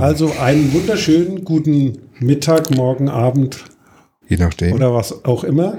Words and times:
Also, 0.00 0.28
Also 0.28 0.40
einen 0.40 0.72
wunderschönen 0.72 1.44
guten 1.44 1.98
Mittag, 2.20 2.70
morgen, 2.70 3.08
Abend 3.08 3.64
je 4.28 4.38
nachdem. 4.38 4.72
oder 4.72 4.94
was 4.94 5.24
auch 5.24 5.44
immer. 5.44 5.78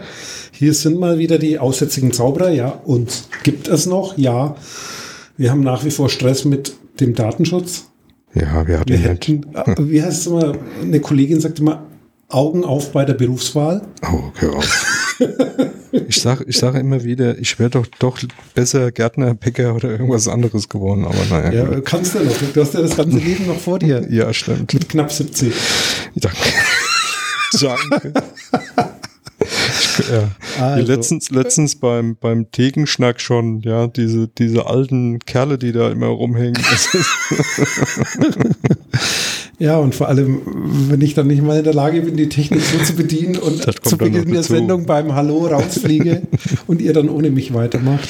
Hier 0.51 0.73
sind 0.73 0.99
mal 0.99 1.17
wieder 1.17 1.39
die 1.39 1.57
aussätzigen 1.57 2.11
Zauberer. 2.11 2.51
Ja, 2.51 2.69
uns 2.69 3.29
gibt 3.43 3.67
es 3.67 3.87
noch. 3.87 4.17
Ja, 4.17 4.55
wir 5.37 5.49
haben 5.49 5.61
nach 5.61 5.83
wie 5.85 5.91
vor 5.91 6.09
Stress 6.09 6.45
mit 6.45 6.73
dem 6.99 7.15
Datenschutz. 7.15 7.87
ja, 8.35 8.67
wir 8.67 8.79
hatten 8.79 8.89
Wir 8.89 8.97
hätten, 8.99 9.55
äh, 9.55 9.75
wie 9.79 10.03
heißt 10.03 10.21
es 10.21 10.27
immer, 10.27 10.53
eine 10.81 10.99
Kollegin 10.99 11.41
sagt 11.41 11.59
immer, 11.59 11.83
Augen 12.29 12.63
auf 12.63 12.91
bei 12.91 13.05
der 13.05 13.15
Berufswahl. 13.15 13.81
Oh, 14.03 14.31
hör 14.35 14.55
auf. 14.55 15.17
ich 16.07 16.21
sage 16.21 16.45
ich 16.47 16.57
sag 16.57 16.75
immer 16.75 17.03
wieder, 17.03 17.37
ich 17.37 17.59
wäre 17.59 17.69
doch 17.69 17.85
doch 17.99 18.19
besser 18.53 18.91
Gärtner, 18.91 19.33
Bäcker 19.33 19.75
oder 19.75 19.89
irgendwas 19.89 20.27
anderes 20.27 20.69
geworden, 20.69 21.05
aber 21.05 21.25
naja. 21.29 21.51
Ja, 21.51 21.65
gut. 21.65 21.85
kannst 21.85 22.15
du 22.15 22.19
noch. 22.19 22.33
Du 22.53 22.61
hast 22.61 22.73
ja 22.73 22.81
das 22.81 22.95
ganze 22.95 23.17
Leben 23.17 23.47
noch 23.47 23.59
vor 23.59 23.79
dir. 23.79 24.05
ja 24.09 24.33
stimmt. 24.33 24.73
Mit 24.73 24.89
knapp 24.89 25.11
70. 25.11 25.53
Danke. 26.15 26.37
Danke. 27.59 28.13
Ja. 30.09 30.29
Wie 30.57 30.61
Also. 30.61 30.91
letztens, 30.91 31.29
letztens 31.31 31.75
beim, 31.75 32.15
beim 32.15 32.49
Thekenschnack 32.51 33.19
schon, 33.19 33.61
ja, 33.61 33.87
diese, 33.87 34.27
diese 34.27 34.67
alten 34.67 35.19
Kerle, 35.19 35.57
die 35.57 35.71
da 35.71 35.89
immer 35.91 36.07
rumhängen. 36.07 36.53
Ja, 39.59 39.77
und 39.77 39.93
vor 39.93 40.07
allem, 40.07 40.41
wenn 40.89 41.01
ich 41.01 41.13
dann 41.13 41.27
nicht 41.27 41.43
mal 41.43 41.57
in 41.59 41.63
der 41.63 41.73
Lage 41.73 42.01
bin, 42.01 42.17
die 42.17 42.29
Technik 42.29 42.61
so 42.61 42.79
zu 42.83 42.93
bedienen 42.95 43.35
und 43.37 43.61
zu 43.85 43.97
Beginn 43.97 44.31
der. 44.31 44.41
Sendung 44.43 44.85
beim 44.85 45.13
Hallo 45.13 45.45
rausfliege 45.47 46.23
und 46.67 46.81
ihr 46.81 46.93
dann 46.93 47.09
ohne 47.09 47.29
mich 47.29 47.53
weitermacht. 47.53 48.09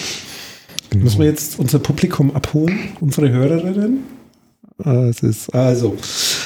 Genau. 0.92 1.04
Müssen 1.04 1.20
wir 1.20 1.26
jetzt 1.28 1.60
unser 1.60 1.80
Publikum 1.80 2.32
abholen, 2.36 2.78
unsere 3.02 3.30
Hörerinnen? 3.30 4.00
Ah, 4.84 5.08
Es 5.10 5.22
ist, 5.24 5.54
also, 5.54 5.96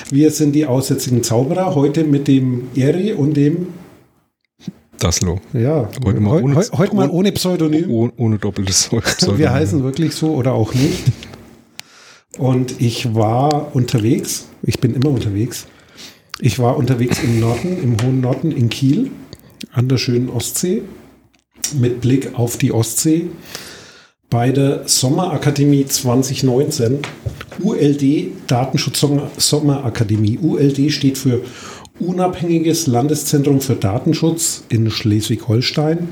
wir 0.09 0.31
sind 0.31 0.53
die 0.53 0.65
aussätzigen 0.65 1.21
Zauberer, 1.23 1.75
heute 1.75 2.03
mit 2.03 2.27
dem 2.27 2.63
Eri 2.75 3.13
und 3.13 3.35
dem, 3.37 3.67
Daslo. 4.99 5.39
ja, 5.53 5.89
Heute 6.05 6.19
mal 6.21 6.41
ohne- 6.41 6.55
heu- 6.55 6.69
heute 6.77 6.95
mal 6.95 7.09
ohne 7.09 7.31
Pseudonym. 7.33 7.89
Oh, 7.91 8.09
ohne 8.17 8.37
doppeltes 8.39 8.89
Pseudonym. 8.89 9.37
Wir 9.39 9.51
heißen 9.53 9.83
wirklich 9.83 10.13
so 10.15 10.33
oder 10.33 10.53
auch 10.53 10.73
nicht. 10.73 11.03
Und 12.37 12.81
ich 12.81 13.15
war 13.15 13.75
unterwegs, 13.75 14.47
ich 14.63 14.79
bin 14.79 14.93
immer 14.93 15.09
unterwegs. 15.09 15.67
Ich 16.39 16.59
war 16.59 16.75
unterwegs 16.75 17.23
im 17.23 17.39
Norden, 17.39 17.81
im 17.81 18.01
hohen 18.01 18.19
Norden 18.19 18.51
in 18.51 18.69
Kiel, 18.69 19.11
an 19.71 19.87
der 19.87 19.97
schönen 19.97 20.29
Ostsee, 20.29 20.81
mit 21.79 22.01
Blick 22.01 22.37
auf 22.37 22.57
die 22.57 22.73
Ostsee, 22.73 23.29
bei 24.29 24.51
der 24.51 24.85
Sommerakademie 24.85 25.85
2019, 25.85 26.99
ULD 27.63 28.31
Datenschutz 28.47 28.99
Sommer- 28.99 29.31
Sommerakademie. 29.37 30.37
ULD 30.41 30.91
steht 30.91 31.17
für 31.17 31.41
Unabhängiges 31.99 32.87
Landeszentrum 32.87 33.61
für 33.61 33.75
Datenschutz 33.75 34.65
in 34.67 34.91
Schleswig-Holstein. 34.91 36.09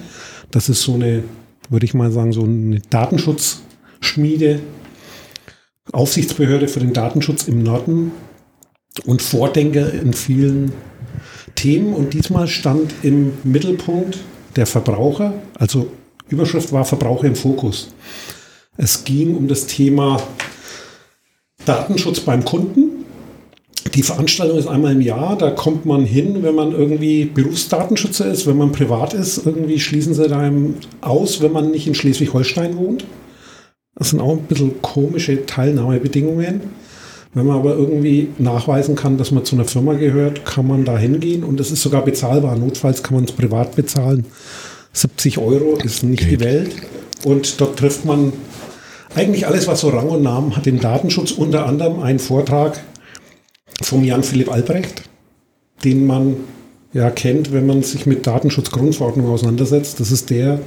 Das 0.49 0.69
ist 0.69 0.81
so 0.81 0.93
eine, 0.93 1.23
würde 1.69 1.85
ich 1.85 1.93
mal 1.93 2.09
sagen, 2.11 2.31
so 2.31 2.43
eine 2.43 2.79
Datenschutzschmiede, 2.89 4.61
Aufsichtsbehörde 5.93 6.67
für 6.67 6.79
den 6.79 6.91
Datenschutz 6.91 7.47
im 7.47 7.63
Norden 7.63 8.11
und 9.05 9.21
Vordenker 9.21 9.93
in 9.93 10.13
vielen 10.13 10.73
Themen. 11.55 11.93
Und 11.93 12.13
diesmal 12.13 12.47
stand 12.47 12.93
im 13.03 13.33
Mittelpunkt 13.43 14.17
der 14.55 14.65
Verbraucher, 14.65 15.33
also 15.55 15.87
Überschrift 16.29 16.71
war 16.71 16.83
Verbraucher 16.83 17.27
im 17.27 17.35
Fokus. 17.35 17.93
Es 18.75 19.03
ging 19.03 19.35
um 19.35 19.47
das 19.47 19.67
Thema 19.67 20.21
Datenschutz 21.65 22.21
beim 22.21 22.43
Kunden. 22.43 23.05
Die 23.93 24.01
Veranstaltung 24.01 24.57
ist 24.57 24.67
einmal 24.67 24.93
im 24.93 25.01
Jahr, 25.01 25.37
da 25.37 25.51
kommt 25.51 25.85
man 25.85 26.05
hin, 26.05 26.41
wenn 26.41 26.55
man 26.55 26.71
irgendwie 26.71 27.25
Berufsdatenschützer 27.25 28.25
ist, 28.25 28.47
wenn 28.47 28.57
man 28.57 28.71
privat 28.71 29.13
ist, 29.13 29.45
irgendwie 29.45 29.79
schließen 29.79 30.15
sie 30.15 30.31
einem 30.31 30.75
aus, 31.01 31.41
wenn 31.41 31.51
man 31.51 31.69
nicht 31.69 31.85
in 31.85 31.93
Schleswig-Holstein 31.93 32.77
wohnt. 32.77 33.05
Das 33.95 34.09
sind 34.09 34.19
auch 34.19 34.31
ein 34.37 34.43
bisschen 34.43 34.81
komische 34.81 35.45
Teilnahmebedingungen. 35.45 36.61
Wenn 37.33 37.47
man 37.47 37.57
aber 37.57 37.75
irgendwie 37.75 38.29
nachweisen 38.37 38.95
kann, 38.95 39.17
dass 39.17 39.31
man 39.31 39.43
zu 39.45 39.55
einer 39.55 39.65
Firma 39.65 39.93
gehört, 39.93 40.45
kann 40.45 40.67
man 40.67 40.85
da 40.85 40.97
hingehen 40.97 41.43
und 41.43 41.59
es 41.59 41.71
ist 41.71 41.81
sogar 41.81 42.03
bezahlbar. 42.03 42.55
Notfalls 42.55 43.01
kann 43.01 43.15
man 43.15 43.23
es 43.23 43.31
privat 43.31 43.75
bezahlen. 43.75 44.25
70 44.93 45.39
Euro 45.39 45.77
ist 45.83 46.03
nicht 46.03 46.23
die 46.23 46.37
Geht. 46.37 46.41
Welt. 46.41 46.75
Und 47.25 47.59
dort 47.59 47.79
trifft 47.79 48.05
man 48.05 48.33
eigentlich 49.15 49.47
alles, 49.47 49.67
was 49.67 49.81
so 49.81 49.89
Rang 49.89 50.09
und 50.09 50.23
Namen 50.23 50.55
hat 50.55 50.67
im 50.67 50.79
Datenschutz. 50.79 51.31
Unter 51.31 51.65
anderem 51.65 52.01
einen 52.01 52.19
Vortrag 52.19 52.83
vom 53.81 54.03
Jan 54.03 54.23
Philipp 54.23 54.51
Albrecht, 54.51 55.03
den 55.83 56.05
man 56.05 56.35
ja 56.93 57.09
kennt, 57.09 57.51
wenn 57.51 57.65
man 57.65 57.81
sich 57.81 58.05
mit 58.05 58.27
Datenschutzgrundverordnung 58.27 59.27
auseinandersetzt. 59.27 59.99
Das 59.99 60.11
ist 60.11 60.29
der 60.29 60.59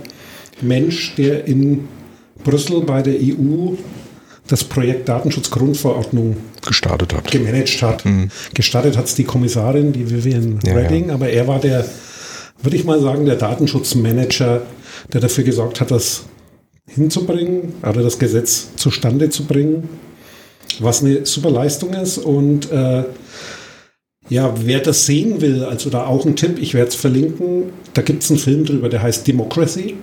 Mensch, 0.61 1.15
der 1.17 1.47
in 1.47 1.87
Brüssel 2.47 2.81
bei 2.83 3.03
der 3.03 3.15
EU 3.15 3.75
das 4.47 4.63
Projekt 4.63 5.09
Datenschutzgrundverordnung 5.09 6.37
gestartet 6.65 7.13
hat. 7.13 7.31
gemanagt 7.31 7.83
hat. 7.83 8.05
Gestartet 8.55 8.97
hat 8.97 9.07
es 9.07 9.17
die 9.17 9.25
Kommissarin, 9.25 9.93
die 9.93 10.09
Vivian 10.09 10.61
Ja, 10.65 10.75
Redding, 10.75 11.11
aber 11.11 11.29
er 11.29 11.49
war 11.49 11.59
der, 11.59 11.85
würde 12.63 12.77
ich 12.77 12.85
mal 12.85 13.01
sagen, 13.01 13.27
der 13.27 13.35
Datenschutzmanager, 13.35 14.63
der 15.13 15.21
dafür 15.21 15.43
gesorgt 15.43 15.81
hat, 15.81 15.91
das 15.91 16.25
hinzubringen, 16.89 17.75
oder 17.83 18.03
das 18.03 18.21
Gesetz 18.21 18.69
zustande 18.77 19.31
zu 19.31 19.45
bringen, 19.45 19.89
was 20.79 21.03
eine 21.03 21.27
super 21.27 21.51
Leistung 21.51 21.95
ist. 21.95 22.19
Und 22.19 22.71
äh, 22.71 23.03
ja, 24.29 24.55
wer 24.65 24.79
das 24.79 25.07
sehen 25.07 25.41
will, 25.41 25.65
also 25.65 25.91
da 25.91 26.07
auch 26.07 26.25
ein 26.25 26.37
Tipp, 26.37 26.59
ich 26.61 26.75
werde 26.75 26.91
es 26.91 26.95
verlinken, 26.95 27.65
da 27.95 28.03
gibt 28.03 28.23
es 28.23 28.31
einen 28.31 28.39
Film 28.39 28.65
drüber, 28.65 28.89
der 28.89 29.03
heißt 29.03 29.27
Democracy. 29.27 29.97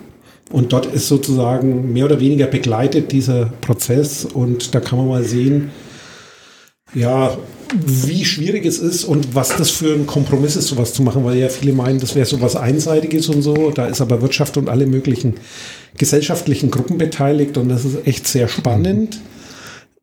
Und 0.50 0.72
dort 0.72 0.86
ist 0.86 1.08
sozusagen 1.08 1.92
mehr 1.92 2.04
oder 2.04 2.20
weniger 2.20 2.46
begleitet 2.46 3.12
dieser 3.12 3.46
Prozess 3.60 4.24
und 4.24 4.74
da 4.74 4.80
kann 4.80 4.98
man 4.98 5.08
mal 5.08 5.24
sehen, 5.24 5.70
ja, 6.94 7.36
wie 7.74 8.24
schwierig 8.24 8.64
es 8.66 8.78
ist 8.78 9.04
und 9.04 9.34
was 9.34 9.56
das 9.56 9.70
für 9.70 9.94
ein 9.94 10.06
Kompromiss 10.06 10.54
ist, 10.54 10.68
sowas 10.68 10.92
zu 10.92 11.02
machen, 11.02 11.24
weil 11.24 11.38
ja 11.38 11.48
viele 11.48 11.72
meinen, 11.72 11.98
das 11.98 12.14
wäre 12.14 12.26
sowas 12.26 12.56
Einseitiges 12.56 13.28
und 13.28 13.42
so. 13.42 13.72
Da 13.72 13.86
ist 13.86 14.00
aber 14.00 14.22
Wirtschaft 14.22 14.56
und 14.56 14.68
alle 14.68 14.86
möglichen 14.86 15.34
gesellschaftlichen 15.96 16.70
Gruppen 16.70 16.98
beteiligt 16.98 17.56
und 17.56 17.68
das 17.68 17.84
ist 17.84 18.06
echt 18.06 18.28
sehr 18.28 18.48
spannend. 18.48 19.20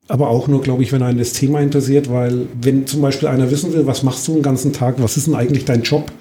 Aber 0.07 0.27
auch 0.27 0.49
nur, 0.49 0.61
glaube 0.61 0.83
ich, 0.83 0.91
wenn 0.91 1.03
einen 1.03 1.19
das 1.19 1.31
Thema 1.31 1.61
interessiert, 1.61 2.11
weil 2.11 2.47
wenn 2.59 2.85
zum 2.87 3.01
Beispiel 3.01 3.29
einer 3.29 3.49
wissen 3.51 3.71
will, 3.71 3.87
was 3.87 4.03
machst 4.03 4.27
du 4.27 4.33
den 4.33 4.41
ganzen 4.41 4.73
Tag, 4.73 4.95
was 4.97 5.15
ist 5.15 5.27
denn 5.27 5.35
eigentlich 5.35 5.63
dein 5.63 5.83
Job? 5.83 6.11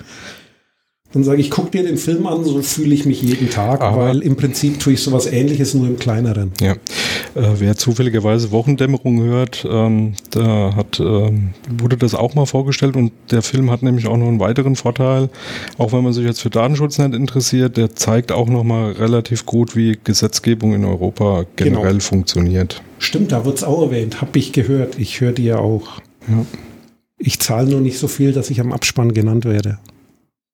Dann 1.13 1.25
sage 1.25 1.41
ich, 1.41 1.51
guck 1.51 1.73
dir 1.73 1.83
den 1.83 1.97
Film 1.97 2.25
an, 2.29 2.45
so 2.45 2.63
fühle 2.63 2.95
ich 2.95 3.05
mich 3.05 3.21
jeden 3.21 3.51
Tag, 3.51 3.81
Aber- 3.81 4.05
weil 4.07 4.21
im 4.21 4.37
Prinzip 4.37 4.79
tue 4.79 4.93
ich 4.93 5.03
sowas 5.03 5.27
ähnliches, 5.27 5.75
nur 5.75 5.89
im 5.89 5.99
kleineren. 5.99 6.53
Ja. 6.61 6.73
Äh, 6.73 6.77
wer 7.59 7.77
zufälligerweise 7.77 8.53
Wochendämmerung 8.53 9.21
hört, 9.23 9.67
ähm, 9.69 10.15
da 10.31 10.75
hat, 10.77 11.01
ähm, 11.01 11.51
wurde 11.79 11.97
das 11.97 12.15
auch 12.15 12.37
mal 12.37 12.47
vorgestellt 12.47 12.95
und 12.95 13.11
der 13.33 13.43
Film 13.43 13.73
hat 13.73 13.83
nämlich 13.83 14.07
auch 14.07 14.17
noch 14.17 14.29
einen 14.29 14.39
weiteren 14.39 14.77
Vorteil, 14.77 15.31
auch 15.79 15.93
wenn 15.93 16.05
man 16.05 16.13
sich 16.13 16.25
jetzt 16.25 16.41
für 16.43 16.51
Datenschutz 16.51 16.99
nicht 16.99 17.13
interessiert, 17.15 17.77
der 17.77 17.95
zeigt 17.97 18.31
auch 18.31 18.49
noch 18.49 18.63
mal 18.63 18.93
relativ 18.93 19.47
gut, 19.47 19.75
wie 19.75 19.99
Gesetzgebung 20.05 20.75
in 20.75 20.85
Europa 20.85 21.45
generell 21.57 21.89
Genau. 21.95 22.01
funktioniert. 22.05 22.83
Stimmt, 23.01 23.33
da 23.33 23.45
wird 23.45 23.57
es 23.59 23.65
auch 23.65 23.83
erwähnt, 23.83 24.21
habe 24.21 24.39
ich 24.39 24.53
gehört. 24.53 24.97
Ich 24.99 25.21
höre 25.21 25.33
die 25.33 25.45
ja 25.45 25.59
auch. 25.59 26.01
Ja. 26.29 26.45
Ich 27.19 27.41
zahle 27.41 27.69
nur 27.69 27.81
nicht 27.81 27.99
so 27.99 28.07
viel, 28.09 28.33
dass 28.33 28.49
ich 28.51 28.61
am 28.61 28.73
Abspann 28.73 29.13
genannt 29.13 29.45
werde. 29.45 29.79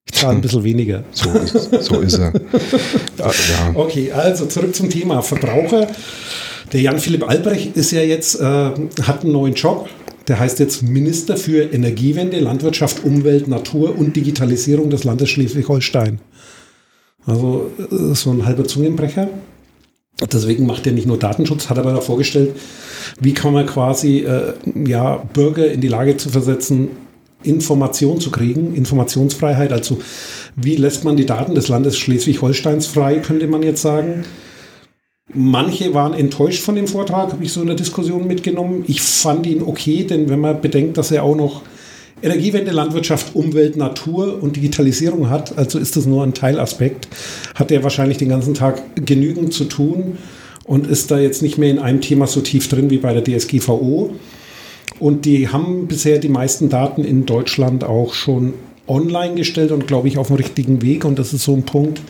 Ich 0.09 0.21
zahle 0.21 0.37
ein 0.37 0.41
bisschen 0.41 0.65
weniger. 0.65 1.05
So 1.13 1.31
ist, 1.31 1.85
so 1.85 2.01
ist 2.01 2.19
er. 2.19 2.33
Ja. 3.19 3.31
Okay, 3.75 4.13
also 4.13 4.47
zurück 4.47 4.75
zum 4.75 4.89
Thema 4.89 5.23
Verbraucher. 5.23 5.89
Der 6.73 6.81
Jan-Philipp 6.81 7.29
Albrecht 7.29 7.77
ist 7.77 7.91
ja 7.93 8.03
jetzt, 8.03 8.41
äh, 8.41 8.45
hat 8.45 9.23
einen 9.23 9.33
neuen 9.33 9.55
Job. 9.55 9.89
Der 10.29 10.41
heißt 10.41 10.59
jetzt 10.59 10.83
Minister 10.83 11.37
für 11.37 11.73
Energiewende, 11.73 12.41
Landwirtschaft, 12.41 13.05
Umwelt, 13.05 13.47
Natur 13.47 13.97
und 13.97 14.17
Digitalisierung 14.17 14.91
des 14.91 15.05
Landes 15.05 15.31
Schleswig-Holstein. 15.31 16.21
Also 17.25 17.71
äh, 17.79 18.15
so 18.15 18.31
ein 18.31 18.45
halber 18.45 18.65
Zungenbrecher. 18.65 19.29
Deswegen 20.33 20.67
macht 20.67 20.87
er 20.87 20.93
nicht 20.93 21.07
nur 21.07 21.19
Datenschutz, 21.19 21.69
hat 21.69 21.79
aber 21.79 21.93
da 21.93 22.01
vorgestellt, 22.01 22.57
wie 23.21 23.35
kann 23.35 23.53
man 23.53 23.67
quasi 23.67 24.21
äh, 24.21 24.55
ja, 24.87 25.17
Bürger 25.17 25.71
in 25.71 25.83
die 25.83 25.89
Lage 25.89 26.17
zu 26.17 26.31
versetzen, 26.31 26.89
Information 27.47 28.21
zu 28.21 28.31
kriegen, 28.31 28.75
Informationsfreiheit. 28.75 29.73
Also 29.73 29.99
wie 30.57 30.77
lässt 30.77 31.05
man 31.05 31.17
die 31.17 31.27
Daten 31.27 31.55
des 31.55 31.69
Landes 31.69 31.97
Schleswig-Holsteins 31.99 32.87
frei, 32.87 33.17
könnte 33.19 33.47
man 33.47 33.63
jetzt 33.63 33.83
sagen. 33.83 34.25
Manche 35.35 35.93
waren 35.93 36.15
enttäuscht 36.15 36.63
von 36.63 36.77
dem 36.77 36.87
Vortrag, 36.87 37.33
habe 37.33 37.45
ich 37.45 37.53
so 37.53 37.61
in 37.61 37.67
der 37.67 37.77
Diskussion 37.77 38.27
mitgenommen. 38.27 38.85
Ich 38.87 39.03
fand 39.03 39.47
ihn 39.47 39.63
okay, 39.63 40.05
denn 40.05 40.29
wenn 40.29 40.41
man 40.41 40.61
bedenkt, 40.61 40.97
dass 40.99 41.11
er 41.11 41.25
auch 41.25 41.37
noch 41.37 41.63
Energiewende, 42.23 42.71
Landwirtschaft, 42.71 43.35
Umwelt, 43.35 43.77
Natur 43.77 44.43
und 44.43 44.57
Digitalisierung 44.57 45.29
hat, 45.29 45.59
also 45.59 45.79
ist 45.79 45.97
das 45.97 46.07
nur 46.07 46.23
ein 46.23 46.33
Teilaspekt, 46.33 47.09
hat 47.55 47.71
er 47.71 47.83
wahrscheinlich 47.83 48.17
den 48.17 48.31
ganzen 48.31 48.55
Tag 48.55 48.83
genügend 49.05 49.53
zu 49.53 49.65
tun 49.65 50.17
und 50.65 50.87
ist 50.87 51.11
da 51.11 51.19
jetzt 51.19 51.43
nicht 51.43 51.59
mehr 51.59 51.71
in 51.71 51.79
einem 51.79 52.01
Thema 52.01 52.27
so 52.27 52.41
tief 52.41 52.69
drin 52.69 52.89
wie 52.89 52.99
bei 52.99 53.13
der 53.13 53.23
DSGVO. 53.23 54.15
Und 54.99 55.25
die 55.25 55.49
haben 55.49 55.89
bisher 55.89 56.19
die 56.19 56.29
meisten 56.29 56.69
Daten 56.69 57.05
in 57.05 57.27
Deutschland 57.27 57.85
auch 57.85 58.15
schon 58.15 58.55
online 58.89 59.35
gestellt 59.35 59.73
und 59.73 59.87
glaube 59.87 60.09
ich 60.09 60.19
auf 60.19 60.29
dem 60.29 60.37
richtigen 60.37 60.83
Weg. 60.83 61.05
Und 61.05 61.19
das 61.19 61.33
ist 61.33 61.45
so 61.45 61.55
ein 61.55 61.65
Punkt, 61.65 62.01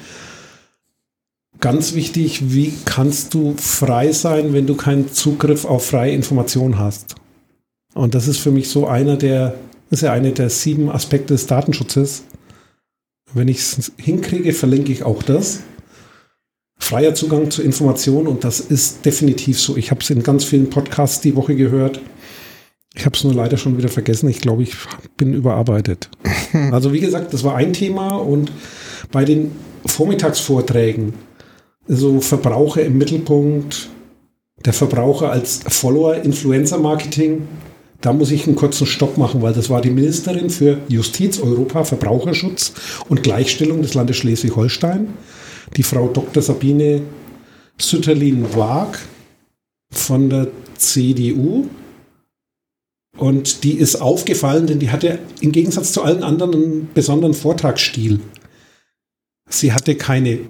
ganz 1.60 1.94
wichtig, 1.94 2.52
wie 2.52 2.72
kannst 2.84 3.34
du 3.34 3.54
frei 3.56 4.12
sein, 4.12 4.52
wenn 4.52 4.66
du 4.66 4.76
keinen 4.76 5.12
Zugriff 5.12 5.64
auf 5.64 5.86
freie 5.86 6.12
Informationen 6.12 6.78
hast? 6.78 7.16
Und 7.94 8.14
das 8.14 8.28
ist 8.28 8.38
für 8.38 8.50
mich 8.50 8.68
so 8.68 8.86
einer 8.86 9.16
der, 9.16 9.54
ist 9.90 10.02
ja 10.02 10.12
eine 10.12 10.32
der 10.32 10.50
sieben 10.50 10.90
Aspekte 10.90 11.34
des 11.34 11.46
Datenschutzes. 11.46 12.24
Wenn 13.32 13.48
ich 13.48 13.58
es 13.58 13.92
hinkriege, 13.96 14.52
verlinke 14.52 14.92
ich 14.92 15.02
auch 15.02 15.22
das. 15.22 15.60
Freier 16.78 17.14
Zugang 17.14 17.50
zu 17.50 17.62
Informationen 17.62 18.26
und 18.26 18.44
das 18.44 18.60
ist 18.60 19.04
definitiv 19.06 19.58
so. 19.58 19.76
Ich 19.76 19.90
habe 19.90 20.02
es 20.02 20.10
in 20.10 20.22
ganz 20.22 20.44
vielen 20.44 20.68
Podcasts 20.68 21.20
die 21.22 21.34
Woche 21.34 21.56
gehört. 21.56 22.00
Ich 22.96 23.04
habe 23.04 23.14
es 23.14 23.24
nur 23.24 23.34
leider 23.34 23.58
schon 23.58 23.76
wieder 23.76 23.88
vergessen. 23.88 24.28
Ich 24.28 24.40
glaube, 24.40 24.62
ich 24.62 24.74
bin 25.16 25.34
überarbeitet. 25.34 26.10
Also 26.72 26.92
wie 26.92 27.00
gesagt, 27.00 27.34
das 27.34 27.44
war 27.44 27.56
ein 27.56 27.74
Thema 27.74 28.16
und 28.16 28.50
bei 29.12 29.24
den 29.26 29.50
Vormittagsvorträgen 29.84 31.12
so 31.86 32.20
Verbraucher 32.20 32.82
im 32.82 32.96
Mittelpunkt, 32.96 33.90
der 34.64 34.72
Verbraucher 34.72 35.30
als 35.30 35.60
Follower, 35.68 36.14
Influencer-Marketing. 36.14 37.46
Da 38.00 38.12
muss 38.12 38.30
ich 38.30 38.46
einen 38.46 38.56
kurzen 38.56 38.86
Stopp 38.86 39.18
machen, 39.18 39.42
weil 39.42 39.52
das 39.52 39.68
war 39.68 39.82
die 39.82 39.90
Ministerin 39.90 40.48
für 40.48 40.78
Justiz, 40.88 41.38
Europa, 41.38 41.84
Verbraucherschutz 41.84 42.72
und 43.08 43.22
Gleichstellung 43.22 43.82
des 43.82 43.94
Landes 43.94 44.16
Schleswig-Holstein, 44.16 45.08
die 45.76 45.82
Frau 45.82 46.08
Dr. 46.08 46.42
Sabine 46.42 47.02
Sütterlin-Waag 47.78 48.98
von 49.92 50.30
der 50.30 50.48
CDU. 50.78 51.66
Und 53.16 53.64
die 53.64 53.72
ist 53.72 53.96
aufgefallen, 53.96 54.66
denn 54.66 54.78
die 54.78 54.90
hatte 54.90 55.18
im 55.40 55.52
Gegensatz 55.52 55.92
zu 55.92 56.02
allen 56.02 56.22
anderen 56.22 56.54
einen 56.54 56.90
besonderen 56.92 57.34
Vortragsstil. 57.34 58.20
Sie 59.48 59.72
hatte 59.72 59.94
keine 59.94 60.40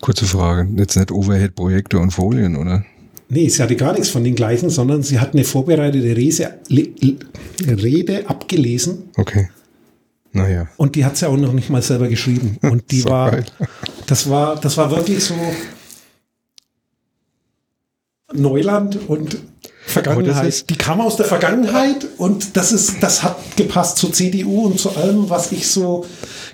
Kurze 0.00 0.26
Frage, 0.26 0.68
jetzt 0.76 0.96
nicht 0.96 1.10
Overhead-Projekte 1.10 1.98
und 1.98 2.10
Folien, 2.10 2.56
oder? 2.56 2.84
Nee, 3.30 3.48
sie 3.48 3.62
hatte 3.62 3.74
gar 3.74 3.94
nichts 3.94 4.10
von 4.10 4.22
den 4.22 4.34
gleichen, 4.34 4.68
sondern 4.68 5.02
sie 5.02 5.18
hat 5.18 5.32
eine 5.32 5.44
vorbereitete 5.44 6.14
Rede, 6.14 6.58
Rede 7.66 8.28
abgelesen. 8.28 9.04
Okay. 9.16 9.48
Naja. 10.32 10.68
Und 10.76 10.96
die 10.96 11.04
hat 11.04 11.16
sie 11.16 11.26
auch 11.26 11.36
noch 11.36 11.52
nicht 11.52 11.70
mal 11.70 11.80
selber 11.80 12.08
geschrieben. 12.08 12.58
Und 12.62 12.90
die 12.90 13.04
war, 13.04 13.30
geil. 13.30 13.44
das 14.06 14.28
war, 14.28 14.60
das 14.60 14.76
war 14.76 14.90
wirklich 14.90 15.24
so 15.24 15.34
Neuland 18.34 18.98
und 19.08 19.38
Vergangenheit. 19.94 20.48
Ist, 20.48 20.70
die 20.70 20.76
kam 20.76 21.00
aus 21.00 21.16
der 21.16 21.26
Vergangenheit 21.26 22.06
und 22.18 22.56
das 22.56 22.72
ist, 22.72 23.02
das 23.02 23.22
hat 23.22 23.36
gepasst 23.56 23.98
zur 23.98 24.12
CDU 24.12 24.66
und 24.66 24.78
zu 24.78 24.90
allem, 24.90 25.30
was 25.30 25.52
ich 25.52 25.66
so 25.68 26.04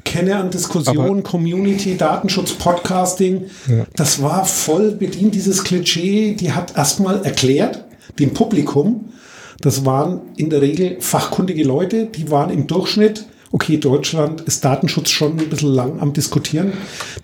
kenne 0.04 0.36
an 0.36 0.50
Diskussionen, 0.50 1.22
Community, 1.22 1.96
Datenschutz, 1.96 2.52
Podcasting. 2.52 3.46
Ja. 3.68 3.84
Das 3.96 4.22
war 4.22 4.44
voll 4.44 4.92
bedient, 4.92 5.34
dieses 5.34 5.64
Klischee. 5.64 6.34
Die 6.34 6.52
hat 6.52 6.76
erstmal 6.76 7.24
erklärt, 7.24 7.84
dem 8.18 8.32
Publikum, 8.32 9.12
das 9.60 9.84
waren 9.84 10.20
in 10.36 10.50
der 10.50 10.62
Regel 10.62 10.96
fachkundige 11.00 11.64
Leute, 11.64 12.06
die 12.06 12.30
waren 12.30 12.50
im 12.50 12.66
Durchschnitt 12.66 13.26
okay, 13.52 13.78
Deutschland 13.78 14.42
ist 14.42 14.64
Datenschutz 14.64 15.10
schon 15.10 15.32
ein 15.38 15.48
bisschen 15.48 15.74
lang 15.74 16.00
am 16.00 16.12
Diskutieren. 16.12 16.72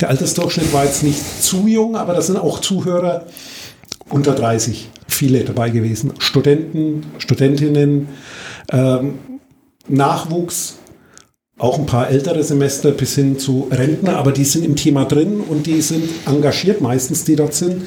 Der 0.00 0.08
Altersdurchschnitt 0.08 0.72
war 0.72 0.84
jetzt 0.84 1.02
nicht 1.02 1.42
zu 1.42 1.66
jung, 1.68 1.96
aber 1.96 2.14
da 2.14 2.20
sind 2.20 2.36
auch 2.36 2.60
Zuhörer 2.60 3.26
unter 4.08 4.34
30 4.34 4.90
viele 5.08 5.44
dabei 5.44 5.70
gewesen. 5.70 6.12
Studenten, 6.18 7.06
Studentinnen, 7.18 8.08
ähm, 8.70 9.18
Nachwuchs, 9.88 10.78
auch 11.58 11.78
ein 11.78 11.86
paar 11.86 12.10
ältere 12.10 12.42
Semester 12.42 12.90
bis 12.90 13.14
hin 13.14 13.38
zu 13.38 13.68
Rentner, 13.70 14.16
aber 14.16 14.32
die 14.32 14.44
sind 14.44 14.64
im 14.64 14.76
Thema 14.76 15.04
drin 15.04 15.40
und 15.40 15.66
die 15.66 15.80
sind 15.80 16.08
engagiert 16.26 16.80
meistens, 16.80 17.24
die 17.24 17.36
dort 17.36 17.54
sind. 17.54 17.82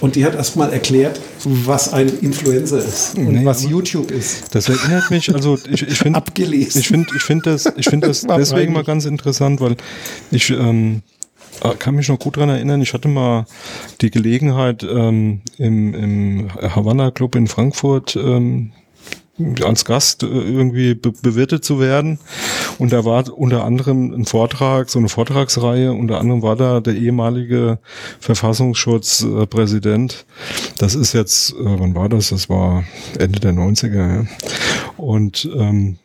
Und 0.00 0.16
die 0.16 0.24
hat 0.24 0.34
erstmal 0.34 0.72
erklärt, 0.72 1.20
was 1.44 1.92
ein 1.92 2.08
Influencer 2.20 2.78
ist 2.78 3.16
und 3.16 3.32
nee, 3.32 3.44
was 3.44 3.62
YouTube 3.62 4.10
ist. 4.10 4.52
Das 4.52 4.68
erinnert 4.68 5.08
mich, 5.12 5.32
also 5.32 5.56
ich, 5.70 5.82
ich 5.82 5.98
finde 5.98 6.20
ich 6.36 6.88
finde 6.88 7.06
ich 7.14 7.22
finde 7.22 7.50
das, 7.52 7.72
ich 7.76 7.88
finde 7.88 8.08
das 8.08 8.22
deswegen 8.28 8.72
mal 8.72 8.82
ganz 8.82 9.04
interessant, 9.04 9.60
weil 9.60 9.76
ich 10.32 10.50
ähm, 10.50 11.02
äh, 11.06 11.13
kann 11.72 11.94
mich 11.94 12.08
noch 12.08 12.18
gut 12.18 12.36
daran 12.36 12.50
erinnern, 12.50 12.82
ich 12.82 12.92
hatte 12.92 13.08
mal 13.08 13.46
die 14.00 14.10
Gelegenheit 14.10 14.82
ähm, 14.82 15.40
im, 15.56 15.94
im 15.94 16.54
Havanna 16.54 17.10
Club 17.10 17.36
in 17.36 17.46
Frankfurt 17.46 18.16
ähm, 18.16 18.72
als 19.62 19.84
Gast 19.84 20.22
äh, 20.22 20.26
irgendwie 20.26 20.94
be 20.94 21.10
bewirtet 21.10 21.64
zu 21.64 21.80
werden. 21.80 22.20
Und 22.78 22.92
da 22.92 23.04
war 23.04 23.36
unter 23.36 23.64
anderem 23.64 24.12
ein 24.12 24.26
Vortrag, 24.26 24.90
so 24.90 24.98
eine 24.98 25.08
Vortragsreihe, 25.08 25.92
unter 25.92 26.20
anderem 26.20 26.42
war 26.42 26.56
da 26.56 26.80
der 26.80 26.94
ehemalige 26.94 27.78
Verfassungsschutzpräsident. 28.20 30.26
Das 30.78 30.94
ist 30.94 31.14
jetzt, 31.14 31.52
äh, 31.52 31.64
wann 31.64 31.94
war 31.94 32.08
das? 32.08 32.30
Das 32.30 32.48
war 32.48 32.84
Ende 33.18 33.40
der 33.40 33.52
90er. 33.52 34.16
Ja. 34.16 34.24
Und 34.96 35.48
ähm, 35.56 35.98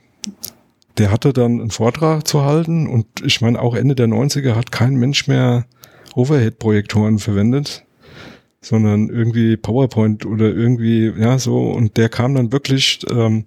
der 1.00 1.12
hatte 1.12 1.34
dann 1.34 1.60
einen 1.60 1.72
Vortrag 1.72 2.28
zu 2.28 2.44
halten 2.44 2.88
und 2.88 3.06
ich 3.24 3.42
meine, 3.42 3.60
auch 3.60 3.74
Ende 3.74 3.96
der 3.96 4.08
90er 4.08 4.56
hat 4.56 4.72
kein 4.72 4.96
Mensch 4.96 5.28
mehr 5.28 5.66
Overhead-Projektoren 6.16 7.20
verwendet 7.20 7.86
sondern 8.62 9.10
irgendwie 9.10 9.56
PowerPoint 9.56 10.26
oder 10.26 10.46
irgendwie, 10.46 11.14
ja, 11.18 11.40
so. 11.40 11.70
Und 11.70 11.96
der 11.96 12.10
kam 12.10 12.36
dann 12.36 12.52
wirklich 12.52 13.00
ähm, 13.10 13.46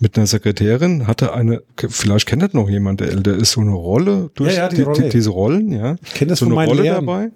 mit 0.00 0.16
einer 0.16 0.26
Sekretärin, 0.26 1.06
hatte 1.06 1.32
eine, 1.32 1.62
vielleicht 1.76 2.26
kennt 2.26 2.42
das 2.42 2.54
noch 2.54 2.68
jemand, 2.68 3.00
der 3.00 3.08
älter 3.10 3.34
ist, 3.34 3.52
so 3.52 3.60
eine 3.60 3.72
Rolle 3.72 4.30
durch 4.34 4.54
ja, 4.54 4.64
ja, 4.64 4.68
die 4.68 4.76
die, 4.76 4.82
Rolle. 4.82 5.02
Die, 5.02 5.08
diese 5.10 5.30
Rollen, 5.30 5.72
ja. 5.72 5.96
Ich 6.04 6.14
kenne 6.14 6.30
das 6.30 6.40
so 6.40 6.46
von 6.46 6.58
eine 6.58 6.68
Rolle 6.68 6.82
Lehrern. 6.82 7.06
dabei. 7.06 7.30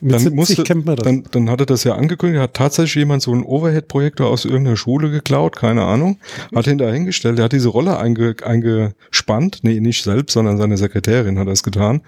Mit 0.00 0.14
dann 0.14 0.34
musste, 0.34 0.64
kennt 0.64 0.86
man 0.86 0.96
das. 0.96 1.04
Dann, 1.04 1.24
dann 1.30 1.50
hatte 1.50 1.66
das 1.66 1.84
ja 1.84 1.94
angekündigt, 1.94 2.42
hat 2.42 2.54
tatsächlich 2.54 2.94
jemand 2.96 3.22
so 3.22 3.32
einen 3.32 3.44
Overhead-Projektor 3.44 4.26
aus 4.26 4.44
irgendeiner 4.44 4.76
Schule 4.76 5.10
geklaut, 5.10 5.56
keine 5.56 5.82
Ahnung, 5.82 6.18
hat 6.54 6.66
ihn 6.66 6.78
da 6.78 6.90
hingestellt, 6.90 7.38
der 7.38 7.44
hat 7.44 7.52
diese 7.52 7.68
Rolle 7.68 7.98
einge, 7.98 8.34
eingespannt, 8.42 9.60
nee, 9.62 9.78
nicht 9.78 10.02
selbst, 10.02 10.32
sondern 10.32 10.56
seine 10.56 10.76
Sekretärin 10.76 11.38
hat 11.38 11.48
das 11.48 11.62
getan. 11.62 12.00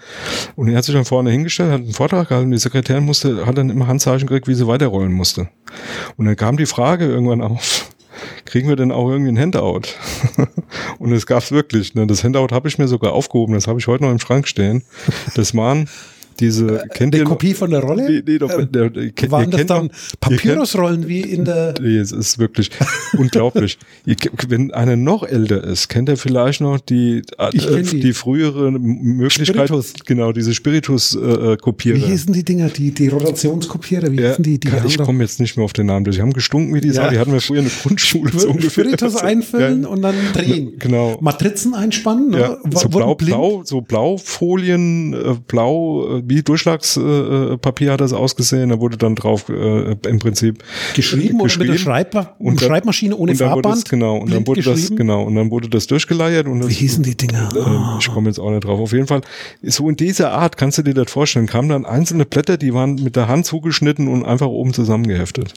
Und 0.55 0.69
er 0.69 0.77
hat 0.77 0.85
sich 0.85 0.95
dann 0.95 1.05
vorne 1.05 1.29
hingestellt, 1.29 1.71
hat 1.71 1.81
einen 1.81 1.93
Vortrag 1.93 2.29
gehalten, 2.29 2.51
die 2.51 2.57
Sekretärin 2.57 3.05
musste, 3.05 3.45
hat 3.45 3.57
dann 3.57 3.69
immer 3.69 3.87
Handzeichen 3.87 4.27
gekriegt, 4.27 4.47
wie 4.47 4.54
sie 4.55 4.67
weiterrollen 4.67 5.13
musste. 5.13 5.49
Und 6.17 6.25
dann 6.25 6.35
kam 6.35 6.57
die 6.57 6.65
Frage 6.65 7.05
irgendwann 7.05 7.41
auf, 7.41 7.89
kriegen 8.45 8.69
wir 8.69 8.75
denn 8.75 8.91
auch 8.91 9.09
irgendwie 9.09 9.31
ein 9.31 9.39
Handout? 9.39 9.81
und 10.99 11.11
es 11.11 11.25
gab's 11.25 11.51
wirklich. 11.51 11.95
Ne? 11.95 12.07
Das 12.07 12.23
Handout 12.23 12.47
habe 12.51 12.67
ich 12.67 12.77
mir 12.77 12.87
sogar 12.87 13.13
aufgehoben, 13.13 13.53
das 13.53 13.67
habe 13.67 13.79
ich 13.79 13.87
heute 13.87 14.03
noch 14.03 14.11
im 14.11 14.19
Schrank 14.19 14.47
stehen. 14.47 14.83
Das 15.35 15.55
waren 15.55 15.89
diese 16.39 16.83
äh, 16.83 16.87
kennt 16.93 17.13
eine 17.13 17.23
ihr 17.23 17.27
Kopie 17.27 17.53
von 17.53 17.71
der 17.71 17.81
Rolle? 17.81 18.09
Nee, 18.09 18.23
nee, 18.25 18.37
doch, 18.37 18.49
äh, 18.49 18.65
der, 18.65 18.89
der, 18.89 19.11
kennt, 19.11 19.31
waren 19.31 19.51
das 19.51 19.65
dann 19.65 19.89
Papyrusrollen 20.19 21.07
wie 21.07 21.21
in 21.21 21.45
der 21.45 21.73
Nee, 21.81 21.97
es 21.97 22.11
ist 22.11 22.39
wirklich 22.39 22.69
unglaublich. 23.17 23.77
Ihr, 24.05 24.15
wenn 24.47 24.71
einer 24.71 24.95
noch 24.95 25.23
älter 25.23 25.63
ist, 25.63 25.89
kennt 25.89 26.09
er 26.09 26.17
vielleicht 26.17 26.61
noch 26.61 26.79
die 26.79 27.21
äh, 27.37 27.51
die. 27.51 27.99
die. 27.99 28.13
frühere 28.13 28.71
Möglichkeit 28.71 29.67
Spiritus. 29.67 29.93
genau, 30.05 30.31
diese 30.31 30.53
Spiritus 30.53 31.15
äh, 31.15 31.57
Kopierer. 31.57 31.97
Wie 31.97 32.01
hießen 32.01 32.33
die 32.33 32.43
Dinger, 32.43 32.69
die 32.69 32.91
die 32.91 33.07
Rotationskopierer, 33.07 34.11
wie 34.11 34.21
ja, 34.21 34.29
hießen 34.29 34.43
die, 34.43 34.59
die 34.59 34.69
Ich 34.87 34.97
komme 34.97 35.23
jetzt 35.23 35.39
nicht 35.39 35.57
mehr 35.57 35.65
auf 35.65 35.73
den 35.73 35.87
Namen, 35.87 36.05
die 36.05 36.21
haben 36.21 36.33
gestunken 36.33 36.73
wie 36.73 36.81
die 36.81 36.89
ja. 36.89 36.93
Sau, 36.93 37.09
die 37.09 37.19
hatten 37.19 37.33
wir 37.33 37.41
früher 37.41 37.59
in 37.59 37.65
der 37.65 37.73
Grundschule 37.83 38.31
so 38.37 38.49
ungefähr. 38.49 38.85
Spiritus 38.85 39.15
einfüllen 39.17 39.83
ja. 39.83 39.87
und 39.87 40.01
dann 40.01 40.15
drehen. 40.33 40.73
Genau. 40.79 41.17
Matrizen 41.21 41.73
einspannen, 41.73 42.33
ja. 42.33 42.57
so 42.71 42.89
blau, 42.89 43.15
blau, 43.15 43.63
so 43.63 43.81
Blaufolien, 43.81 45.13
äh, 45.13 45.35
blau 45.47 46.21
wie 46.27 46.43
Durchschlagspapier 46.43 47.91
hat 47.91 48.01
das 48.01 48.13
ausgesehen. 48.13 48.69
Da 48.69 48.79
wurde 48.79 48.97
dann 48.97 49.15
drauf 49.15 49.49
äh, 49.49 49.95
im 50.07 50.19
Prinzip 50.19 50.63
geschrieben, 50.93 51.39
geschrieben. 51.39 51.41
oder 51.41 51.57
mit 51.57 51.69
der 51.69 51.77
Schreib 51.77 52.35
und 52.39 52.61
Schreibmaschine 52.61 53.15
ohne 53.15 53.35
Farbband. 53.35 53.65
Das, 53.65 53.85
genau 53.85 54.17
und 54.17 54.33
dann 54.33 54.45
wurde 54.47 54.61
das 54.61 54.89
genau 54.95 55.23
und 55.23 55.35
dann 55.35 55.51
wurde 55.51 55.69
das 55.69 55.87
durchgeleiert 55.87 56.47
und 56.47 56.59
das, 56.59 56.69
wie 56.69 56.73
hießen 56.73 57.03
die 57.03 57.15
Dinger? 57.15 57.49
Äh, 57.55 57.99
ich 57.99 58.07
komme 58.07 58.29
jetzt 58.29 58.39
auch 58.39 58.51
nicht 58.51 58.63
drauf. 58.63 58.79
Auf 58.79 58.93
jeden 58.93 59.07
Fall 59.07 59.21
so 59.61 59.89
in 59.89 59.95
dieser 59.95 60.31
Art 60.31 60.57
kannst 60.57 60.77
du 60.77 60.81
dir 60.83 60.93
das 60.93 61.11
vorstellen. 61.11 61.47
Kamen 61.47 61.69
dann 61.69 61.85
einzelne 61.85 62.25
Blätter, 62.25 62.57
die 62.57 62.73
waren 62.73 62.95
mit 62.95 63.15
der 63.15 63.27
Hand 63.27 63.45
zugeschnitten 63.45 64.07
und 64.07 64.25
einfach 64.25 64.47
oben 64.47 64.73
zusammengeheftet. 64.73 65.53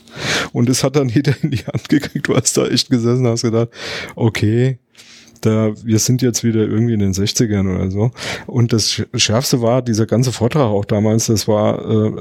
Und 0.53 0.69
es 0.69 0.85
hat 0.85 0.97
dann 0.97 1.09
jeder 1.09 1.35
in 1.43 1.51
die 1.51 1.59
Hand 1.59 1.89
gekriegt. 1.89 2.29
Du 2.29 2.37
hast 2.37 2.57
da 2.57 2.67
echt 2.67 2.91
gesessen, 2.91 3.27
hast 3.27 3.43
gedacht, 3.43 3.69
okay 4.17 4.79
da, 5.41 5.73
wir 5.83 5.99
sind 5.99 6.23
jetzt 6.23 6.45
wieder 6.45 6.61
irgendwie 6.61 6.95
in 6.95 7.01
den 7.01 7.13
60ern 7.13 7.75
oder 7.75 7.91
so. 7.91 8.11
Und 8.47 8.73
das 8.73 9.03
Schärfste 9.15 9.63
war, 9.63 9.83
dieser 9.83 10.07
ganze 10.07 10.33
Vortrag 10.33 10.65
auch 10.65 10.85
damals, 10.85 11.27
das 11.27 11.49
war, 11.49 11.79
äh, 11.79 12.13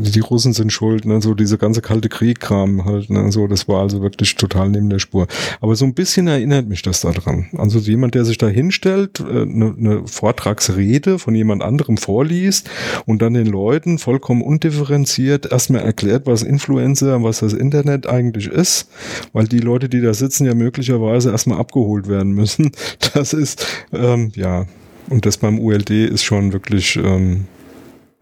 die 0.00 0.20
Russen 0.20 0.52
sind 0.52 0.72
schuld, 0.72 1.04
ne, 1.04 1.20
so 1.20 1.34
diese 1.34 1.58
ganze 1.58 1.80
kalte 1.80 2.08
Krieg-Kram 2.08 2.84
halt, 2.84 3.10
ne, 3.10 3.30
so, 3.32 3.46
das 3.46 3.68
war 3.68 3.82
also 3.82 4.02
wirklich 4.02 4.34
total 4.36 4.70
neben 4.70 4.90
der 4.90 4.98
Spur. 4.98 5.26
Aber 5.60 5.76
so 5.76 5.84
ein 5.84 5.94
bisschen 5.94 6.26
erinnert 6.26 6.68
mich 6.68 6.82
das 6.82 7.00
daran. 7.00 7.46
Also 7.56 7.78
jemand, 7.78 8.14
der 8.14 8.24
sich 8.24 8.38
da 8.38 8.48
hinstellt, 8.48 9.20
eine 9.20 9.40
äh, 9.40 9.46
ne, 9.46 9.74
ne 9.76 10.02
Vortragsrede 10.06 11.18
von 11.18 11.34
jemand 11.34 11.62
anderem 11.62 11.96
vorliest 11.96 12.70
und 13.06 13.22
dann 13.22 13.34
den 13.34 13.46
Leuten 13.46 13.98
vollkommen 13.98 14.42
undifferenziert 14.42 15.50
erstmal 15.50 15.82
erklärt, 15.82 16.26
was 16.26 16.42
Influencer, 16.42 17.22
was 17.22 17.40
das 17.40 17.52
Internet 17.52 18.06
eigentlich 18.06 18.48
ist, 18.48 18.88
weil 19.32 19.46
die 19.46 19.58
Leute, 19.58 19.88
die 19.88 20.00
da 20.00 20.14
sitzen, 20.14 20.46
ja 20.46 20.54
möglicherweise 20.54 21.30
erstmal 21.30 21.58
abgeholt 21.58 22.08
werden 22.08 22.32
müssen. 22.32 22.53
Das 23.14 23.32
ist, 23.32 23.66
ähm, 23.92 24.32
ja, 24.34 24.66
und 25.10 25.26
das 25.26 25.36
beim 25.36 25.58
ULD 25.58 25.90
ist 25.90 26.24
schon 26.24 26.52
wirklich, 26.52 26.96
ähm, 26.96 27.46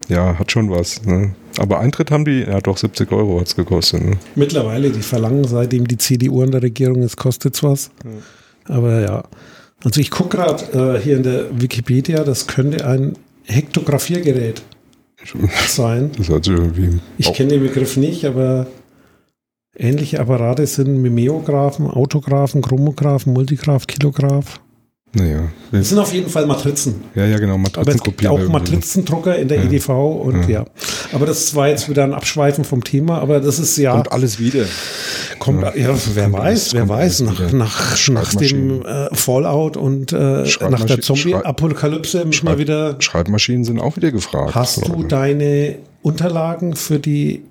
ja, 0.09 0.37
hat 0.37 0.51
schon 0.51 0.69
was. 0.69 1.03
Ne? 1.03 1.33
Aber 1.57 1.79
Eintritt 1.79 2.11
haben 2.11 2.25
die, 2.25 2.41
ja 2.41 2.59
doch, 2.59 2.77
70 2.77 3.11
Euro 3.11 3.39
hat 3.39 3.47
es 3.47 3.55
gekostet. 3.55 4.03
Ne? 4.03 4.17
Mittlerweile, 4.35 4.89
die 4.89 5.01
verlangen, 5.01 5.45
seitdem 5.45 5.87
die 5.87 5.97
CDU 5.97 6.41
an 6.41 6.51
der 6.51 6.61
Regierung 6.61 7.01
ist, 7.01 7.17
kostet 7.17 7.55
es 7.55 7.63
was. 7.63 7.91
Ja. 8.03 8.75
Aber 8.75 9.01
ja. 9.01 9.23
Also 9.83 9.99
ich 9.99 10.11
gucke 10.11 10.37
gerade 10.37 10.95
äh, 10.95 10.99
hier 10.99 11.17
in 11.17 11.23
der 11.23 11.61
Wikipedia, 11.61 12.23
das 12.23 12.47
könnte 12.47 12.85
ein 12.85 13.13
Hektografiergerät 13.45 14.61
sein. 15.67 16.11
Das 16.17 16.29
hat 16.29 16.47
irgendwie 16.47 16.99
ich 17.17 17.33
kenne 17.33 17.51
den 17.51 17.63
Begriff 17.63 17.97
nicht, 17.97 18.25
aber 18.25 18.67
ähnliche 19.75 20.19
Apparate 20.19 20.65
sind 20.67 21.01
Mimeographen, 21.01 21.87
Autographen, 21.87 22.61
Chromographen, 22.61 23.33
Multigraph, 23.33 23.87
Kilograph. 23.87 24.59
Naja. 25.15 25.41
Das 25.71 25.89
sind 25.89 25.99
auf 25.99 26.11
jeden 26.11 26.29
Fall 26.29 26.47
Matrizen. 26.47 27.03
Ja, 27.13 27.25
ja, 27.25 27.37
genau. 27.37 27.57
Matrizenkopierer. 27.59 28.31
auch 28.31 28.49
Matrizendrucker 28.49 29.37
in 29.37 29.47
der 29.47 29.59
ja. 29.59 29.65
EDV 29.65 29.89
und 29.89 30.49
ja. 30.49 30.61
ja. 30.61 30.65
Aber 31.11 31.27
das 31.27 31.53
war 31.53 31.67
jetzt 31.67 31.87
wieder 31.87 32.03
ein 32.03 32.15
Abschweifen 32.15 32.63
vom 32.63 32.83
Thema, 32.83 33.19
aber 33.19 33.39
das 33.39 33.59
ist 33.59 33.77
ja. 33.77 33.93
Kommt 33.93 34.11
alles 34.11 34.39
wieder. 34.39 34.65
Kommt, 35.37 35.61
ja, 35.61 35.75
ja 35.75 35.95
wer 36.15 36.23
kommt 36.23 36.37
weiß, 36.37 36.73
wer 36.73 36.89
weiß, 36.89 37.21
nach, 37.21 37.51
nach, 37.51 38.09
nach 38.09 38.33
dem 38.33 38.83
äh, 38.83 39.13
Fallout 39.13 39.77
und 39.77 40.13
äh, 40.13 40.45
nach 40.69 40.83
der 40.83 41.01
Zombie-Apokalypse 41.01 42.25
müssen 42.25 42.47
wir 42.47 42.57
wieder. 42.57 42.95
Schreibmaschinen 42.97 43.65
sind 43.65 43.79
auch 43.79 43.95
wieder 43.95 44.11
gefragt. 44.11 44.55
Hast 44.55 44.87
du 44.87 45.03
deine 45.03 45.77
Unterlagen 46.01 46.75
für 46.75 46.97
die 46.97 47.43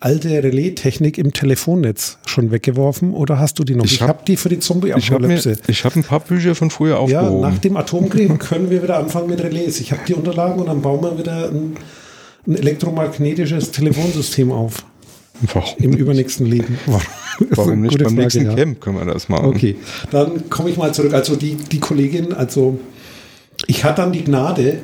alte 0.00 0.42
Relais-Technik 0.42 1.18
im 1.18 1.32
Telefonnetz 1.32 2.18
schon 2.26 2.50
weggeworfen 2.50 3.14
oder 3.14 3.38
hast 3.38 3.58
du 3.58 3.64
die 3.64 3.74
noch? 3.74 3.84
Ich, 3.84 4.00
habe 4.00 4.10
hab 4.10 4.26
die 4.26 4.36
für 4.36 4.48
die 4.48 4.60
Zombie-Apokalypse. 4.60 5.58
Ich 5.66 5.84
habe 5.84 5.94
hab 5.94 5.96
ein 5.96 6.04
paar 6.04 6.20
Bücher 6.20 6.54
von 6.54 6.70
früher 6.70 6.98
aufgehoben. 6.98 7.42
Ja, 7.42 7.50
nach 7.50 7.58
dem 7.58 7.76
Atomkrieg 7.76 8.38
können 8.38 8.70
wir 8.70 8.82
wieder 8.82 8.98
anfangen 8.98 9.28
mit 9.28 9.42
Relais. 9.42 9.80
Ich 9.80 9.92
habe 9.92 10.02
die 10.06 10.14
Unterlagen 10.14 10.60
und 10.60 10.66
dann 10.66 10.82
bauen 10.82 11.02
wir 11.02 11.18
wieder 11.18 11.50
ein, 11.50 11.76
ein 12.46 12.56
elektromagnetisches 12.56 13.72
Telefonsystem 13.72 14.52
auf. 14.52 14.84
Warum? 15.40 15.74
Im 15.78 15.92
übernächsten 15.92 16.46
Leben. 16.46 16.78
Warum, 16.86 17.02
Warum 17.50 17.80
nicht? 17.82 17.98
Beim 17.98 18.08
Frage, 18.08 18.20
nächsten 18.22 18.46
ja. 18.46 18.54
Camp 18.54 18.80
können 18.80 18.98
wir 18.98 19.12
das 19.12 19.28
machen. 19.28 19.46
Okay, 19.46 19.76
dann 20.10 20.48
komme 20.50 20.70
ich 20.70 20.76
mal 20.76 20.92
zurück. 20.92 21.14
Also 21.14 21.36
die, 21.36 21.54
die 21.54 21.78
Kollegin, 21.78 22.32
also 22.32 22.78
ich 23.66 23.84
hatte 23.84 24.02
dann 24.02 24.12
die 24.12 24.24
Gnade, 24.24 24.78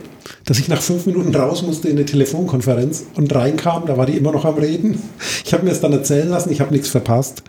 dass 0.44 0.58
ich 0.58 0.68
nach 0.68 0.82
fünf 0.82 1.06
Minuten 1.06 1.34
raus 1.34 1.62
musste 1.62 1.88
in 1.88 1.96
eine 1.96 2.06
Telefonkonferenz 2.06 3.04
und 3.14 3.34
reinkam, 3.34 3.86
da 3.86 3.96
war 3.96 4.06
die 4.06 4.16
immer 4.16 4.32
noch 4.32 4.44
am 4.44 4.54
Reden. 4.54 5.00
Ich 5.44 5.52
habe 5.52 5.64
mir 5.64 5.70
das 5.70 5.80
dann 5.80 5.92
erzählen 5.92 6.28
lassen, 6.28 6.50
ich 6.50 6.60
habe 6.60 6.72
nichts 6.72 6.88
verpasst. 6.88 7.42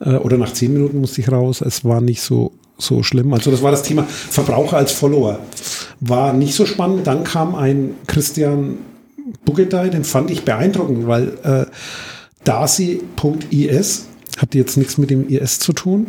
Äh, 0.00 0.16
oder 0.16 0.36
nach 0.36 0.52
zehn 0.52 0.72
Minuten 0.72 1.00
musste 1.00 1.20
ich 1.20 1.30
raus. 1.30 1.60
Es 1.60 1.84
war 1.84 2.00
nicht 2.00 2.22
so, 2.22 2.52
so 2.78 3.02
schlimm. 3.02 3.32
Also 3.34 3.50
das 3.50 3.62
war 3.62 3.70
das 3.70 3.82
Thema 3.82 4.04
Verbraucher 4.04 4.78
als 4.78 4.92
Follower. 4.92 5.38
War 6.00 6.32
nicht 6.32 6.54
so 6.54 6.66
spannend. 6.66 7.06
Dann 7.06 7.24
kam 7.24 7.54
ein 7.54 7.94
Christian 8.06 8.78
Buggetei, 9.44 9.88
den 9.88 10.04
fand 10.04 10.30
ich 10.30 10.44
beeindruckend, 10.44 11.06
weil 11.06 11.38
äh, 11.42 11.66
Darcy.is 12.44 14.06
hat 14.38 14.54
jetzt 14.54 14.76
nichts 14.76 14.96
mit 14.96 15.10
dem 15.10 15.28
IS 15.28 15.58
zu 15.58 15.72
tun. 15.72 16.06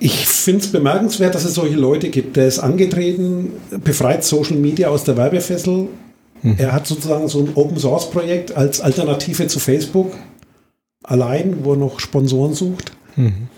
Ich 0.00 0.26
finde 0.26 0.64
es 0.64 0.70
bemerkenswert, 0.70 1.34
dass 1.34 1.44
es 1.44 1.54
solche 1.54 1.76
Leute 1.76 2.08
gibt. 2.08 2.36
Der 2.36 2.46
ist 2.46 2.60
angetreten, 2.60 3.52
befreit 3.82 4.24
Social 4.24 4.56
Media 4.56 4.88
aus 4.88 5.04
der 5.04 5.16
Werbefessel. 5.16 5.88
Mhm. 6.42 6.54
Er 6.56 6.72
hat 6.72 6.86
sozusagen 6.86 7.28
so 7.28 7.40
ein 7.40 7.50
Open 7.54 7.78
Source 7.78 8.10
Projekt 8.10 8.56
als 8.56 8.80
Alternative 8.80 9.48
zu 9.48 9.58
Facebook 9.58 10.12
allein, 11.02 11.64
wo 11.64 11.72
er 11.72 11.78
noch 11.78 12.00
Sponsoren 12.00 12.54
sucht. 12.54 12.92
Mhm. 13.16 13.48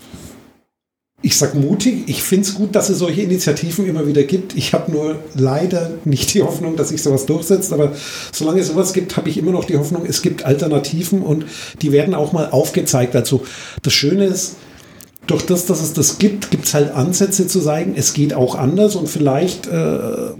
Ich 1.23 1.37
sag 1.37 1.53
mutig, 1.53 2.05
ich 2.07 2.23
finde 2.23 2.47
es 2.47 2.55
gut, 2.55 2.73
dass 2.73 2.89
es 2.89 2.97
solche 2.97 3.21
Initiativen 3.21 3.85
immer 3.85 4.07
wieder 4.07 4.23
gibt. 4.23 4.57
Ich 4.57 4.73
habe 4.73 4.91
nur 4.91 5.19
leider 5.35 5.91
nicht 6.03 6.33
die 6.33 6.41
Hoffnung, 6.41 6.75
dass 6.75 6.89
sich 6.89 7.03
sowas 7.03 7.27
durchsetzt, 7.27 7.71
aber 7.73 7.93
solange 8.31 8.61
es 8.61 8.69
sowas 8.69 8.91
gibt, 8.91 9.15
habe 9.17 9.29
ich 9.29 9.37
immer 9.37 9.51
noch 9.51 9.65
die 9.65 9.77
Hoffnung, 9.77 10.07
es 10.07 10.23
gibt 10.23 10.45
Alternativen 10.45 11.21
und 11.21 11.45
die 11.83 11.91
werden 11.91 12.15
auch 12.15 12.33
mal 12.33 12.49
aufgezeigt. 12.49 13.15
Also 13.15 13.43
das 13.83 13.93
Schöne 13.93 14.25
ist, 14.25 14.55
durch 15.31 15.45
das, 15.45 15.65
dass 15.65 15.81
es 15.81 15.93
das 15.93 16.17
gibt, 16.17 16.51
gibt 16.51 16.65
es 16.65 16.73
halt 16.73 16.93
Ansätze 16.93 17.47
zu 17.47 17.59
sagen, 17.59 17.93
es 17.95 18.13
geht 18.13 18.33
auch 18.33 18.55
anders 18.55 18.97
und 18.97 19.07
vielleicht 19.07 19.65
äh, 19.67 20.31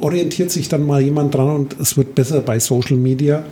orientiert 0.00 0.50
sich 0.50 0.68
dann 0.68 0.84
mal 0.84 1.00
jemand 1.00 1.34
dran 1.34 1.48
und 1.48 1.76
es 1.80 1.96
wird 1.96 2.16
besser 2.16 2.40
bei 2.40 2.58
Social 2.58 2.96
Media. 2.96 3.44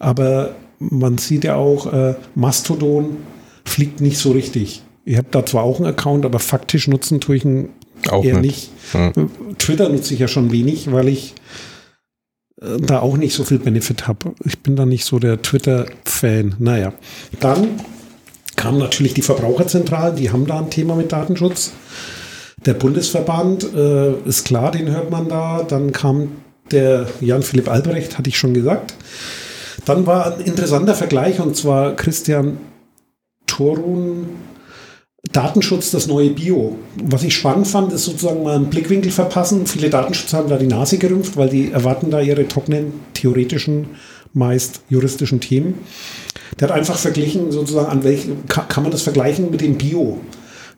Aber 0.00 0.56
man 0.80 1.18
sieht 1.18 1.44
ja 1.44 1.54
auch, 1.54 1.92
äh, 1.92 2.14
Mastodon 2.34 3.18
fliegt 3.64 4.00
nicht 4.00 4.18
so 4.18 4.32
richtig. 4.32 4.82
Ich 5.04 5.16
habe 5.16 5.28
da 5.30 5.46
zwar 5.46 5.62
auch 5.62 5.76
einen 5.76 5.86
Account, 5.86 6.24
aber 6.24 6.40
faktisch 6.40 6.88
nutzen 6.88 7.20
tue 7.20 7.36
ich 7.36 7.44
ihn 7.44 7.68
auch 8.10 8.24
eher 8.24 8.40
nicht. 8.40 8.72
nicht. 8.92 9.16
Ja. 9.16 9.26
Twitter 9.58 9.88
nutze 9.90 10.14
ich 10.14 10.20
ja 10.20 10.26
schon 10.28 10.50
wenig, 10.50 10.90
weil 10.90 11.06
ich 11.06 11.34
äh, 12.60 12.78
da 12.80 12.98
auch 12.98 13.16
nicht 13.16 13.34
so 13.34 13.44
viel 13.44 13.60
Benefit 13.60 14.08
habe. 14.08 14.34
Ich 14.44 14.58
bin 14.58 14.74
da 14.74 14.86
nicht 14.86 15.04
so 15.04 15.20
der 15.20 15.40
Twitter-Fan. 15.40 16.56
Naja, 16.58 16.94
dann 17.38 17.68
kamen 18.60 18.78
natürlich 18.78 19.14
die 19.14 19.22
Verbraucherzentralen, 19.22 20.16
die 20.16 20.30
haben 20.30 20.46
da 20.46 20.58
ein 20.58 20.68
Thema 20.68 20.94
mit 20.94 21.12
Datenschutz. 21.12 21.72
Der 22.66 22.74
Bundesverband 22.74 23.72
äh, 23.74 24.12
ist 24.26 24.44
klar, 24.44 24.70
den 24.70 24.90
hört 24.90 25.10
man 25.10 25.30
da. 25.30 25.62
Dann 25.66 25.92
kam 25.92 26.32
der 26.70 27.06
Jan-Philipp 27.22 27.70
Albrecht, 27.70 28.18
hatte 28.18 28.28
ich 28.28 28.38
schon 28.38 28.52
gesagt. 28.52 28.92
Dann 29.86 30.06
war 30.06 30.34
ein 30.34 30.44
interessanter 30.44 30.94
Vergleich 30.94 31.40
und 31.40 31.56
zwar 31.56 31.96
Christian 31.96 32.58
Torun, 33.46 34.28
Datenschutz, 35.32 35.90
das 35.90 36.06
neue 36.06 36.28
Bio. 36.28 36.76
Was 37.02 37.22
ich 37.22 37.34
spannend 37.34 37.66
fand, 37.66 37.94
ist 37.94 38.04
sozusagen 38.04 38.42
mal 38.42 38.56
einen 38.56 38.68
Blickwinkel 38.68 39.10
verpassen. 39.10 39.66
Viele 39.66 39.88
Datenschützer 39.88 40.36
haben 40.36 40.50
da 40.50 40.58
die 40.58 40.66
Nase 40.66 40.98
gerümpft, 40.98 41.38
weil 41.38 41.48
die 41.48 41.72
erwarten 41.72 42.10
da 42.10 42.20
ihre 42.20 42.46
trockenen, 42.46 42.92
theoretischen, 43.14 43.86
meist 44.32 44.82
juristischen 44.88 45.40
Themen. 45.40 45.74
Der 46.58 46.68
hat 46.68 46.76
einfach 46.76 46.98
verglichen, 46.98 47.52
sozusagen, 47.52 47.88
an 47.88 48.04
welchen, 48.04 48.46
kann, 48.46 48.82
man 48.82 48.92
das 48.92 49.02
vergleichen 49.02 49.50
mit 49.50 49.60
dem 49.60 49.76
Bio? 49.76 50.18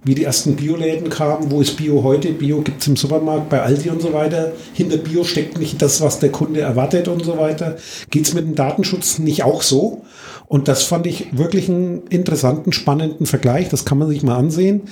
Wie 0.04 0.16
die 0.16 0.24
ersten 0.24 0.56
Bioläden 0.56 1.10
kamen, 1.10 1.50
wo 1.52 1.60
ist 1.60 1.76
Bio 1.76 2.02
heute? 2.02 2.32
Bio 2.32 2.60
gibt 2.62 2.80
es 2.80 2.88
im 2.88 2.96
Supermarkt, 2.96 3.48
bei 3.48 3.62
Aldi 3.62 3.88
und 3.88 4.02
so 4.02 4.12
weiter. 4.12 4.52
Hinter 4.72 4.96
Bio 4.96 5.22
steckt 5.22 5.58
nicht 5.58 5.80
das, 5.80 6.00
was 6.00 6.18
der 6.18 6.32
Kunde 6.32 6.60
erwartet 6.60 7.06
und 7.06 7.24
so 7.24 7.38
weiter. 7.38 7.76
Geht 8.10 8.26
es 8.26 8.34
mit 8.34 8.44
dem 8.44 8.56
Datenschutz 8.56 9.20
nicht 9.20 9.44
auch 9.44 9.62
so? 9.62 10.02
Und 10.48 10.66
das 10.66 10.82
fand 10.82 11.06
ich 11.06 11.28
wirklich 11.38 11.68
einen 11.68 12.02
interessanten, 12.08 12.72
spannenden 12.72 13.26
Vergleich. 13.26 13.68
Das 13.68 13.84
kann 13.84 13.98
man 13.98 14.08
sich 14.08 14.24
mal 14.24 14.36
ansehen, 14.36 14.82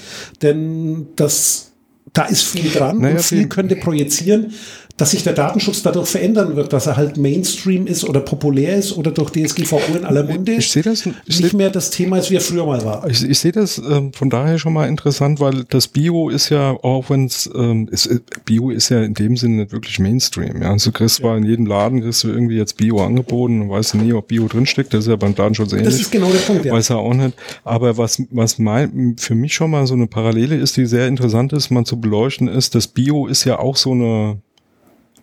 denn 0.42 1.08
das, 1.16 1.72
da 2.12 2.24
ist 2.26 2.44
viel 2.44 2.70
dran 2.70 2.98
naja, 2.98 3.16
und 3.16 3.22
viel 3.22 3.48
könnte 3.48 3.76
projizieren 3.76 4.52
dass 5.00 5.12
sich 5.12 5.22
der 5.22 5.32
Datenschutz 5.32 5.82
dadurch 5.82 6.08
verändern 6.08 6.56
wird, 6.56 6.72
dass 6.74 6.86
er 6.86 6.96
halt 6.96 7.16
Mainstream 7.16 7.86
ist 7.86 8.04
oder 8.04 8.20
populär 8.20 8.76
ist 8.76 8.96
oder 8.96 9.10
durch 9.10 9.30
DSGVO 9.30 9.80
in 9.96 10.04
aller 10.04 10.24
Munde 10.24 10.52
ich 10.52 10.70
sehe 10.70 10.82
das 10.82 11.06
ich 11.24 11.40
nicht 11.40 11.54
mehr 11.54 11.70
das 11.70 11.90
Thema 11.90 12.18
ist, 12.18 12.30
wie 12.30 12.36
er 12.36 12.42
früher 12.42 12.66
mal 12.66 12.84
war. 12.84 13.08
Ich, 13.08 13.22
ich 13.22 13.38
sehe 13.38 13.52
das 13.52 13.78
äh, 13.78 14.10
von 14.12 14.28
daher 14.28 14.58
schon 14.58 14.74
mal 14.74 14.88
interessant, 14.88 15.40
weil 15.40 15.64
das 15.70 15.88
Bio 15.88 16.28
ist 16.28 16.50
ja, 16.50 16.72
auch 16.82 17.08
wenn 17.08 17.30
ähm, 17.54 17.88
es, 17.90 18.06
äh, 18.06 18.20
Bio 18.44 18.70
ist 18.70 18.90
ja 18.90 19.02
in 19.02 19.14
dem 19.14 19.38
Sinne 19.38 19.62
nicht 19.62 19.72
wirklich 19.72 19.98
Mainstream. 19.98 20.60
Ja, 20.60 20.72
also 20.72 20.90
du 20.90 20.98
kriegst 20.98 21.20
ja. 21.20 21.34
in 21.34 21.44
jedem 21.44 21.64
Laden 21.64 22.02
kriegst 22.02 22.22
du 22.24 22.28
irgendwie 22.28 22.56
jetzt 22.56 22.76
Bio 22.76 23.02
angeboten 23.02 23.62
und 23.62 23.70
weißt 23.70 23.94
nie, 23.94 24.12
ob 24.12 24.28
Bio 24.28 24.48
drinsteckt. 24.48 24.92
Das 24.92 25.04
ist 25.04 25.08
ja 25.08 25.16
beim 25.16 25.34
Datenschutz 25.34 25.72
ähnlich. 25.72 25.86
Das 25.86 26.00
ist 26.00 26.10
genau 26.10 26.30
der 26.30 26.40
Punkt, 26.40 26.66
ja. 26.66 26.74
Weiß 26.74 26.90
er 26.90 26.98
auch 26.98 27.14
nicht. 27.14 27.34
Aber 27.64 27.96
was, 27.96 28.22
was 28.30 28.58
mein, 28.58 29.16
für 29.18 29.34
mich 29.34 29.54
schon 29.54 29.70
mal 29.70 29.86
so 29.86 29.94
eine 29.94 30.06
Parallele 30.06 30.56
ist, 30.56 30.76
die 30.76 30.84
sehr 30.84 31.08
interessant 31.08 31.54
ist, 31.54 31.70
mal 31.70 31.84
zu 31.84 31.98
beleuchten, 31.98 32.48
ist, 32.48 32.74
das 32.74 32.86
Bio 32.86 33.26
ist 33.26 33.44
ja 33.44 33.58
auch 33.58 33.76
so 33.76 33.92
eine 33.92 34.40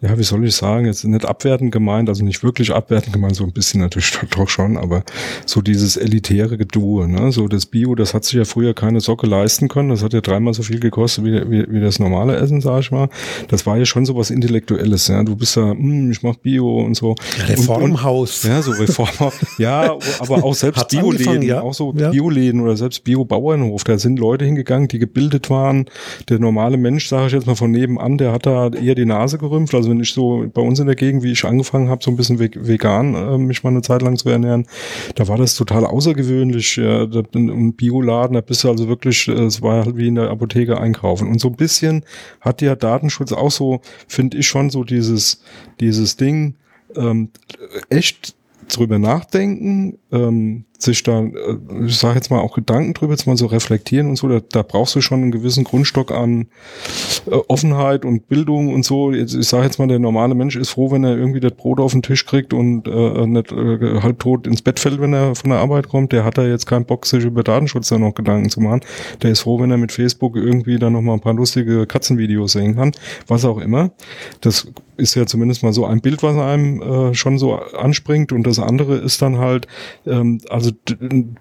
ja, 0.01 0.18
wie 0.18 0.24
soll 0.24 0.46
ich 0.46 0.56
sagen, 0.56 0.86
jetzt 0.86 1.04
nicht 1.04 1.25
abwertend 1.25 1.72
gemeint, 1.72 2.08
also 2.10 2.24
nicht 2.24 2.44
wirklich 2.44 2.72
abwertend 2.74 3.13
gemeint, 3.13 3.36
so 3.36 3.44
ein 3.44 3.51
bisschen 3.51 3.82
natürlich 3.82 4.18
doch 4.30 4.48
schon, 4.48 4.77
aber 4.77 5.04
so 5.46 5.62
dieses 5.62 5.98
elitäre 5.98 6.58
Gedue, 6.58 7.08
ne? 7.08 7.32
so 7.32 7.48
das 7.48 7.66
Bio, 7.66 7.96
das 7.96 8.13
hat 8.13 8.24
sich 8.24 8.34
ja 8.34 8.46
früher 8.46 8.74
keine 8.74 9.00
Socke 9.00 9.25
leisten 9.25 9.68
können, 9.68 9.89
das 9.89 10.04
hat 10.04 10.13
ja 10.13 10.22
dreimal 10.22 10.54
so 10.54 10.62
viel 10.62 10.80
gekostet 10.80 11.25
wie, 11.25 11.50
wie, 11.50 11.66
wie 11.72 11.80
das 11.80 11.98
normale 11.98 12.36
Essen, 12.36 12.62
sag 12.62 12.82
ich 12.82 12.92
mal. 12.92 13.10
Das 13.48 13.66
war 13.66 13.77
ja 13.77 13.86
schon 13.86 14.06
so 14.06 14.16
was 14.16 14.30
Intellektuelles, 14.30 15.08
ja, 15.08 15.24
du 15.24 15.36
bist 15.36 15.58
da, 15.58 15.72
hm, 15.72 16.12
ich 16.12 16.22
mach 16.22 16.36
Bio 16.36 16.80
und 16.80 16.96
so. 16.96 17.16
Reformhaus. 17.48 18.44
Und, 18.44 18.51
und, 18.51 18.56
ja, 18.56 18.62
so 18.62 18.72
Reformhaus, 18.72 19.34
ja, 19.58 19.98
aber 20.20 20.44
auch 20.44 20.54
selbst 20.56 20.89
Bioläden, 20.89 21.42
ja? 21.42 21.62
auch 21.62 21.74
so 21.74 21.94
ja. 21.98 22.12
Bioläden 22.12 22.62
oder 22.62 22.77
selbst 22.77 23.04
Bio-Bauernhof, 23.04 23.84
da 23.84 23.98
sind 23.98 24.20
Leute 24.20 24.46
hingegangen, 24.46 24.88
die 24.88 25.00
gebildet 25.00 25.50
waren, 25.50 25.86
der 26.30 26.38
normale 26.38 26.77
Mensch, 26.77 27.08
sage 27.08 27.27
ich 27.27 27.34
jetzt 27.34 27.48
mal 27.48 27.56
von 27.56 27.72
nebenan, 27.72 28.18
der 28.20 28.32
hat 28.32 28.46
da 28.46 28.70
eher 28.70 28.94
die 28.94 29.06
Nase 29.06 29.38
gerümpft, 29.38 29.74
also 29.74 29.87
wenn 29.89 30.00
ich 30.00 30.12
so 30.12 30.46
bei 30.53 30.62
uns 30.62 30.79
in 30.79 30.88
der 30.88 30.96
Gegend, 30.96 31.24
wie 31.24 31.32
ich 31.32 31.46
angefangen 31.46 31.89
habe, 31.89 32.03
so 32.03 32.12
ein 32.12 32.17
bisschen 32.17 32.39
vegan 32.39 33.15
äh, 33.15 33.38
mich 33.38 33.63
mal 33.63 33.70
eine 33.70 33.82
Zeit 33.82 34.01
lang 34.01 34.17
zu 34.17 34.29
ernähren, 34.29 34.67
da 35.15 35.27
war 35.27 35.38
das 35.38 35.56
total 35.56 35.86
außergewöhnlich. 35.86 36.77
Ja, 36.77 37.03
Im 37.03 37.74
Bioladen, 37.74 38.36
da 38.36 38.41
bist 38.41 38.63
du 38.63 38.70
also 38.70 38.88
wirklich, 38.88 39.27
äh, 39.27 39.32
es 39.32 39.62
war 39.62 39.86
halt 39.86 39.98
wie 39.98 40.08
in 40.08 40.15
der 40.15 40.29
Apotheke 40.29 40.79
einkaufen. 40.79 41.27
Und 41.27 41.39
so 41.39 41.50
ein 41.50 41.56
bisschen 41.56 42.03
hat 42.41 42.62
ja 42.62 42.75
Datenschutz 42.75 43.32
auch 43.32 43.51
so, 43.51 43.82
finde 44.08 44.38
ich 44.38 44.48
schon 44.48 44.70
so 44.70 44.84
dieses, 44.84 45.41
dieses 45.79 46.17
Ding, 46.17 46.56
ähm, 46.96 47.29
echt 47.89 48.36
drüber 48.70 49.00
nachdenken, 49.00 49.98
ähm, 50.12 50.65
sich 50.78 51.04
da, 51.04 51.22
äh, 51.22 51.58
ich 51.86 51.98
sage 51.98 52.16
jetzt 52.16 52.30
mal 52.30 52.40
auch 52.40 52.56
Gedanken 52.56 52.94
drüber, 52.94 53.14
jetzt 53.14 53.28
mal 53.28 53.38
so 53.38 53.48
reflektieren 53.48 54.10
und 54.10 54.16
so, 54.16 54.28
da, 54.28 54.40
da 54.40 54.62
brauchst 54.62 54.96
du 54.96 55.02
schon 55.02 55.22
einen 55.22 55.32
gewissen 55.32 55.64
Grundstock 55.64 56.12
an 56.12 56.48
äh, 57.26 57.36
Offenheit 57.48 58.06
und 58.06 58.28
Bildung 58.28 58.74
und 58.74 58.86
so. 58.86 59.12
Jetzt, 59.12 59.34
ich 59.34 59.48
sage 59.48 59.66
jetzt 59.66 59.80
mal, 59.80 59.88
der 59.88 60.00
normale 60.00 60.36
Mensch 60.36 60.56
ist 60.56 60.70
froh, 60.70 60.92
wenn 60.92 61.04
er 61.04 61.18
irgendwie 61.18 61.40
das 61.40 61.54
Brot 61.54 61.80
auf 61.80 61.92
den 61.92 62.02
Tisch 62.02 62.26
kriegt 62.26 62.54
und 62.54 62.88
äh, 62.88 63.28
nicht 63.28 63.52
äh, 63.52 64.02
halb 64.02 64.20
tot 64.20 64.48
ins 64.48 64.62
Bett 64.62 64.80
fällt, 64.80 65.02
wenn 65.02 65.14
er 65.14 65.36
von 65.36 65.50
der 65.50 65.60
Arbeit 65.60 65.90
kommt. 65.90 66.12
Der 66.12 66.24
hat 66.24 66.38
da 66.38 66.46
jetzt 66.46 66.66
keinen 66.66 66.86
Bock, 66.86 67.06
sich 67.06 67.24
über 67.24 67.44
Datenschutz 67.44 67.90
da 67.90 67.98
noch 67.98 68.16
Gedanken 68.16 68.50
zu 68.50 68.62
machen. 68.62 68.82
Der 69.22 69.32
ist 69.32 69.42
froh, 69.42 69.60
wenn 69.60 69.72
er 69.72 69.78
mit 69.78 69.92
Facebook 69.92 70.36
irgendwie 70.36 70.78
dann 70.78 70.94
noch 70.94 71.02
mal 71.02 71.14
ein 71.14 71.22
paar 71.22 71.34
lustige 71.34 71.86
Katzenvideos 71.88 72.54
sehen 72.54 72.76
kann, 72.76 72.92
was 73.28 73.46
auch 73.46 73.58
immer. 73.58 73.92
Das 74.42 74.68
ist 74.98 75.16
ja 75.16 75.26
zumindest 75.26 75.64
mal 75.64 75.74
so 75.74 75.86
ein 75.86 76.02
Bild, 76.02 76.24
was 76.24 76.36
einem 76.36 76.82
äh, 76.82 77.14
schon 77.14 77.38
so 77.38 77.56
anspringt. 77.56 78.32
Und 78.32 78.46
das 78.46 78.60
andere 78.60 78.96
ist 78.96 79.22
dann 79.22 79.38
halt, 79.38 79.68
ähm, 80.06 80.40
also 80.50 80.67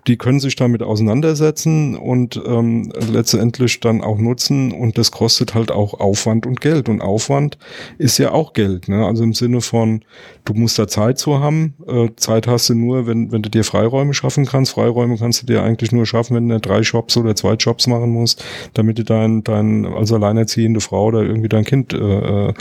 die 0.07 0.17
können 0.17 0.41
sich 0.41 0.57
damit 0.57 0.83
auseinandersetzen 0.83 1.97
und 1.97 2.41
ähm, 2.47 2.93
letztendlich 3.11 3.81
dann 3.81 4.03
auch 4.03 4.19
nutzen. 4.19 4.73
Und 4.73 4.99
das 4.99 5.11
kostet 5.11 5.55
halt 5.55 5.71
auch 5.71 5.99
Aufwand 6.01 6.47
und 6.47 6.61
Geld. 6.61 6.89
Und 6.89 7.01
Aufwand 7.01 7.59
ist 7.99 8.19
ja 8.19 8.33
auch 8.33 8.53
Geld. 8.53 8.89
Ne? 8.89 9.05
Also 9.05 9.25
im 9.25 9.35
Sinne 9.35 9.61
von, 9.61 10.05
du 10.45 10.55
musst 10.55 10.79
da 10.79 10.87
Zeit 10.87 11.19
zu 11.19 11.41
haben. 11.41 11.75
Äh, 11.87 12.11
Zeit 12.17 12.47
hast 12.47 12.69
du 12.69 12.75
nur, 12.75 13.07
wenn, 13.07 13.33
wenn 13.33 13.43
du 13.43 13.51
dir 13.51 13.65
Freiräume 13.65 14.15
schaffen 14.15 14.47
kannst. 14.47 14.73
Freiräume 14.73 15.17
kannst 15.19 15.43
du 15.43 15.47
dir 15.47 15.63
eigentlich 15.63 15.93
nur 15.93 16.07
schaffen, 16.07 16.37
wenn 16.37 16.49
du 16.49 16.61
drei 16.61 16.81
Jobs 16.81 17.17
oder 17.17 17.35
zwei 17.35 17.55
Jobs 17.55 17.87
machen 17.87 18.11
musst, 18.11 18.45
damit 18.75 18.99
du 18.99 19.05
dein, 19.05 19.43
dein 19.43 19.87
als 19.87 20.13
alleinerziehende 20.13 20.81
Frau 20.81 21.07
oder 21.07 21.23
irgendwie 21.23 21.49
dein 21.49 21.65
Kind 21.65 21.93
äh, 21.93 22.49
äh, 22.49 22.55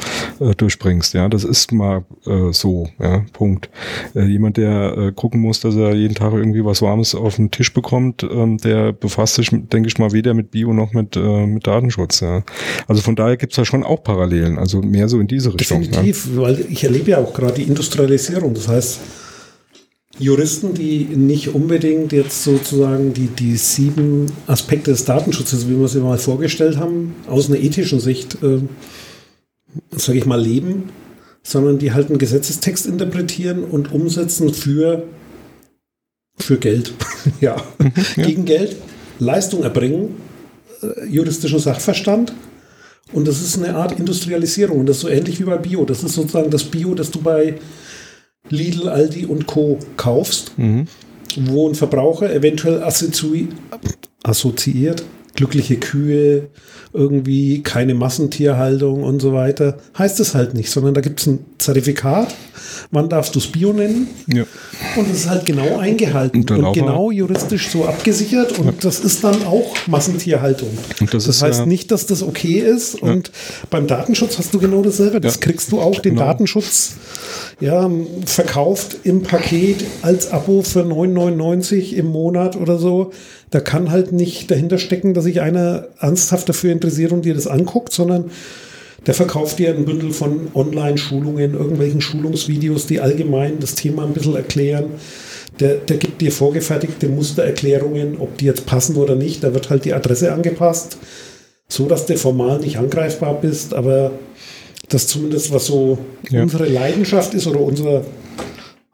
durchbringst 0.57 0.95
bringst. 0.95 1.13
Ja, 1.13 1.29
das 1.29 1.43
ist 1.43 1.71
mal 1.71 2.05
äh, 2.25 2.51
so. 2.51 2.87
Ja, 2.99 3.25
Punkt. 3.33 3.69
Äh, 4.15 4.25
jemand, 4.25 4.57
der 4.57 4.97
äh, 4.97 5.11
gucken 5.11 5.41
muss, 5.41 5.59
dass 5.59 5.75
er 5.75 5.95
jeden 5.95 6.15
Tag 6.15 6.33
irgendwie 6.33 6.54
was 6.63 6.81
Warmes 6.81 7.15
auf 7.15 7.37
den 7.37 7.51
Tisch 7.51 7.73
bekommt, 7.73 8.23
ähm, 8.23 8.57
der 8.59 8.93
befasst 8.93 9.35
sich, 9.35 9.49
denke 9.49 9.87
ich 9.87 9.97
mal, 9.97 10.11
weder 10.11 10.33
mit 10.33 10.51
Bio 10.51 10.73
noch 10.73 10.93
mit 10.93 11.15
äh, 11.15 11.45
mit 11.47 11.65
Datenschutz. 11.65 12.19
Ja. 12.19 12.43
Also 12.87 13.01
von 13.01 13.15
daher 13.15 13.37
gibt's 13.37 13.55
da 13.55 13.65
schon 13.65 13.83
auch 13.83 14.03
Parallelen. 14.03 14.59
Also 14.59 14.81
mehr 14.81 15.09
so 15.09 15.19
in 15.19 15.27
diese 15.27 15.53
Richtung. 15.53 15.81
Definitiv, 15.81 16.27
ja. 16.35 16.41
weil 16.41 16.65
ich 16.69 16.83
erlebe 16.83 17.11
ja 17.11 17.17
auch 17.17 17.33
gerade 17.33 17.55
die 17.55 17.63
Industrialisierung. 17.63 18.53
Das 18.53 18.67
heißt 18.67 18.99
Juristen, 20.17 20.73
die 20.73 21.03
nicht 21.03 21.53
unbedingt 21.53 22.13
jetzt 22.13 22.43
sozusagen 22.43 23.13
die, 23.13 23.27
die 23.27 23.57
sieben 23.57 24.31
Aspekte 24.47 24.91
des 24.91 25.03
Datenschutzes, 25.03 25.67
wie 25.67 25.77
wir 25.77 25.89
sie 25.89 25.99
mal 25.99 26.17
vorgestellt 26.17 26.77
haben, 26.77 27.15
aus 27.27 27.49
einer 27.49 27.59
ethischen 27.59 27.99
Sicht 27.99 28.37
äh, 28.41 28.59
sage 29.91 30.17
ich 30.17 30.25
mal, 30.25 30.41
leben, 30.41 30.89
sondern 31.43 31.79
die 31.79 31.93
halt 31.93 32.09
einen 32.09 32.17
Gesetzestext 32.17 32.85
interpretieren 32.85 33.63
und 33.63 33.91
umsetzen 33.91 34.53
für, 34.53 35.03
für 36.37 36.57
Geld. 36.57 36.93
ja. 37.41 37.55
Mhm, 37.79 37.91
ja. 38.15 38.25
Gegen 38.25 38.45
Geld, 38.45 38.75
Leistung 39.19 39.63
erbringen, 39.63 40.15
äh, 40.81 41.07
juristischen 41.07 41.59
Sachverstand. 41.59 42.33
Und 43.13 43.27
das 43.27 43.41
ist 43.41 43.57
eine 43.57 43.75
Art 43.75 43.99
Industrialisierung. 43.99 44.79
Und 44.79 44.87
das 44.87 44.97
ist 44.97 45.01
so 45.03 45.09
ähnlich 45.09 45.39
wie 45.39 45.43
bei 45.43 45.57
Bio. 45.57 45.85
Das 45.85 46.03
ist 46.03 46.13
sozusagen 46.13 46.49
das 46.49 46.63
Bio, 46.63 46.95
das 46.95 47.11
du 47.11 47.21
bei 47.21 47.59
Lidl, 48.49 48.89
Aldi 48.89 49.25
und 49.25 49.45
Co. 49.45 49.79
kaufst, 49.97 50.57
mhm. 50.57 50.87
wo 51.37 51.69
ein 51.69 51.75
Verbraucher 51.75 52.33
eventuell 52.33 52.83
assoziiert 52.83 53.53
glückliche 55.35 55.77
Kühe, 55.77 56.49
irgendwie 56.93 57.61
keine 57.61 57.93
Massentierhaltung 57.93 59.03
und 59.03 59.21
so 59.21 59.33
weiter. 59.33 59.77
Heißt 59.97 60.19
es 60.19 60.33
halt 60.33 60.53
nicht, 60.53 60.71
sondern 60.71 60.93
da 60.93 61.01
gibt 61.01 61.19
es 61.19 61.27
ein 61.27 61.45
Zertifikat. 61.57 62.33
Wann 62.91 63.09
darfst 63.09 63.35
du 63.35 63.39
es 63.39 63.47
Bio 63.47 63.73
nennen? 63.73 64.07
Ja. 64.27 64.43
Und 64.95 65.09
das 65.09 65.17
ist 65.17 65.29
halt 65.29 65.45
genau 65.45 65.77
eingehalten 65.77 66.41
und, 66.41 66.51
und 66.51 66.73
genau 66.73 67.11
juristisch 67.11 67.69
so 67.69 67.85
abgesichert 67.85 68.57
und 68.59 68.65
ja. 68.65 68.73
das 68.81 68.99
ist 68.99 69.23
dann 69.23 69.45
auch 69.45 69.75
Massentierhaltung. 69.87 70.69
Das, 71.11 71.25
das 71.25 71.41
heißt 71.41 71.59
ja 71.61 71.65
nicht, 71.65 71.91
dass 71.91 72.05
das 72.05 72.23
okay 72.23 72.59
ist 72.59 72.95
und 73.01 73.31
beim 73.69 73.87
Datenschutz 73.87 74.37
hast 74.37 74.53
du 74.53 74.59
genau 74.59 74.81
dasselbe. 74.81 75.21
Das 75.21 75.39
kriegst 75.39 75.71
du 75.71 75.79
auch, 75.79 75.99
den 75.99 76.15
genau. 76.15 76.25
Datenschutz 76.25 76.95
ja, 77.59 77.89
verkauft 78.25 78.97
im 79.03 79.23
Paket 79.23 79.83
als 80.01 80.31
Abo 80.31 80.61
für 80.61 80.81
9,99 80.81 81.93
im 81.93 82.07
Monat 82.07 82.55
oder 82.55 82.77
so. 82.77 83.11
Da 83.51 83.59
kann 83.59 83.91
halt 83.91 84.11
nicht 84.11 84.51
dahinter 84.51 84.77
stecken, 84.77 85.13
dass 85.13 85.23
sich 85.23 85.41
einer 85.41 85.87
ernsthaft 85.99 86.49
dafür 86.49 86.71
interessiert 86.71 87.11
und 87.11 87.23
dir 87.23 87.33
das 87.33 87.47
anguckt, 87.47 87.93
sondern 87.93 88.31
der 89.05 89.13
verkauft 89.13 89.59
dir 89.59 89.69
ein 89.69 89.85
Bündel 89.85 90.11
von 90.11 90.47
Online-Schulungen, 90.53 91.53
irgendwelchen 91.53 92.01
Schulungsvideos, 92.01 92.87
die 92.87 92.99
allgemein 92.99 93.59
das 93.59 93.75
Thema 93.75 94.03
ein 94.03 94.13
bisschen 94.13 94.35
erklären. 94.35 94.85
Der, 95.59 95.75
der 95.75 95.97
gibt 95.97 96.21
dir 96.21 96.31
vorgefertigte 96.31 97.07
Mustererklärungen, 97.07 98.17
ob 98.19 98.37
die 98.37 98.45
jetzt 98.45 98.65
passen 98.65 98.95
oder 98.97 99.15
nicht. 99.15 99.43
Da 99.43 99.53
wird 99.53 99.69
halt 99.69 99.85
die 99.85 99.93
Adresse 99.93 100.33
angepasst, 100.33 100.97
so 101.67 101.87
dass 101.87 102.05
du 102.07 102.17
formal 102.17 102.59
nicht 102.59 102.77
angreifbar 102.77 103.39
bist, 103.39 103.73
aber 103.73 104.11
das 104.89 105.07
zumindest 105.07 105.53
was 105.53 105.65
so 105.65 105.97
ja. 106.29 106.41
unsere 106.41 106.65
Leidenschaft 106.65 107.33
ist 107.33 107.47
oder 107.47 107.61
unser, 107.61 108.01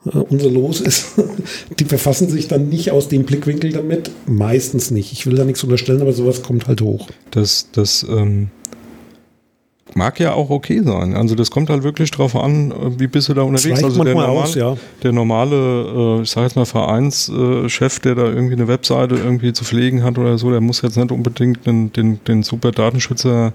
äh, 0.06 0.18
unser 0.30 0.50
Los 0.50 0.82
ist. 0.82 1.14
Die 1.80 1.84
befassen 1.84 2.30
sich 2.30 2.48
dann 2.48 2.70
nicht 2.70 2.92
aus 2.92 3.08
dem 3.08 3.24
Blickwinkel 3.24 3.72
damit. 3.72 4.12
Meistens 4.28 4.92
nicht. 4.92 5.12
Ich 5.14 5.26
will 5.26 5.36
da 5.36 5.46
nichts 5.46 5.64
unterstellen, 5.64 6.02
aber 6.02 6.14
sowas 6.14 6.44
kommt 6.44 6.68
halt 6.68 6.82
hoch. 6.82 7.08
Das, 7.32 7.68
das 7.72 8.06
ähm, 8.08 8.50
mag 9.96 10.20
ja 10.20 10.34
auch 10.34 10.50
okay 10.50 10.82
sein. 10.84 11.16
Also 11.16 11.36
das 11.36 11.50
kommt 11.50 11.70
halt 11.70 11.84
wirklich 11.84 12.12
drauf 12.12 12.36
an, 12.36 12.74
wie 12.98 13.08
bist 13.08 13.30
du 13.30 13.34
da 13.34 13.44
unterwegs. 13.44 13.84
Also 13.84 14.04
der, 14.04 14.14
normal, 14.14 14.30
aus, 14.30 14.56
ja. 14.56 14.76
der 15.02 15.12
normale, 15.12 16.20
äh, 16.20 16.22
ich 16.22 16.30
sage 16.30 16.48
jetzt 16.48 16.56
mal 16.56 16.66
Vereinschef, 16.66 18.00
der 18.00 18.16
da 18.16 18.26
irgendwie 18.26 18.54
eine 18.54 18.68
Webseite 18.68 19.16
irgendwie 19.16 19.54
zu 19.54 19.64
pflegen 19.64 20.04
hat 20.04 20.18
oder 20.18 20.38
so, 20.38 20.52
der 20.52 20.62
muss 20.62 20.82
jetzt 20.82 20.98
nicht 20.98 21.12
unbedingt 21.12 21.66
den, 21.66 21.92
den, 21.94 22.24
den 22.26 22.44
super 22.44 22.72
Datenschützer 22.72 23.54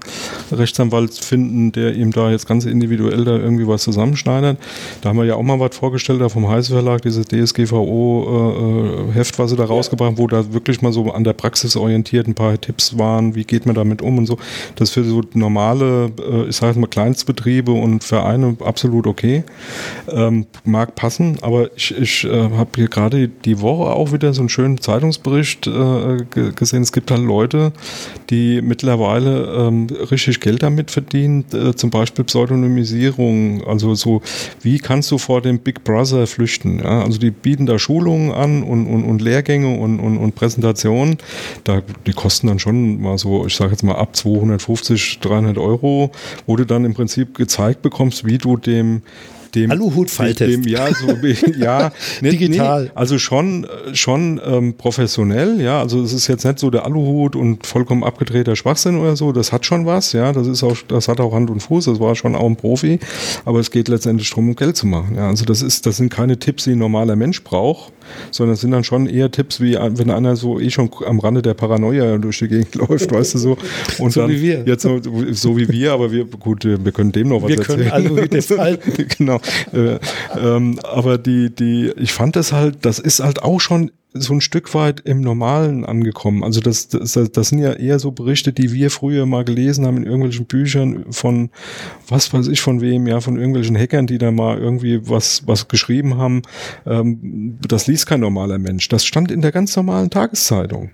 Rechtsanwalt 0.51 1.13
finden, 1.13 1.71
der 1.71 1.93
ihm 1.93 2.11
da 2.11 2.31
jetzt 2.31 2.47
ganz 2.47 2.65
individuell 2.65 3.23
da 3.23 3.37
irgendwie 3.37 3.67
was 3.67 3.83
zusammenschneidet. 3.83 4.57
Da 5.01 5.09
haben 5.09 5.17
wir 5.17 5.25
ja 5.25 5.35
auch 5.35 5.43
mal 5.43 5.59
was 5.59 5.75
vorgestellt, 5.75 6.21
da 6.21 6.29
vom 6.29 6.47
Heise 6.47 6.73
Verlag, 6.73 7.01
dieses 7.01 7.27
DSGVO-Heft, 7.27 9.35
äh, 9.35 9.39
was 9.39 9.51
sie 9.51 9.55
da 9.55 9.65
rausgebracht 9.65 10.17
wo 10.17 10.27
da 10.27 10.53
wirklich 10.53 10.81
mal 10.81 10.91
so 10.91 11.11
an 11.11 11.23
der 11.23 11.33
Praxis 11.33 11.75
orientiert 11.75 12.27
ein 12.27 12.35
paar 12.35 12.59
Tipps 12.59 12.97
waren, 12.97 13.35
wie 13.35 13.43
geht 13.43 13.65
man 13.65 13.75
damit 13.75 14.01
um 14.01 14.17
und 14.17 14.25
so. 14.25 14.37
Das 14.75 14.91
für 14.91 15.03
so 15.03 15.21
normale 15.33 16.11
äh, 16.27 16.49
ich 16.49 16.55
sage 16.55 16.79
mal 16.79 16.87
Kleinstbetriebe 16.87 17.71
und 17.71 18.03
Vereine 18.03 18.57
absolut 18.63 19.07
okay. 19.07 19.43
Ähm, 20.09 20.45
mag 20.63 20.95
passen, 20.95 21.37
aber 21.41 21.69
ich, 21.75 21.95
ich 21.97 22.23
äh, 22.23 22.49
habe 22.51 22.69
hier 22.75 22.87
gerade 22.87 23.27
die 23.27 23.61
Woche 23.61 23.91
auch 23.91 24.11
wieder 24.11 24.33
so 24.33 24.41
einen 24.41 24.49
schönen 24.49 24.79
Zeitungsbericht 24.79 25.67
äh, 25.67 26.25
gesehen. 26.55 26.83
Es 26.83 26.91
gibt 26.91 27.11
halt 27.11 27.21
Leute, 27.21 27.73
die 28.29 28.61
mittlerweile 28.61 29.67
ähm, 29.67 29.87
richtig 30.11 30.39
Geld 30.39 30.63
damit 30.63 30.91
verdienen, 30.91 31.45
äh, 31.53 31.73
zum 31.73 31.89
Beispiel 31.89 32.25
Pseudonymisierung, 32.25 33.63
also 33.65 33.95
so, 33.95 34.21
wie 34.61 34.79
kannst 34.79 35.11
du 35.11 35.17
vor 35.17 35.41
dem 35.41 35.59
Big 35.59 35.83
Brother 35.83 36.27
flüchten? 36.27 36.79
Ja? 36.79 37.03
Also 37.03 37.19
die 37.19 37.31
bieten 37.31 37.65
da 37.65 37.79
Schulungen 37.79 38.31
an 38.31 38.63
und, 38.63 38.87
und, 38.87 39.03
und 39.03 39.21
Lehrgänge 39.21 39.77
und, 39.77 39.99
und, 39.99 40.17
und 40.17 40.35
Präsentationen. 40.35 41.17
Da, 41.63 41.81
die 42.05 42.13
kosten 42.13 42.47
dann 42.47 42.59
schon 42.59 43.01
mal 43.01 43.17
so, 43.17 43.45
ich 43.45 43.55
sage 43.55 43.71
jetzt 43.71 43.83
mal 43.83 43.95
ab 43.95 44.15
250, 44.15 45.19
300 45.19 45.57
Euro 45.57 46.11
wo 46.45 46.55
du 46.55 46.65
dann 46.65 46.85
im 46.85 46.93
Prinzip 46.93 47.37
gezeigt 47.37 47.81
bekommst, 47.81 48.25
wie 48.25 48.37
du 48.37 48.57
dem 48.57 49.01
dem 49.61 49.71
Aluhut-Falltest. 49.71 50.53
dem- 50.53 50.67
Ja, 50.67 50.87
so 50.93 51.07
ja, 51.59 51.91
nicht, 52.21 52.39
Digital. 52.39 52.83
Nee, 52.85 52.91
also 52.95 53.17
schon 53.17 53.67
schon 53.93 54.39
ähm, 54.45 54.73
professionell, 54.75 55.61
ja. 55.61 55.79
Also 55.79 56.01
es 56.01 56.13
ist 56.13 56.27
jetzt 56.27 56.45
nicht 56.45 56.59
so 56.59 56.69
der 56.69 56.85
Aluhut 56.85 57.35
und 57.35 57.65
vollkommen 57.65 58.03
abgedrehter 58.03 58.55
Schwachsinn 58.55 58.97
oder 58.97 59.15
so. 59.15 59.31
Das 59.31 59.51
hat 59.51 59.65
schon 59.65 59.85
was, 59.85 60.13
ja. 60.13 60.31
Das 60.33 60.47
ist 60.47 60.63
auch, 60.63 60.75
das 60.87 61.07
hat 61.07 61.19
auch 61.19 61.33
Hand 61.33 61.49
und 61.49 61.61
Fuß. 61.61 61.85
Das 61.85 61.99
war 61.99 62.15
schon 62.15 62.35
auch 62.35 62.45
ein 62.47 62.55
Profi. 62.55 62.99
Aber 63.45 63.59
es 63.59 63.71
geht 63.71 63.87
letztendlich 63.87 64.29
darum, 64.29 64.49
um 64.49 64.55
Geld 64.55 64.75
zu 64.77 64.87
machen. 64.87 65.15
Ja, 65.15 65.27
also 65.27 65.45
das 65.45 65.61
ist, 65.61 65.85
das 65.85 65.97
sind 65.97 66.09
keine 66.13 66.37
Tipps, 66.39 66.65
die 66.65 66.71
ein 66.71 66.77
normaler 66.79 67.15
Mensch 67.15 67.43
braucht, 67.43 67.91
sondern 68.31 68.53
es 68.53 68.61
sind 68.61 68.71
dann 68.71 68.83
schon 68.83 69.07
eher 69.07 69.31
Tipps, 69.31 69.59
wie 69.61 69.73
wenn 69.75 70.09
einer 70.11 70.35
so 70.35 70.59
eh 70.59 70.69
schon 70.69 70.89
am 71.05 71.19
Rande 71.19 71.41
der 71.41 71.53
Paranoia 71.53 72.17
durch 72.17 72.39
die 72.39 72.47
Gegend 72.47 72.75
läuft, 72.75 73.11
weißt 73.11 73.33
du 73.35 73.37
so. 73.37 73.57
Und 73.99 74.11
So 74.13 74.21
dann, 74.21 74.29
wie 74.31 74.41
wir. 74.41 74.63
Jetzt 74.65 74.83
so, 74.83 74.99
so 75.31 75.57
wie 75.57 75.67
wir, 75.69 75.93
aber 75.93 76.11
wir 76.11 76.25
gut, 76.25 76.63
wir 76.65 76.77
können 76.91 77.11
dem 77.11 77.29
noch 77.29 77.41
was 77.41 77.49
Wir 77.49 77.57
können 77.57 77.83
erzählen. 77.83 78.05
Aluhüte 78.07 78.41
falten. 78.41 79.05
genau. 79.17 79.39
Äh, 79.73 79.99
ähm, 80.39 80.79
aber 80.83 81.17
die, 81.17 81.53
die, 81.53 81.91
ich 81.97 82.13
fand 82.13 82.35
das 82.35 82.51
halt, 82.53 82.85
das 82.85 82.99
ist 82.99 83.19
halt 83.19 83.43
auch 83.43 83.59
schon 83.59 83.91
so 84.13 84.33
ein 84.33 84.41
Stück 84.41 84.73
weit 84.73 85.01
im 85.01 85.21
Normalen 85.21 85.85
angekommen. 85.85 86.43
Also 86.43 86.61
das, 86.61 86.87
das, 86.87 87.13
das 87.13 87.49
sind 87.49 87.59
ja 87.59 87.73
eher 87.73 87.99
so 87.99 88.11
Berichte, 88.11 88.53
die 88.53 88.73
wir 88.73 88.89
früher 88.89 89.25
mal 89.25 89.43
gelesen 89.43 89.85
haben 89.85 89.97
in 89.97 90.05
irgendwelchen 90.05 90.45
Büchern 90.45 91.05
von, 91.11 91.49
was 92.07 92.33
weiß 92.33 92.47
ich 92.47 92.61
von 92.61 92.81
wem, 92.81 93.07
ja, 93.07 93.19
von 93.21 93.37
irgendwelchen 93.37 93.77
Hackern, 93.77 94.07
die 94.07 94.17
da 94.17 94.31
mal 94.31 94.57
irgendwie 94.57 95.07
was, 95.09 95.43
was 95.45 95.67
geschrieben 95.67 96.17
haben. 96.17 96.41
Ähm, 96.85 97.57
das 97.67 97.87
liest 97.87 98.07
kein 98.07 98.21
normaler 98.21 98.57
Mensch. 98.57 98.87
Das 98.89 99.05
stand 99.05 99.31
in 99.31 99.41
der 99.41 99.51
ganz 99.51 99.75
normalen 99.75 100.09
Tageszeitung. 100.09 100.91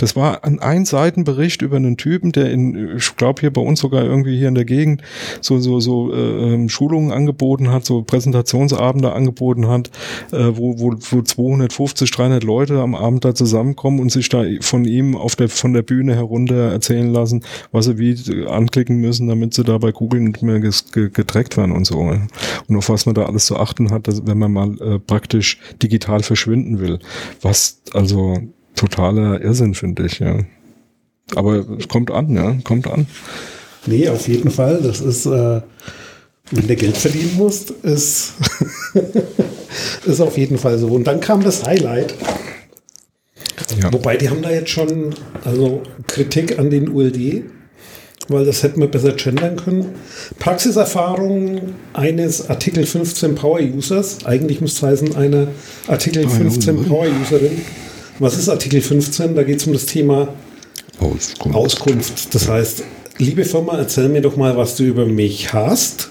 Das 0.00 0.16
war 0.16 0.44
ein 0.44 0.60
Einseitenbericht 0.60 1.60
über 1.60 1.76
einen 1.76 1.98
Typen, 1.98 2.32
der 2.32 2.50
in, 2.50 2.96
ich 2.96 3.16
glaube 3.16 3.42
hier 3.42 3.52
bei 3.52 3.60
uns 3.60 3.80
sogar 3.80 4.02
irgendwie 4.02 4.38
hier 4.38 4.48
in 4.48 4.54
der 4.54 4.64
Gegend 4.64 5.02
so 5.42 5.58
so 5.58 5.78
so 5.78 6.10
äh, 6.10 6.54
ähm, 6.54 6.70
Schulungen 6.70 7.12
angeboten 7.12 7.70
hat, 7.70 7.84
so 7.84 8.02
Präsentationsabende 8.02 9.12
angeboten 9.12 9.68
hat, 9.68 9.90
äh, 10.32 10.52
wo, 10.52 10.78
wo 10.78 10.94
wo 11.10 11.20
250, 11.20 12.10
300 12.10 12.42
Leute 12.44 12.80
am 12.80 12.94
Abend 12.94 13.26
da 13.26 13.34
zusammenkommen 13.34 14.00
und 14.00 14.10
sich 14.10 14.30
da 14.30 14.42
von 14.62 14.86
ihm 14.86 15.16
auf 15.16 15.36
der 15.36 15.50
von 15.50 15.74
der 15.74 15.82
Bühne 15.82 16.14
herunter 16.14 16.70
erzählen 16.70 17.12
lassen, 17.12 17.44
was 17.70 17.84
sie 17.84 17.98
wie 17.98 18.46
anklicken 18.46 18.96
müssen, 18.96 19.28
damit 19.28 19.52
sie 19.52 19.64
da 19.64 19.76
bei 19.76 19.92
Google 19.92 20.22
nicht 20.22 20.40
mehr 20.40 20.60
getrackt 20.60 21.58
werden 21.58 21.72
und 21.72 21.86
so. 21.86 21.98
Und 21.98 22.76
auf 22.76 22.88
was 22.88 23.04
man 23.04 23.14
da 23.14 23.26
alles 23.26 23.44
zu 23.44 23.58
achten 23.58 23.90
hat, 23.90 24.08
dass, 24.08 24.26
wenn 24.26 24.38
man 24.38 24.52
mal 24.52 24.80
äh, 24.80 24.98
praktisch 24.98 25.58
digital 25.82 26.22
verschwinden 26.22 26.80
will. 26.80 27.00
Was 27.42 27.82
also 27.92 28.38
totaler 28.80 29.40
Irrsinn, 29.42 29.74
finde 29.74 30.06
ich, 30.06 30.20
ja. 30.20 30.38
Aber 31.34 31.64
es 31.78 31.86
kommt 31.88 32.10
an, 32.10 32.34
ja, 32.34 32.56
kommt 32.64 32.86
an. 32.86 33.06
Nee, 33.86 34.08
auf 34.08 34.26
jeden 34.26 34.50
Fall. 34.50 34.80
Das 34.82 35.00
ist, 35.00 35.26
äh, 35.26 35.60
wenn 36.50 36.66
du 36.66 36.76
Geld 36.76 36.96
verdienen 36.96 37.34
musst, 37.36 37.70
ist, 37.70 38.32
ist 40.06 40.20
auf 40.20 40.36
jeden 40.36 40.58
Fall 40.58 40.78
so. 40.78 40.88
Und 40.88 41.04
dann 41.04 41.20
kam 41.20 41.42
das 41.42 41.64
Highlight. 41.64 42.14
Ja. 43.80 43.92
Wobei, 43.92 44.16
die 44.16 44.30
haben 44.30 44.42
da 44.42 44.50
jetzt 44.50 44.70
schon 44.70 45.14
also 45.44 45.82
Kritik 46.06 46.58
an 46.58 46.70
den 46.70 46.88
ULD, 46.88 47.44
weil 48.28 48.44
das 48.44 48.62
hätten 48.62 48.80
wir 48.80 48.88
besser 48.88 49.12
gendern 49.12 49.56
können. 49.56 49.94
Praxiserfahrung 50.38 51.74
eines 51.92 52.48
Artikel 52.48 52.84
15 52.84 53.34
Power 53.36 53.60
Users. 53.60 54.24
Eigentlich 54.24 54.60
müsste 54.60 54.86
es 54.86 54.90
heißen, 54.90 55.16
eine 55.16 55.48
Artikel 55.86 56.26
15 56.28 56.84
Power 56.86 57.06
Userin. 57.22 57.60
Was 58.20 58.36
ist 58.36 58.50
Artikel 58.50 58.82
15? 58.82 59.34
Da 59.34 59.44
geht 59.44 59.60
es 59.60 59.66
um 59.66 59.72
das 59.72 59.86
Thema 59.86 60.28
Auskunft. 60.98 61.56
Auskunft. 61.56 62.34
Das 62.34 62.50
heißt, 62.50 62.82
liebe 63.16 63.46
Firma, 63.46 63.78
erzähl 63.78 64.10
mir 64.10 64.20
doch 64.20 64.36
mal, 64.36 64.58
was 64.58 64.76
du 64.76 64.84
über 64.84 65.06
mich 65.06 65.54
hast. 65.54 66.10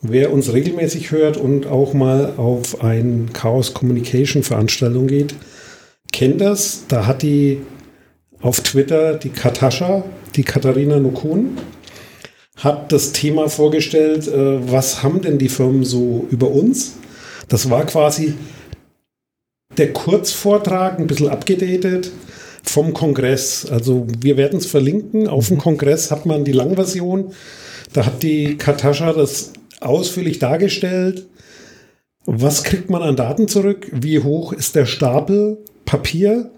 Wer 0.00 0.32
uns 0.32 0.54
regelmäßig 0.54 1.10
hört 1.10 1.36
und 1.36 1.66
auch 1.66 1.92
mal 1.92 2.32
auf 2.38 2.82
ein 2.82 3.28
Chaos 3.34 3.74
Communication 3.74 4.44
Veranstaltung 4.44 5.08
geht, 5.08 5.34
kennt 6.10 6.40
das. 6.40 6.84
Da 6.88 7.06
hat 7.06 7.20
die 7.20 7.60
auf 8.40 8.62
Twitter 8.62 9.12
die 9.12 9.28
Katascha, 9.28 10.04
die 10.36 10.42
Katharina 10.42 10.98
Nukun, 10.98 11.58
hat 12.56 12.92
das 12.92 13.12
Thema 13.12 13.50
vorgestellt, 13.50 14.26
äh, 14.26 14.72
was 14.72 15.02
haben 15.02 15.20
denn 15.20 15.36
die 15.36 15.50
Firmen 15.50 15.84
so 15.84 16.26
über 16.30 16.50
uns? 16.50 16.94
Das 17.48 17.68
war 17.68 17.84
quasi 17.84 18.32
der 19.78 19.92
Kurzvortrag, 19.92 20.98
ein 20.98 21.06
bisschen 21.06 21.28
abgedatet 21.28 22.10
vom 22.62 22.92
Kongress. 22.92 23.66
Also 23.70 24.06
wir 24.20 24.36
werden 24.36 24.58
es 24.58 24.66
verlinken. 24.66 25.28
Auf 25.28 25.48
dem 25.48 25.58
Kongress 25.58 26.10
hat 26.10 26.26
man 26.26 26.44
die 26.44 26.52
Langversion. 26.52 27.32
Da 27.92 28.06
hat 28.06 28.22
die 28.22 28.56
Katascha 28.56 29.12
das 29.12 29.52
ausführlich 29.80 30.38
dargestellt. 30.38 31.26
Was 32.24 32.64
kriegt 32.64 32.90
man 32.90 33.02
an 33.02 33.16
Daten 33.16 33.48
zurück? 33.48 33.86
Wie 33.92 34.18
hoch 34.18 34.52
ist 34.52 34.74
der 34.74 34.86
Stapel 34.86 35.58
Papier? 35.84 36.50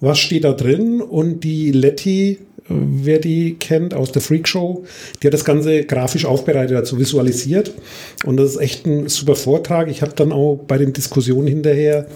Was 0.00 0.18
steht 0.18 0.44
da 0.44 0.52
drin? 0.52 1.00
Und 1.00 1.40
die 1.40 1.70
Letty, 1.70 2.38
wer 2.68 3.18
die 3.18 3.54
kennt 3.54 3.94
aus 3.94 4.12
der 4.12 4.22
Freak 4.22 4.48
Show, 4.48 4.84
die 5.22 5.26
hat 5.26 5.34
das 5.34 5.44
Ganze 5.44 5.84
grafisch 5.84 6.24
aufbereitet, 6.24 6.76
also 6.76 6.98
visualisiert. 6.98 7.72
Und 8.24 8.36
das 8.36 8.52
ist 8.52 8.60
echt 8.60 8.86
ein 8.86 9.08
super 9.08 9.34
Vortrag. 9.34 9.88
Ich 9.88 10.02
habe 10.02 10.12
dann 10.14 10.32
auch 10.32 10.56
bei 10.66 10.78
den 10.78 10.92
Diskussionen 10.92 11.46
hinterher 11.46 12.06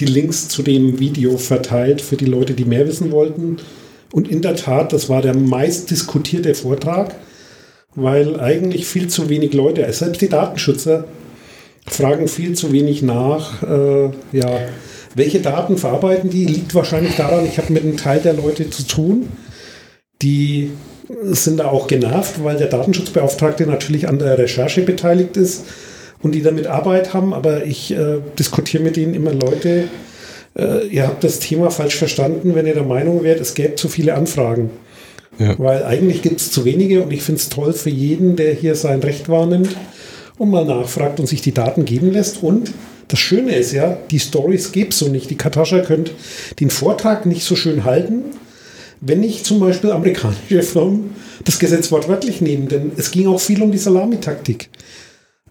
die 0.00 0.06
Links 0.06 0.48
zu 0.48 0.62
dem 0.62 0.98
Video 0.98 1.38
verteilt 1.38 2.00
für 2.00 2.16
die 2.16 2.24
Leute, 2.24 2.54
die 2.54 2.64
mehr 2.64 2.86
wissen 2.86 3.12
wollten. 3.12 3.58
Und 4.12 4.28
in 4.28 4.42
der 4.42 4.56
Tat, 4.56 4.92
das 4.92 5.08
war 5.08 5.22
der 5.22 5.34
meist 5.34 5.90
diskutierte 5.90 6.54
Vortrag, 6.54 7.14
weil 7.94 8.40
eigentlich 8.40 8.86
viel 8.86 9.08
zu 9.08 9.28
wenig 9.28 9.52
Leute, 9.54 9.90
selbst 9.92 10.20
die 10.20 10.28
Datenschützer, 10.28 11.04
fragen 11.86 12.28
viel 12.28 12.54
zu 12.54 12.72
wenig 12.72 13.02
nach. 13.02 13.62
Äh, 13.62 14.10
ja, 14.32 14.60
welche 15.14 15.40
Daten 15.40 15.76
verarbeiten 15.76 16.30
die? 16.30 16.44
Liegt 16.44 16.74
wahrscheinlich 16.74 17.14
daran, 17.14 17.46
ich 17.46 17.58
habe 17.58 17.72
mit 17.72 17.84
einem 17.84 17.96
Teil 17.96 18.20
der 18.20 18.34
Leute 18.34 18.70
zu 18.70 18.84
tun, 18.84 19.28
die 20.22 20.70
sind 21.22 21.58
da 21.58 21.66
auch 21.66 21.86
genervt, 21.86 22.42
weil 22.42 22.56
der 22.56 22.68
Datenschutzbeauftragte 22.68 23.66
natürlich 23.66 24.08
an 24.08 24.18
der 24.18 24.38
Recherche 24.38 24.82
beteiligt 24.82 25.36
ist 25.36 25.64
und 26.22 26.34
die 26.34 26.42
damit 26.42 26.66
Arbeit 26.66 27.12
haben, 27.12 27.34
aber 27.34 27.66
ich 27.66 27.92
äh, 27.92 28.18
diskutiere 28.38 28.82
mit 28.82 28.96
ihnen 28.96 29.14
immer 29.14 29.32
Leute, 29.32 29.88
äh, 30.56 30.86
ihr 30.86 31.06
habt 31.06 31.24
das 31.24 31.40
Thema 31.40 31.70
falsch 31.70 31.96
verstanden, 31.96 32.54
wenn 32.54 32.66
ihr 32.66 32.74
der 32.74 32.84
Meinung 32.84 33.22
wärt, 33.22 33.40
es 33.40 33.54
gäbe 33.54 33.74
zu 33.74 33.88
viele 33.88 34.14
Anfragen. 34.14 34.70
Ja. 35.38 35.58
Weil 35.58 35.84
eigentlich 35.84 36.22
gibt 36.22 36.40
es 36.40 36.52
zu 36.52 36.64
wenige 36.64 37.02
und 37.02 37.12
ich 37.12 37.22
finde 37.22 37.40
es 37.40 37.48
toll 37.48 37.72
für 37.72 37.90
jeden, 37.90 38.36
der 38.36 38.54
hier 38.54 38.74
sein 38.76 39.00
Recht 39.00 39.28
wahrnimmt 39.28 39.76
und 40.38 40.50
mal 40.50 40.64
nachfragt 40.64 41.18
und 41.20 41.26
sich 41.26 41.42
die 41.42 41.52
Daten 41.52 41.84
geben 41.84 42.12
lässt. 42.12 42.42
Und 42.42 42.72
das 43.08 43.18
Schöne 43.18 43.54
ist 43.56 43.72
ja, 43.72 43.98
die 44.10 44.20
Stories 44.20 44.72
gibt 44.72 44.92
es 44.92 45.00
so 45.00 45.08
nicht. 45.08 45.30
Die 45.30 45.36
Katascha 45.36 45.80
könnte 45.80 46.12
den 46.60 46.70
Vortrag 46.70 47.26
nicht 47.26 47.44
so 47.44 47.56
schön 47.56 47.84
halten, 47.84 48.22
wenn 49.00 49.20
nicht 49.20 49.44
zum 49.44 49.60
Beispiel 49.60 49.90
amerikanische 49.90 50.62
Firmen 50.62 51.14
das 51.44 51.58
Gesetz 51.58 51.90
wortwörtlich 51.90 52.40
nehmen. 52.40 52.68
Denn 52.68 52.92
es 52.96 53.10
ging 53.10 53.26
auch 53.26 53.40
viel 53.40 53.62
um 53.62 53.72
die 53.72 53.78
Salamitaktik. 53.78 54.70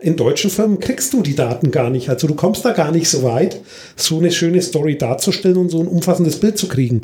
In 0.03 0.17
deutschen 0.17 0.49
Firmen 0.49 0.81
kriegst 0.81 1.13
du 1.13 1.21
die 1.21 1.33
Daten 1.33 1.71
gar 1.71 1.89
nicht. 1.89 2.09
Also 2.09 2.27
du 2.27 2.35
kommst 2.35 2.65
da 2.65 2.73
gar 2.73 2.91
nicht 2.91 3.07
so 3.07 3.23
weit, 3.23 3.61
so 3.95 4.19
eine 4.19 4.31
schöne 4.31 4.61
Story 4.61 4.97
darzustellen 4.97 5.55
und 5.55 5.69
so 5.69 5.79
ein 5.79 5.87
umfassendes 5.87 6.41
Bild 6.41 6.57
zu 6.57 6.67
kriegen. 6.67 7.01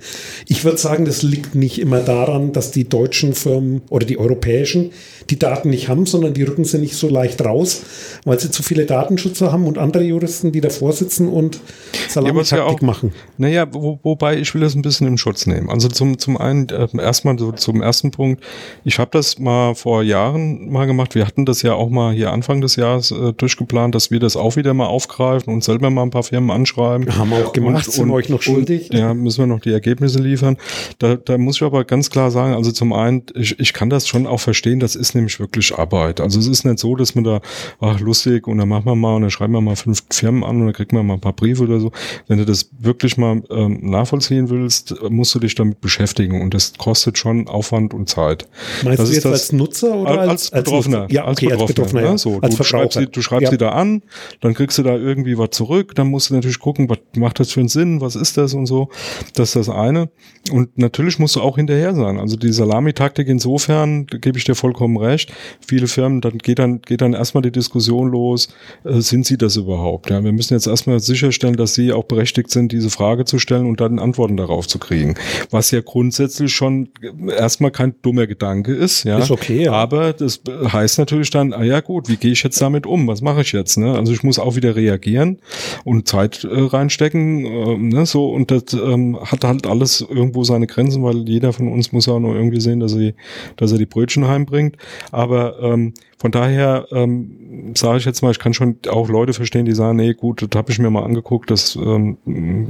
Ich 0.50 0.66
würde 0.66 0.78
sagen, 0.78 1.06
das 1.06 1.22
liegt 1.22 1.56
nicht 1.56 1.80
immer 1.80 2.02
daran, 2.02 2.52
dass 2.52 2.72
die 2.72 2.90
deutschen 2.90 3.34
Firmen 3.34 3.84
oder 3.90 4.06
die 4.06 4.20
europäischen 4.20 4.92
die 5.30 5.40
Daten 5.40 5.70
nicht 5.70 5.88
haben, 5.88 6.06
sondern 6.06 6.34
die 6.34 6.44
rücken 6.44 6.66
sie 6.66 6.80
nicht 6.80 6.96
so 6.96 7.08
leicht 7.08 7.44
raus, 7.46 7.84
weil 8.26 8.38
sie 8.40 8.52
zu 8.52 8.64
viele 8.64 8.86
Datenschützer 8.86 9.52
haben 9.52 9.66
und 9.68 9.78
andere 9.78 10.04
Juristen, 10.04 10.52
die 10.52 10.60
davor 10.60 10.92
sitzen 10.92 11.30
und 11.30 11.62
Salamitaktik 12.10 12.82
machen. 12.82 13.14
Naja, 13.38 13.68
wo, 13.72 14.00
wobei 14.04 14.38
ich 14.38 14.54
will 14.54 14.62
das 14.62 14.76
ein 14.76 14.82
bisschen 14.82 15.08
im 15.08 15.18
Schutz 15.18 15.46
nehmen. 15.46 15.70
Also 15.70 15.88
zum, 15.88 16.18
zum 16.18 16.36
einen, 16.36 16.68
äh, 16.70 16.88
erstmal 16.98 17.38
so 17.40 17.52
zum 17.54 17.82
ersten 17.82 18.12
Punkt. 18.12 18.44
Ich 18.84 19.00
habe 19.00 19.12
das 19.14 19.40
mal 19.40 19.76
vor 19.76 20.04
Jahren 20.04 20.70
mal 20.70 20.86
gemacht. 20.86 21.16
Wir 21.16 21.26
hatten 21.26 21.46
das 21.46 21.62
ja 21.62 21.76
auch 21.76 21.90
mal 21.90 22.14
hier 22.14 22.34
Anfang 22.34 22.60
des 22.60 22.76
Jahres 22.76 22.89
äh, 22.98 23.34
durchgeplant, 23.34 23.96
dass 23.96 24.12
wir 24.12 24.20
das 24.20 24.36
auch 24.36 24.56
wieder 24.56 24.74
mal 24.74 24.88
aufgreifen 24.88 25.54
und 25.54 25.64
selber 25.64 25.90
mal 25.90 26.04
ein 26.04 26.10
paar 26.10 26.24
Firmen 26.24 26.52
anschreiben. 26.52 27.18
Haben 27.18 27.32
wir 27.32 27.48
auch 27.48 27.54
gemacht, 27.54 27.92
sind 27.92 28.08
wir 28.08 28.14
euch 28.14 28.30
noch 28.30 28.42
schuldig. 28.42 28.90
Und, 28.92 28.98
ja, 28.98 29.14
müssen 29.14 29.40
wir 29.40 29.48
noch 29.48 29.60
die 29.60 29.72
Ergebnisse 29.72 30.20
liefern. 30.20 30.58
Da, 30.98 31.16
da 31.16 31.38
muss 31.38 31.58
ich 31.58 31.64
aber 31.64 31.84
ganz 31.84 32.10
klar 32.10 32.32
sagen, 32.32 32.54
also 32.54 32.72
zum 32.72 32.94
einen, 32.94 33.24
ich, 33.36 33.60
ich 33.60 33.74
kann 33.74 33.90
das 33.90 34.08
schon 34.08 34.28
auch 34.28 34.40
verstehen, 34.40 34.80
das 34.80 34.96
ist 34.96 35.16
nämlich 35.16 35.40
wirklich 35.40 35.78
Arbeit. 35.78 36.22
Also 36.22 36.40
es 36.40 36.48
ist 36.48 36.66
nicht 36.66 36.80
so, 36.80 36.96
dass 36.96 37.16
man 37.16 37.24
da, 37.24 37.42
ach 37.80 38.00
lustig, 38.00 38.48
und 38.48 38.58
dann 38.58 38.70
machen 38.70 38.86
wir 38.86 38.96
mal 38.96 39.16
und 39.16 39.22
dann 39.24 39.32
schreiben 39.32 39.54
wir 39.54 39.62
mal 39.62 39.76
fünf 39.76 40.04
Firmen 40.10 40.44
an 40.44 40.58
und 40.58 40.66
dann 40.68 40.74
kriegt 40.74 40.94
man 40.94 41.06
mal 41.06 41.16
ein 41.16 41.22
paar 41.22 41.34
Briefe 41.34 41.64
oder 41.64 41.80
so. 41.80 41.92
Wenn 42.28 42.38
du 42.38 42.46
das 42.46 42.70
wirklich 42.80 43.18
mal 43.18 43.42
ähm, 43.50 43.80
nachvollziehen 43.82 44.50
willst, 44.50 44.96
musst 45.10 45.36
du 45.36 45.40
dich 45.40 45.56
damit 45.56 45.82
beschäftigen 45.82 46.42
und 46.42 46.54
das 46.54 46.74
kostet 46.78 47.18
schon 47.18 47.48
Aufwand 47.48 47.94
und 47.94 48.10
Zeit. 48.10 48.48
Meinst 48.84 49.00
das 49.00 49.10
du 49.10 49.16
jetzt 49.16 49.26
als 49.26 49.52
Nutzer 49.52 49.96
oder 49.96 50.22
als, 50.22 50.30
als, 50.30 50.54
als 50.54 50.64
Betroffener? 50.64 51.02
Nutzer? 51.02 51.14
Ja, 51.14 51.28
okay, 51.28 51.52
als 51.52 51.66
Betroffener, 51.66 52.02
ja. 52.02 52.12
ja. 52.12 52.18
So, 52.18 52.40
als 52.42 52.56
du 52.56 52.64
schreibst 52.80 52.98
sie, 52.98 53.08
du 53.08 53.22
schreibst 53.22 53.44
ja. 53.44 53.52
sie 53.52 53.58
da 53.58 53.70
an, 53.70 54.04
dann 54.42 54.54
kriegst 54.54 54.78
du 54.78 54.84
da 54.84 54.96
irgendwie 54.96 55.38
was 55.38 55.52
zurück, 55.52 55.96
dann 55.96 56.08
musst 56.08 56.30
du 56.30 56.36
natürlich 56.36 56.60
gucken, 56.60 56.90
was 56.90 57.00
macht 57.16 57.40
das 57.40 57.52
für 57.52 57.60
einen 57.60 57.70
Sinn, 57.70 58.02
was 58.02 58.16
ist 58.16 58.38
das 58.38 58.54
und 58.54 58.66
so. 58.66 58.90
Das 59.34 59.50
ist 59.50 59.56
das 59.56 59.70
eine. 59.70 60.10
Und 60.52 60.78
natürlich 60.78 61.20
musst 61.20 61.36
du 61.36 61.42
auch 61.42 61.58
hinterher 61.58 61.94
sein. 61.94 62.20
Also 62.20 62.38
die 62.38 62.52
Salamitaktik 62.52 63.28
insofern, 63.28 64.08
da 64.08 64.18
gebe 64.18 64.38
ich 64.38 64.44
dir 64.44 64.56
vollkommen 64.56 64.98
recht. 64.98 65.32
Viele 65.66 65.88
Firmen, 65.88 66.22
dann 66.22 66.38
geht 66.38 66.60
dann, 66.60 66.82
geht 66.82 67.02
dann 67.02 67.14
erstmal 67.14 67.42
die 67.42 67.52
Diskussion 67.52 68.10
los, 68.10 68.50
äh, 68.84 69.00
sind 69.02 69.26
sie 69.26 69.38
das 69.38 69.58
überhaupt? 69.58 70.10
Ja, 70.10 70.24
wir 70.24 70.32
müssen 70.32 70.54
jetzt 70.54 70.68
erstmal 70.68 71.00
sicherstellen, 71.00 71.56
dass 71.56 71.74
sie 71.74 71.94
auch 71.94 72.06
berechtigt 72.06 72.50
sind, 72.50 72.72
diese 72.72 72.90
Frage 72.90 73.26
zu 73.26 73.40
stellen 73.40 73.66
und 73.66 73.82
dann 73.82 74.00
Antworten 74.00 74.38
darauf 74.38 74.68
zu 74.68 74.80
kriegen. 74.80 75.16
Was 75.50 75.72
ja 75.72 75.82
grundsätzlich 75.82 76.54
schon 76.54 76.90
erstmal 77.28 77.72
kein 77.72 77.96
dummer 78.02 78.28
Gedanke 78.28 78.74
ist, 78.74 79.04
ja. 79.04 79.20
Ist 79.20 79.32
okay, 79.32 79.66
ja. 79.66 79.74
Aber 79.74 80.14
das 80.14 80.42
heißt 80.50 81.00
natürlich 81.00 81.30
dann, 81.30 81.54
ah 81.54 81.64
ja 81.64 81.82
gut, 81.82 82.10
wie 82.10 82.18
gehe 82.18 82.32
ich 82.32 82.44
jetzt 82.44 82.62
damit 82.62 82.69
um? 82.86 83.08
Was 83.08 83.22
mache 83.22 83.42
ich 83.42 83.52
jetzt? 83.52 83.78
Ne? 83.78 83.96
Also 83.96 84.14
ich 84.14 84.24
muss 84.24 84.40
auch 84.40 84.56
wieder 84.56 84.76
reagieren 84.76 85.40
und 85.84 86.08
Zeit 86.08 86.44
äh, 86.44 86.48
reinstecken, 86.52 87.46
äh, 87.46 87.78
ne? 87.78 88.06
so 88.06 88.32
und 88.32 88.52
das 88.52 88.74
ähm, 88.74 89.18
hat 89.20 89.44
halt 89.44 89.68
alles 89.68 90.02
irgendwo 90.02 90.44
seine 90.44 90.68
Grenzen, 90.68 91.04
weil 91.04 91.28
jeder 91.28 91.54
von 91.54 91.68
uns 91.68 91.92
muss 91.92 92.08
auch 92.08 92.20
nur 92.20 92.36
irgendwie 92.36 92.62
sehen, 92.62 92.80
dass 92.80 92.94
er, 92.96 93.14
dass 93.58 93.72
er 93.72 93.78
die 93.78 93.86
Brötchen 93.86 94.28
heimbringt. 94.28 94.78
Aber 95.12 95.60
ähm, 95.62 95.94
von 96.20 96.32
daher 96.32 96.86
ähm, 96.92 97.74
sage 97.76 97.98
ich 97.98 98.06
jetzt 98.06 98.22
mal, 98.22 98.32
ich 98.32 98.40
kann 98.40 98.54
schon 98.54 98.78
auch 98.90 99.08
Leute 99.08 99.34
verstehen, 99.34 99.66
die 99.66 99.74
sagen, 99.74 99.98
nee, 99.98 100.14
gut, 100.14 100.42
das 100.42 100.50
habe 100.58 100.70
ich 100.70 100.78
mir 100.78 100.90
mal 100.90 101.04
angeguckt, 101.04 101.50
das 101.50 101.78
ähm, 101.78 102.18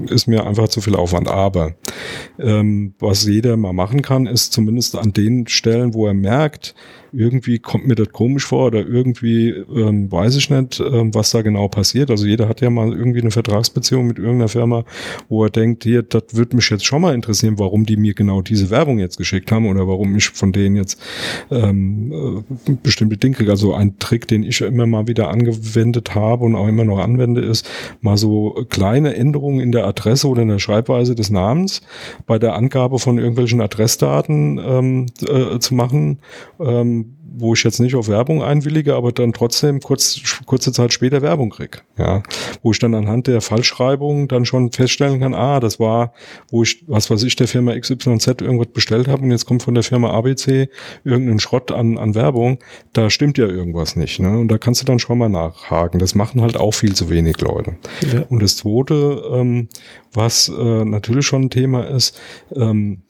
ist 0.08 0.28
mir 0.28 0.46
einfach 0.46 0.68
zu 0.68 0.82
viel 0.82 0.96
Aufwand. 0.96 1.28
Aber 1.28 1.74
ähm, 2.38 2.94
was 3.00 3.26
jeder 3.26 3.58
mal 3.58 3.74
machen 3.74 4.04
kann, 4.04 4.28
ist 4.28 4.54
zumindest 4.54 4.96
an 4.96 5.14
den 5.14 5.48
Stellen, 5.48 5.96
wo 5.96 6.06
er 6.06 6.14
merkt, 6.14 6.76
irgendwie 7.12 7.60
kommt 7.60 7.88
mir 7.88 7.96
das 7.96 8.10
komisch 8.12 8.46
vor 8.46 8.68
oder 8.68 8.86
irgendwie 8.86 9.50
ähm, 9.50 10.12
weiß 10.12 10.36
ich 10.36 10.50
nicht, 10.50 10.80
ähm, 10.80 11.14
was 11.14 11.32
da 11.32 11.42
genau 11.42 11.68
passiert. 11.68 12.10
Also 12.12 12.26
jeder 12.26 12.48
hat 12.48 12.62
ja 12.62 12.70
mal 12.70 12.94
irgendwie 12.94 13.22
eine 13.22 13.32
Vertragsbeziehung 13.32 14.08
mit 14.08 14.18
irgendeiner 14.18 14.48
Firma, 14.48 14.84
wo 15.28 15.44
er 15.44 15.50
denkt, 15.50 15.84
hier, 15.84 16.04
das 16.04 16.24
würde 16.32 16.56
mich 16.56 16.70
jetzt 16.70 16.86
schon 16.86 17.02
mal 17.02 17.16
interessieren, 17.16 17.60
warum 17.60 17.86
die 17.86 17.98
mir 17.98 18.14
genau 18.14 18.42
diese 18.42 18.70
Werbung 18.70 19.00
jetzt 19.00 19.18
geschickt 19.18 19.52
haben 19.52 19.68
oder 19.68 19.88
warum 19.88 20.16
ich 20.16 20.30
von 20.30 20.52
denen 20.52 20.76
jetzt 20.76 21.02
ähm, 21.52 22.46
äh, 22.68 22.72
bestimmte 22.84 23.18
Dinge 23.18 23.36
kriege. 23.36 23.52
Also 23.52 23.74
ein 23.74 24.00
Trick, 24.00 24.28
den 24.28 24.44
ich 24.44 24.62
immer 24.62 24.86
mal 24.86 25.08
wieder 25.08 25.30
angewendet 25.30 26.16
habe 26.16 26.46
und 26.46 26.56
auch 26.56 26.68
immer 26.68 26.86
noch 26.86 27.00
anwende, 27.00 27.42
ist 27.42 27.70
mal 28.02 28.18
so 28.18 28.66
kleine 28.70 29.16
Änderungen 29.16 29.60
in 29.60 29.72
der 29.72 29.86
Adresse 29.86 30.28
oder 30.28 30.42
in 30.42 30.50
der 30.50 30.60
Schreibweise 30.60 31.16
des 31.16 31.30
Namens 31.30 31.82
bei 32.26 32.40
der 32.40 32.56
Angabe 32.56 33.00
von 33.00 33.18
irgendwelchen 33.18 33.62
Adressdaten 33.62 34.60
ähm, 34.64 35.06
äh, 35.28 35.60
zu 35.60 35.76
machen. 35.76 36.20
Ähm, 36.60 36.99
wo 37.40 37.54
ich 37.54 37.64
jetzt 37.64 37.80
nicht 37.80 37.96
auf 37.96 38.08
Werbung 38.08 38.44
einwillige, 38.44 38.96
aber 38.96 39.12
dann 39.12 39.34
trotzdem 39.34 39.80
kurz, 39.80 40.20
kurze 40.46 40.72
Zeit 40.72 40.94
später 40.94 41.22
Werbung 41.22 41.50
krieg. 41.50 41.84
Ja, 41.98 42.24
wo 42.62 42.72
ich 42.72 42.80
dann 42.80 42.94
anhand 42.94 43.28
der 43.28 43.42
Fallschreibung 43.42 44.28
dann 44.28 44.46
schon 44.46 44.72
feststellen 44.72 45.20
kann, 45.20 45.34
ah, 45.34 45.60
das 45.60 45.80
war, 45.80 46.14
wo 46.50 46.64
ich, 46.64 46.84
was 46.88 47.10
weiß 47.10 47.24
ich, 47.24 47.36
der 47.36 47.48
Firma 47.48 47.78
XYZ 47.78 48.28
irgendwas 48.42 48.68
bestellt 48.74 49.08
habe 49.08 49.24
und 49.24 49.32
jetzt 49.32 49.46
kommt 49.46 49.64
von 49.64 49.74
der 49.74 49.84
Firma 49.84 50.12
ABC 50.12 50.70
irgendein 51.04 51.40
Schrott 51.40 51.72
an, 51.72 51.98
an 51.98 52.16
Werbung, 52.16 52.60
da 52.94 53.10
stimmt 53.10 53.38
ja 53.38 53.48
irgendwas 53.48 53.96
nicht. 53.96 54.20
Ne? 54.20 54.38
Und 54.38 54.50
da 54.50 54.58
kannst 54.58 54.82
du 54.82 54.86
dann 54.86 55.00
schon 55.00 55.18
mal 55.18 55.30
nachhaken. 55.30 56.00
Das 56.00 56.16
machen 56.16 56.42
halt 56.42 56.58
auch 56.58 56.74
viel 56.74 56.96
zu 56.96 57.10
wenig 57.10 57.40
Leute. 57.40 57.78
Ja. 58.12 58.24
Und 58.30 58.42
das 58.42 58.58
Zweite, 58.58 59.24
ähm, 59.32 59.70
was 60.14 60.50
äh, 60.50 60.86
natürlich 60.86 61.26
schon 61.26 61.44
ein 61.44 61.50
Thema 61.50 61.84
ist, 61.88 62.20
ähm, 62.56 63.04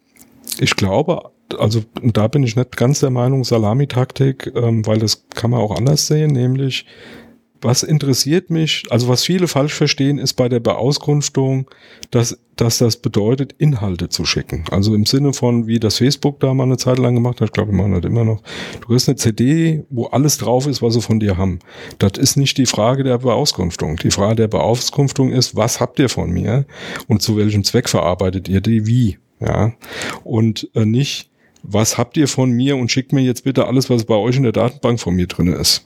ich 0.60 0.76
glaube, 0.76 1.32
also 1.58 1.84
da 2.04 2.28
bin 2.28 2.44
ich 2.44 2.56
nicht 2.56 2.78
ganz 2.78 3.00
der 3.00 3.10
Meinung, 3.10 3.44
Salamitaktik, 3.44 4.52
ähm, 4.56 4.86
weil 4.86 5.00
das 5.00 5.26
kann 5.34 5.52
man 5.52 5.62
auch 5.62 5.76
anders 5.76 6.08
sehen, 6.08 6.32
nämlich 6.32 6.86
was 7.62 7.84
interessiert 7.84 8.50
mich, 8.50 8.84
also 8.90 9.08
was 9.08 9.24
viele 9.24 9.48
falsch 9.48 9.74
verstehen, 9.74 10.18
ist 10.18 10.34
bei 10.34 10.50
der 10.50 10.60
Beauskunftung, 10.60 11.70
dass, 12.12 12.40
dass 12.56 12.78
das 12.78 12.98
bedeutet, 12.98 13.54
Inhalte 13.58 14.10
zu 14.10 14.26
schicken. 14.26 14.64
Also 14.72 14.96
im 14.96 15.06
Sinne 15.06 15.34
von, 15.34 15.68
wie 15.68 15.80
das 15.80 15.98
Facebook 15.98 16.40
da 16.40 16.54
mal 16.54 16.64
eine 16.64 16.78
Zeit 16.78 17.00
lang 17.00 17.16
gemacht 17.16 17.42
hat, 17.42 17.50
ich 17.50 17.54
glaube, 17.54 17.72
man 17.72 17.94
hat 17.94 18.06
immer 18.06 18.24
noch, 18.24 18.42
du 18.82 18.88
kriegst 18.88 19.10
eine 19.10 19.18
CD, 19.18 19.84
wo 19.90 20.06
alles 20.06 20.38
drauf 20.38 20.68
ist, 20.68 20.82
was 20.82 20.94
sie 20.94 21.02
von 21.02 21.20
dir 21.20 21.38
haben. 21.38 21.60
Das 21.98 22.14
ist 22.18 22.38
nicht 22.38 22.58
die 22.58 22.66
Frage 22.66 23.04
der 23.04 23.18
Beauskunftung. 23.18 23.98
Die 23.98 24.12
Frage 24.12 24.36
der 24.36 24.48
Beauskunftung 24.48 25.32
ist, 25.32 25.56
was 25.56 25.80
habt 25.80 26.00
ihr 26.00 26.10
von 26.10 26.30
mir 26.32 26.66
und 27.08 27.22
zu 27.22 27.36
welchem 27.36 27.64
Zweck 27.64 27.90
verarbeitet 27.90 28.48
ihr 28.48 28.62
die, 28.62 28.86
wie? 28.86 29.18
Ja, 29.42 29.74
und 30.24 30.70
äh, 30.76 30.86
nicht, 30.86 31.30
was 31.64 31.98
habt 31.98 32.18
ihr 32.18 32.28
von 32.28 32.52
mir 32.52 32.78
und 32.78 32.92
schickt 32.92 33.14
mir 33.14 33.22
jetzt 33.22 33.44
bitte 33.44 33.68
alles, 33.68 33.90
was 33.90 34.06
bei 34.06 34.16
euch 34.16 34.38
in 34.38 34.44
der 34.44 34.52
Datenbank 34.52 35.00
von 35.00 35.16
mir 35.16 35.28
drin 35.28 35.54
ist. 35.54 35.86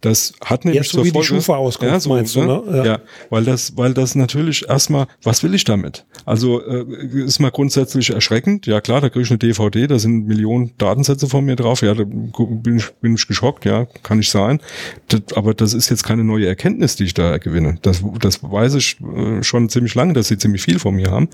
Das 0.00 0.34
hat 0.44 0.64
nämlich 0.64 0.82
Jetzt 0.82 0.92
so 0.92 1.04
wie 1.04 1.10
Folge, 1.10 1.26
die 1.26 1.34
Schufa 1.34 1.56
auskommt, 1.56 1.90
ja, 1.90 1.98
so, 1.98 2.10
meinst 2.10 2.36
du, 2.36 2.42
ne? 2.42 2.62
Ja. 2.68 2.84
ja. 2.84 2.98
weil 3.30 3.44
das, 3.44 3.76
weil 3.76 3.94
das 3.94 4.14
natürlich 4.14 4.68
erstmal, 4.68 5.06
was 5.22 5.42
will 5.42 5.54
ich 5.54 5.64
damit? 5.64 6.04
Also 6.24 6.62
äh, 6.64 6.84
ist 7.24 7.40
mal 7.40 7.50
grundsätzlich 7.50 8.10
erschreckend. 8.10 8.66
Ja 8.66 8.80
klar, 8.80 9.00
da 9.00 9.08
kriege 9.08 9.24
ich 9.24 9.30
eine 9.30 9.38
DVD, 9.38 9.86
da 9.86 9.98
sind 9.98 10.26
Millionen 10.26 10.72
Datensätze 10.78 11.26
von 11.28 11.44
mir 11.44 11.56
drauf. 11.56 11.82
Ja, 11.82 11.94
da 11.94 12.04
bin 12.04 12.76
ich, 12.76 12.90
bin 13.00 13.14
ich 13.14 13.26
geschockt. 13.26 13.64
Ja, 13.64 13.86
kann 14.02 14.20
ich 14.20 14.30
sein. 14.30 14.60
Das, 15.08 15.22
aber 15.34 15.54
das 15.54 15.72
ist 15.74 15.88
jetzt 15.88 16.04
keine 16.04 16.24
neue 16.24 16.46
Erkenntnis, 16.46 16.96
die 16.96 17.04
ich 17.04 17.14
da 17.14 17.38
gewinne. 17.38 17.78
Das, 17.82 18.04
das 18.20 18.42
weiß 18.42 18.74
ich 18.74 18.98
äh, 19.00 19.42
schon 19.42 19.68
ziemlich 19.68 19.94
lange, 19.94 20.12
dass 20.12 20.28
sie 20.28 20.38
ziemlich 20.38 20.62
viel 20.62 20.78
von 20.78 20.94
mir 20.94 21.10
haben. 21.10 21.28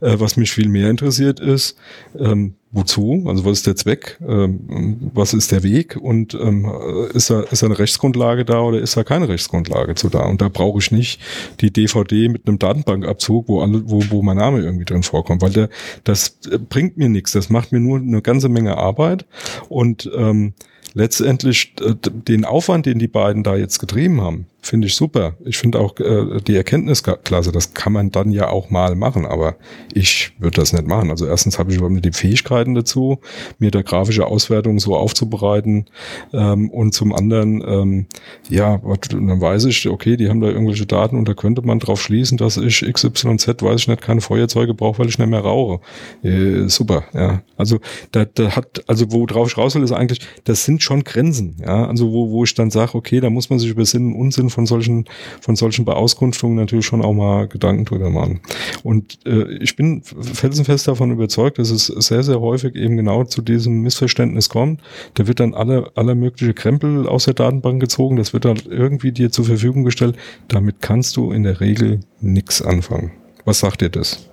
Äh, 0.00 0.18
was 0.18 0.36
mich 0.36 0.52
viel 0.52 0.68
mehr 0.68 0.88
interessiert 0.88 1.40
ist, 1.40 1.76
ähm, 2.18 2.54
wozu, 2.74 3.24
also 3.26 3.44
was 3.44 3.58
ist 3.58 3.66
der 3.66 3.76
Zweck, 3.76 4.18
ähm, 4.26 5.10
was 5.14 5.32
ist 5.32 5.52
der 5.52 5.62
Weg? 5.62 5.96
Und 5.96 6.34
ähm, 6.34 6.70
ist, 7.14 7.30
da, 7.30 7.40
ist 7.40 7.62
da 7.62 7.66
eine 7.66 7.78
Rechtsgrundlage 7.78 8.44
da 8.44 8.60
oder 8.60 8.80
ist 8.80 8.96
da 8.96 9.04
keine 9.04 9.28
Rechtsgrundlage 9.28 9.94
zu 9.94 10.08
da? 10.08 10.24
Und 10.24 10.42
da 10.42 10.48
brauche 10.48 10.80
ich 10.80 10.90
nicht 10.90 11.20
die 11.60 11.72
DVD 11.72 12.28
mit 12.28 12.46
einem 12.46 12.58
Datenbankabzug, 12.58 13.48
wo, 13.48 13.60
alle, 13.60 13.88
wo, 13.88 14.02
wo 14.10 14.22
mein 14.22 14.36
Name 14.36 14.60
irgendwie 14.60 14.84
drin 14.84 15.04
vorkommt, 15.04 15.40
weil 15.40 15.52
der, 15.52 15.68
das 16.02 16.38
bringt 16.68 16.96
mir 16.96 17.08
nichts, 17.08 17.32
das 17.32 17.48
macht 17.48 17.70
mir 17.70 17.80
nur 17.80 17.98
eine 17.98 18.22
ganze 18.22 18.48
Menge 18.48 18.76
Arbeit. 18.76 19.24
Und 19.68 20.10
ähm, 20.14 20.54
letztendlich 20.92 21.74
äh, 21.80 21.94
den 22.02 22.44
Aufwand, 22.44 22.86
den 22.86 22.98
die 22.98 23.08
beiden 23.08 23.42
da 23.42 23.56
jetzt 23.56 23.78
getrieben 23.78 24.20
haben, 24.20 24.46
finde 24.64 24.86
ich 24.86 24.94
super. 24.94 25.34
Ich 25.44 25.58
finde 25.58 25.78
auch 25.78 25.98
äh, 25.98 26.40
die 26.40 26.56
Erkenntnisklasse, 26.56 27.52
das 27.52 27.74
kann 27.74 27.92
man 27.92 28.10
dann 28.10 28.30
ja 28.30 28.48
auch 28.48 28.70
mal 28.70 28.94
machen, 28.94 29.26
aber 29.26 29.56
ich 29.92 30.32
würde 30.38 30.60
das 30.60 30.72
nicht 30.72 30.86
machen. 30.86 31.10
Also 31.10 31.26
erstens 31.26 31.58
habe 31.58 31.70
ich 31.70 31.76
überhaupt 31.76 31.94
nicht 31.94 32.04
die 32.04 32.12
Fähigkeiten 32.12 32.74
dazu, 32.74 33.20
mir 33.58 33.70
da 33.70 33.82
grafische 33.82 34.26
Auswertungen 34.26 34.78
so 34.78 34.96
aufzubereiten 34.96 35.86
ähm, 36.32 36.70
und 36.70 36.92
zum 36.92 37.14
anderen, 37.14 37.62
ähm, 37.66 38.06
ja, 38.48 38.80
dann 39.10 39.40
weiß 39.40 39.66
ich, 39.66 39.88
okay, 39.88 40.16
die 40.16 40.28
haben 40.28 40.40
da 40.40 40.48
irgendwelche 40.48 40.86
Daten 40.86 41.18
und 41.18 41.28
da 41.28 41.34
könnte 41.34 41.62
man 41.62 41.78
drauf 41.78 42.00
schließen, 42.00 42.38
dass 42.38 42.56
ich 42.56 42.80
XYZ, 42.80 43.62
weiß 43.62 43.80
ich 43.80 43.88
nicht, 43.88 44.02
keine 44.02 44.20
Feuerzeuge 44.20 44.74
brauche, 44.74 45.00
weil 45.00 45.08
ich 45.08 45.18
nicht 45.18 45.28
mehr 45.28 45.40
rauche. 45.40 45.80
Äh, 46.22 46.68
super, 46.68 47.04
ja. 47.12 47.42
Also 47.56 47.80
da, 48.12 48.24
da 48.24 48.56
hat, 48.56 48.82
also 48.86 49.12
wo 49.12 49.26
drauf 49.26 49.48
ich 49.48 49.58
raus 49.58 49.74
will, 49.74 49.82
ist 49.82 49.92
eigentlich, 49.92 50.20
das 50.44 50.64
sind 50.64 50.73
schon 50.82 51.04
Grenzen, 51.04 51.56
ja. 51.60 51.86
Also 51.86 52.12
wo, 52.12 52.30
wo 52.30 52.44
ich 52.44 52.54
dann 52.54 52.70
sage, 52.70 52.94
okay, 52.94 53.20
da 53.20 53.30
muss 53.30 53.50
man 53.50 53.58
sich 53.58 53.70
über 53.70 53.84
Sinn 53.84 54.12
und 54.12 54.20
Unsinn 54.20 54.50
von 54.50 54.66
solchen, 54.66 55.04
von 55.40 55.56
solchen 55.56 55.84
Beauskunftungen 55.84 56.56
natürlich 56.56 56.86
schon 56.86 57.02
auch 57.02 57.12
mal 57.12 57.48
Gedanken 57.48 57.84
drüber 57.84 58.10
machen. 58.10 58.40
Und 58.82 59.18
äh, 59.26 59.44
ich 59.58 59.76
bin 59.76 60.02
felsenfest 60.02 60.88
davon 60.88 61.10
überzeugt, 61.10 61.58
dass 61.58 61.70
es 61.70 61.86
sehr, 61.86 62.22
sehr 62.22 62.40
häufig 62.40 62.74
eben 62.74 62.96
genau 62.96 63.24
zu 63.24 63.42
diesem 63.42 63.82
Missverständnis 63.82 64.48
kommt. 64.48 64.80
Da 65.14 65.26
wird 65.26 65.40
dann 65.40 65.54
alle, 65.54 65.90
aller 65.94 66.14
mögliche 66.14 66.54
Krempel 66.54 67.06
aus 67.06 67.26
der 67.26 67.34
Datenbank 67.34 67.80
gezogen, 67.80 68.16
das 68.16 68.32
wird 68.32 68.44
dann 68.44 68.58
irgendwie 68.68 69.12
dir 69.12 69.30
zur 69.30 69.44
Verfügung 69.44 69.84
gestellt. 69.84 70.16
Damit 70.48 70.80
kannst 70.80 71.16
du 71.16 71.32
in 71.32 71.42
der 71.42 71.60
Regel 71.60 72.00
nichts 72.20 72.62
anfangen. 72.62 73.12
Was 73.44 73.60
sagt 73.60 73.82
dir 73.82 73.90
das? 73.90 74.28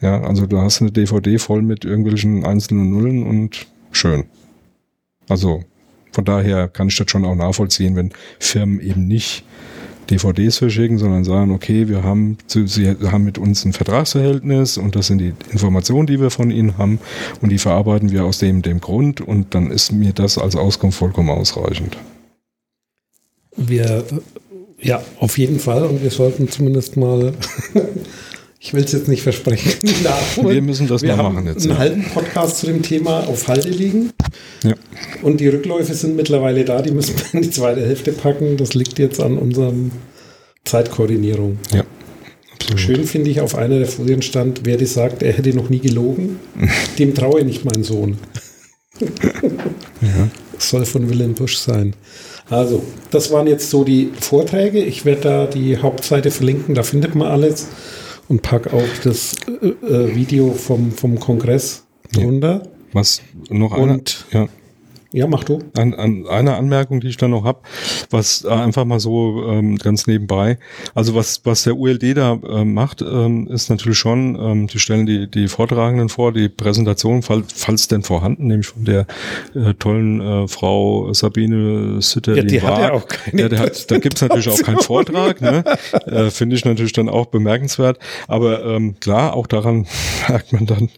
Ja, 0.00 0.22
also 0.22 0.46
du 0.46 0.58
hast 0.58 0.80
eine 0.80 0.90
DVD 0.90 1.38
voll 1.38 1.62
mit 1.62 1.84
irgendwelchen 1.84 2.44
einzelnen 2.44 2.90
Nullen 2.90 3.22
und 3.22 3.66
schön. 3.92 4.24
Also 5.30 5.62
von 6.12 6.24
daher 6.24 6.68
kann 6.68 6.88
ich 6.88 6.96
das 6.96 7.10
schon 7.10 7.24
auch 7.24 7.34
nachvollziehen, 7.34 7.96
wenn 7.96 8.10
Firmen 8.38 8.80
eben 8.80 9.06
nicht 9.06 9.44
DVDs 10.10 10.58
verschicken, 10.58 10.98
sondern 10.98 11.22
sagen, 11.22 11.52
okay, 11.52 11.88
wir 11.88 12.02
haben, 12.02 12.36
sie 12.48 12.88
haben 12.88 13.24
mit 13.24 13.38
uns 13.38 13.64
ein 13.64 13.72
Vertragsverhältnis 13.72 14.76
und 14.76 14.96
das 14.96 15.06
sind 15.06 15.18
die 15.18 15.32
Informationen, 15.52 16.08
die 16.08 16.20
wir 16.20 16.30
von 16.30 16.50
ihnen 16.50 16.78
haben 16.78 16.98
und 17.40 17.50
die 17.50 17.58
verarbeiten 17.58 18.10
wir 18.10 18.24
aus 18.24 18.38
dem, 18.38 18.62
dem 18.62 18.80
Grund 18.80 19.20
und 19.20 19.54
dann 19.54 19.70
ist 19.70 19.92
mir 19.92 20.12
das 20.12 20.36
als 20.36 20.56
Auskunft 20.56 20.98
vollkommen 20.98 21.30
ausreichend. 21.30 21.96
Wir, 23.56 24.04
ja, 24.80 25.00
auf 25.20 25.38
jeden 25.38 25.60
Fall 25.60 25.84
und 25.84 26.02
wir 26.02 26.10
sollten 26.10 26.48
zumindest 26.48 26.96
mal 26.96 27.32
ich 28.62 28.74
will 28.74 28.84
es 28.84 28.92
jetzt 28.92 29.08
nicht 29.08 29.22
versprechen. 29.22 29.72
Wir 30.42 30.60
müssen 30.60 30.86
das 30.86 31.00
wir 31.00 31.16
mal 31.16 31.30
machen 31.30 31.46
jetzt. 31.46 31.62
Einen 31.62 31.70
ja. 31.70 31.78
halben 31.78 32.04
Podcast 32.04 32.58
zu 32.58 32.66
dem 32.66 32.82
Thema 32.82 33.26
auf 33.26 33.48
Halde 33.48 33.70
liegen. 33.70 34.12
Ja. 34.62 34.74
Und 35.22 35.40
die 35.40 35.48
Rückläufe 35.48 35.94
sind 35.94 36.14
mittlerweile 36.14 36.64
da, 36.66 36.82
die 36.82 36.90
müssen 36.90 37.16
wir 37.16 37.24
in 37.32 37.42
die 37.42 37.50
zweite 37.50 37.80
Hälfte 37.80 38.12
packen. 38.12 38.58
Das 38.58 38.74
liegt 38.74 38.98
jetzt 38.98 39.18
an 39.18 39.38
unserem 39.38 39.92
Zeitkoordinierung. 40.66 41.58
Ja. 41.72 41.84
Absolut. 42.52 42.80
Schön 42.80 43.04
finde 43.06 43.30
ich 43.30 43.40
auf 43.40 43.54
einer 43.54 43.78
der 43.78 43.88
Folien 43.88 44.20
stand, 44.20 44.60
wer 44.64 44.76
die 44.76 44.84
sagt, 44.84 45.22
er 45.22 45.32
hätte 45.32 45.54
noch 45.54 45.70
nie 45.70 45.80
gelogen, 45.80 46.38
dem 46.98 47.14
traue 47.14 47.40
ich 47.40 47.46
nicht 47.46 47.64
mein 47.64 47.82
Sohn. 47.82 48.18
ja. 49.00 50.28
soll 50.58 50.84
von 50.84 51.08
Willem 51.08 51.32
Busch 51.32 51.56
sein. 51.56 51.94
Also, 52.50 52.82
das 53.10 53.30
waren 53.32 53.46
jetzt 53.46 53.70
so 53.70 53.84
die 53.84 54.10
Vorträge. 54.20 54.80
Ich 54.84 55.06
werde 55.06 55.20
da 55.22 55.46
die 55.46 55.78
Hauptseite 55.78 56.30
verlinken, 56.30 56.74
da 56.74 56.82
findet 56.82 57.14
man 57.14 57.28
alles. 57.28 57.66
Und 58.30 58.42
pack 58.42 58.72
auch 58.72 58.88
das 59.02 59.34
äh, 59.48 59.66
äh 59.66 60.14
Video 60.14 60.52
vom, 60.52 60.92
vom 60.92 61.18
Kongress. 61.18 61.84
Ja. 62.14 62.62
Was 62.92 63.22
noch 63.48 63.76
Und 63.76 64.24
eine, 64.30 64.44
ja. 64.44 64.48
Ja, 65.12 65.26
mach 65.26 65.44
du. 65.44 65.58
An, 65.76 65.94
an 65.94 66.26
eine 66.28 66.54
Anmerkung, 66.54 67.00
die 67.00 67.08
ich 67.08 67.16
da 67.16 67.26
noch 67.26 67.44
hab, 67.44 67.64
was 68.10 68.44
äh, 68.44 68.48
einfach 68.48 68.84
mal 68.84 69.00
so 69.00 69.44
ähm, 69.48 69.76
ganz 69.76 70.06
nebenbei. 70.06 70.58
Also 70.94 71.14
was 71.14 71.40
was 71.44 71.64
der 71.64 71.76
ULD 71.76 72.16
da 72.16 72.34
äh, 72.34 72.64
macht, 72.64 73.02
ähm, 73.02 73.48
ist 73.48 73.70
natürlich 73.70 73.98
schon, 73.98 74.36
ähm, 74.40 74.66
die 74.68 74.78
stellen 74.78 75.06
die 75.06 75.28
die 75.28 75.48
Vortragenden 75.48 76.08
vor, 76.08 76.32
die 76.32 76.48
Präsentation, 76.48 77.22
fall, 77.22 77.42
falls 77.52 77.88
denn 77.88 78.02
vorhanden, 78.02 78.46
nämlich 78.46 78.68
von 78.68 78.84
der 78.84 79.06
äh, 79.54 79.74
tollen 79.74 80.20
äh, 80.20 80.48
Frau 80.48 81.12
Sabine 81.12 82.00
Sitter. 82.00 82.36
Ja, 82.36 82.42
die 82.42 82.62
hat 82.62 82.78
ja 82.78 82.92
auch 82.92 83.08
keine. 83.08 83.42
Ja, 83.42 83.48
der 83.48 83.58
hat, 83.58 83.90
da 83.90 83.98
gibt's 83.98 84.20
natürlich 84.20 84.48
auch 84.48 84.62
keinen 84.62 84.80
Vortrag. 84.80 85.40
Ne? 85.40 85.64
äh, 86.06 86.30
Finde 86.30 86.56
ich 86.56 86.64
natürlich 86.64 86.92
dann 86.92 87.08
auch 87.08 87.26
bemerkenswert. 87.26 87.98
Aber 88.28 88.64
ähm, 88.64 88.98
klar, 89.00 89.34
auch 89.34 89.46
daran 89.46 89.86
merkt 90.28 90.52
man 90.52 90.66
dann, 90.66 90.90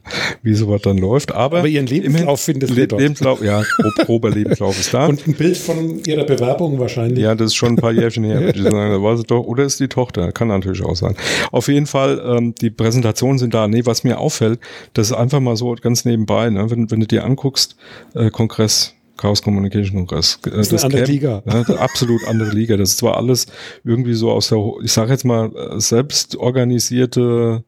wie 0.42 0.54
sowas 0.54 0.82
dann 0.82 0.98
läuft. 0.98 1.32
Aber, 1.32 1.58
Aber 1.58 1.68
ihren 1.68 1.86
Lebenslauf 1.86 2.40
findet 2.40 2.70
Le 2.70 2.86
Lebenslauf, 2.86 3.42
ja, 3.42 3.62
grober 4.04 4.30
Lebenslauf 4.30 4.78
ist 4.78 4.92
da. 4.92 5.06
Und 5.06 5.26
ein 5.26 5.34
Bild 5.34 5.56
von 5.56 6.02
ihrer 6.04 6.24
Bewerbung 6.24 6.78
wahrscheinlich. 6.78 7.18
Ja, 7.18 7.34
das 7.34 7.48
ist 7.48 7.54
schon 7.54 7.70
ein 7.70 7.76
paar 7.76 7.92
Jährchen 7.92 8.24
her, 8.24 8.40
würde 8.40 8.58
ich 8.58 8.64
sagen. 8.64 8.90
Da 8.90 9.02
war 9.02 9.16
sie 9.16 9.24
doch, 9.24 9.42
oder 9.44 9.64
ist 9.64 9.80
die 9.80 9.88
Tochter, 9.88 10.32
kann 10.32 10.48
natürlich 10.48 10.82
auch 10.82 10.96
sein. 10.96 11.16
Auf 11.50 11.68
jeden 11.68 11.86
Fall, 11.86 12.22
ähm, 12.24 12.54
die 12.60 12.70
Präsentationen 12.70 13.38
sind 13.38 13.54
da. 13.54 13.68
Nee, 13.68 13.82
was 13.84 14.04
mir 14.04 14.18
auffällt, 14.18 14.60
das 14.94 15.10
ist 15.10 15.16
einfach 15.16 15.40
mal 15.40 15.56
so 15.56 15.74
ganz 15.80 16.04
nebenbei, 16.04 16.50
ne? 16.50 16.70
wenn, 16.70 16.90
wenn 16.90 17.00
du 17.00 17.06
dir 17.06 17.24
anguckst, 17.24 17.76
äh, 18.14 18.30
Kongress, 18.30 18.94
Chaos 19.16 19.42
Communication 19.42 19.96
Kongress. 20.06 20.38
Äh, 20.46 20.50
das 20.50 20.72
ist 20.72 20.84
eine 20.84 20.84
andere 20.84 21.02
Camp, 21.02 21.08
Liga. 21.08 21.42
Ja, 21.46 21.76
absolut 21.76 22.20
andere 22.26 22.50
Liga. 22.50 22.76
Das 22.76 22.90
ist 22.90 22.98
zwar 22.98 23.16
alles 23.16 23.46
irgendwie 23.84 24.14
so 24.14 24.30
aus 24.30 24.48
der, 24.48 24.58
ich 24.82 24.92
sage 24.92 25.12
jetzt 25.12 25.24
mal, 25.24 25.50
äh, 25.54 25.80
selbst 25.80 26.36
organisierte 26.36 27.64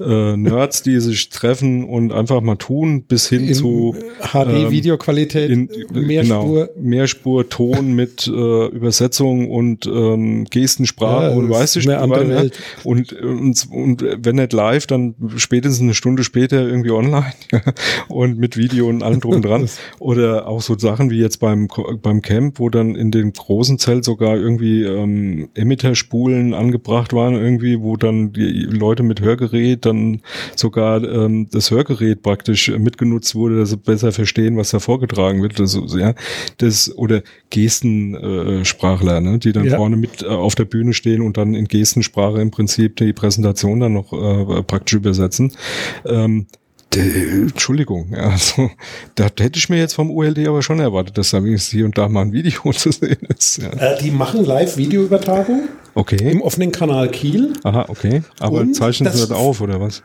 äh, 0.00 0.36
Nerds, 0.36 0.82
die 0.82 1.00
sich 1.00 1.28
treffen 1.28 1.84
und 1.84 2.12
einfach 2.12 2.40
mal 2.40 2.56
tun, 2.56 3.04
bis 3.04 3.28
hin 3.28 3.48
in 3.48 3.54
zu 3.54 3.94
HD-Videoqualität, 4.20 5.50
ähm, 5.50 5.68
Mehrspur. 5.92 6.66
Genau, 6.66 6.80
Mehrspur, 6.80 7.48
Ton 7.48 7.94
mit 7.94 8.26
äh, 8.26 8.66
Übersetzung 8.66 9.50
und 9.50 9.86
ähm, 9.86 10.46
Gestensprache 10.50 11.30
ja, 11.30 11.36
und 11.36 11.50
weiß 11.50 11.76
ich 11.76 11.86
andere 11.90 12.28
Welt. 12.28 12.58
Und, 12.84 13.12
und, 13.12 13.66
und 13.70 14.04
wenn 14.18 14.36
nicht 14.36 14.52
live, 14.52 14.86
dann 14.86 15.14
spätestens 15.36 15.82
eine 15.82 15.94
Stunde 15.94 16.24
später 16.24 16.66
irgendwie 16.66 16.90
online 16.90 17.32
und 18.08 18.38
mit 18.38 18.56
Video 18.56 18.88
und 18.88 19.02
allem 19.02 19.20
drum 19.20 19.42
dran. 19.42 19.68
Oder 19.98 20.46
auch 20.48 20.60
so 20.60 20.78
Sachen 20.78 21.10
wie 21.10 21.20
jetzt 21.20 21.38
beim, 21.38 21.68
beim 22.02 22.22
Camp, 22.22 22.58
wo 22.58 22.68
dann 22.68 22.94
in 22.94 23.10
dem 23.10 23.32
großen 23.32 23.78
Zelt 23.78 24.04
sogar 24.04 24.36
irgendwie 24.36 24.82
ähm, 24.82 25.48
Emitterspulen 25.54 26.54
angebracht 26.54 27.12
waren, 27.12 27.34
irgendwie, 27.34 27.80
wo 27.80 27.96
dann 27.96 28.32
die 28.32 28.62
Leute 28.62 29.02
mit 29.02 29.20
Hörgerät 29.20 29.85
dann 29.86 30.20
sogar 30.54 31.02
ähm, 31.02 31.48
das 31.50 31.70
Hörgerät 31.70 32.22
praktisch 32.22 32.70
mitgenutzt 32.70 33.34
wurde, 33.34 33.58
dass 33.58 33.70
sie 33.70 33.76
besser 33.76 34.12
verstehen, 34.12 34.56
was 34.56 34.70
da 34.70 34.78
vorgetragen 34.78 35.42
wird. 35.42 35.58
Das, 35.58 35.78
ja, 35.96 36.14
das 36.58 36.94
oder 36.96 37.22
Gestensprachler, 37.50 39.18
äh, 39.18 39.20
ne, 39.20 39.38
die 39.38 39.52
dann 39.52 39.64
ja. 39.64 39.76
vorne 39.76 39.96
mit 39.96 40.22
äh, 40.22 40.26
auf 40.26 40.54
der 40.54 40.64
Bühne 40.64 40.92
stehen 40.92 41.22
und 41.22 41.36
dann 41.36 41.54
in 41.54 41.66
Gestensprache 41.66 42.40
im 42.40 42.50
Prinzip 42.50 42.96
die 42.96 43.12
Präsentation 43.12 43.80
dann 43.80 43.92
noch 43.94 44.12
äh, 44.12 44.62
praktisch 44.62 44.94
übersetzen. 44.94 45.52
Ähm, 46.04 46.46
Entschuldigung, 46.96 48.08
ja, 48.12 48.30
also 48.30 48.70
da 49.14 49.24
hätte 49.24 49.58
ich 49.58 49.68
mir 49.68 49.78
jetzt 49.78 49.94
vom 49.94 50.10
ULD 50.10 50.46
aber 50.46 50.62
schon 50.62 50.80
erwartet, 50.80 51.18
dass 51.18 51.30
da 51.30 51.42
wenigstens 51.42 51.72
hier 51.72 51.84
und 51.84 51.96
da 51.98 52.08
mal 52.08 52.22
ein 52.22 52.32
Video 52.32 52.72
zu 52.72 52.92
sehen 52.92 53.18
ist. 53.36 53.58
Ja. 53.58 53.70
Äh, 53.70 54.02
die 54.02 54.10
machen 54.10 54.44
Live-Videoübertragung 54.44 55.68
okay. 55.94 56.30
im 56.30 56.42
offenen 56.42 56.72
Kanal 56.72 57.10
Kiel. 57.10 57.52
Aha, 57.64 57.86
okay. 57.88 58.22
Aber 58.40 58.60
und 58.60 58.74
zeichnen 58.74 59.12
sie 59.12 59.20
das 59.20 59.30
auf 59.30 59.60
oder 59.60 59.80
was? 59.80 60.02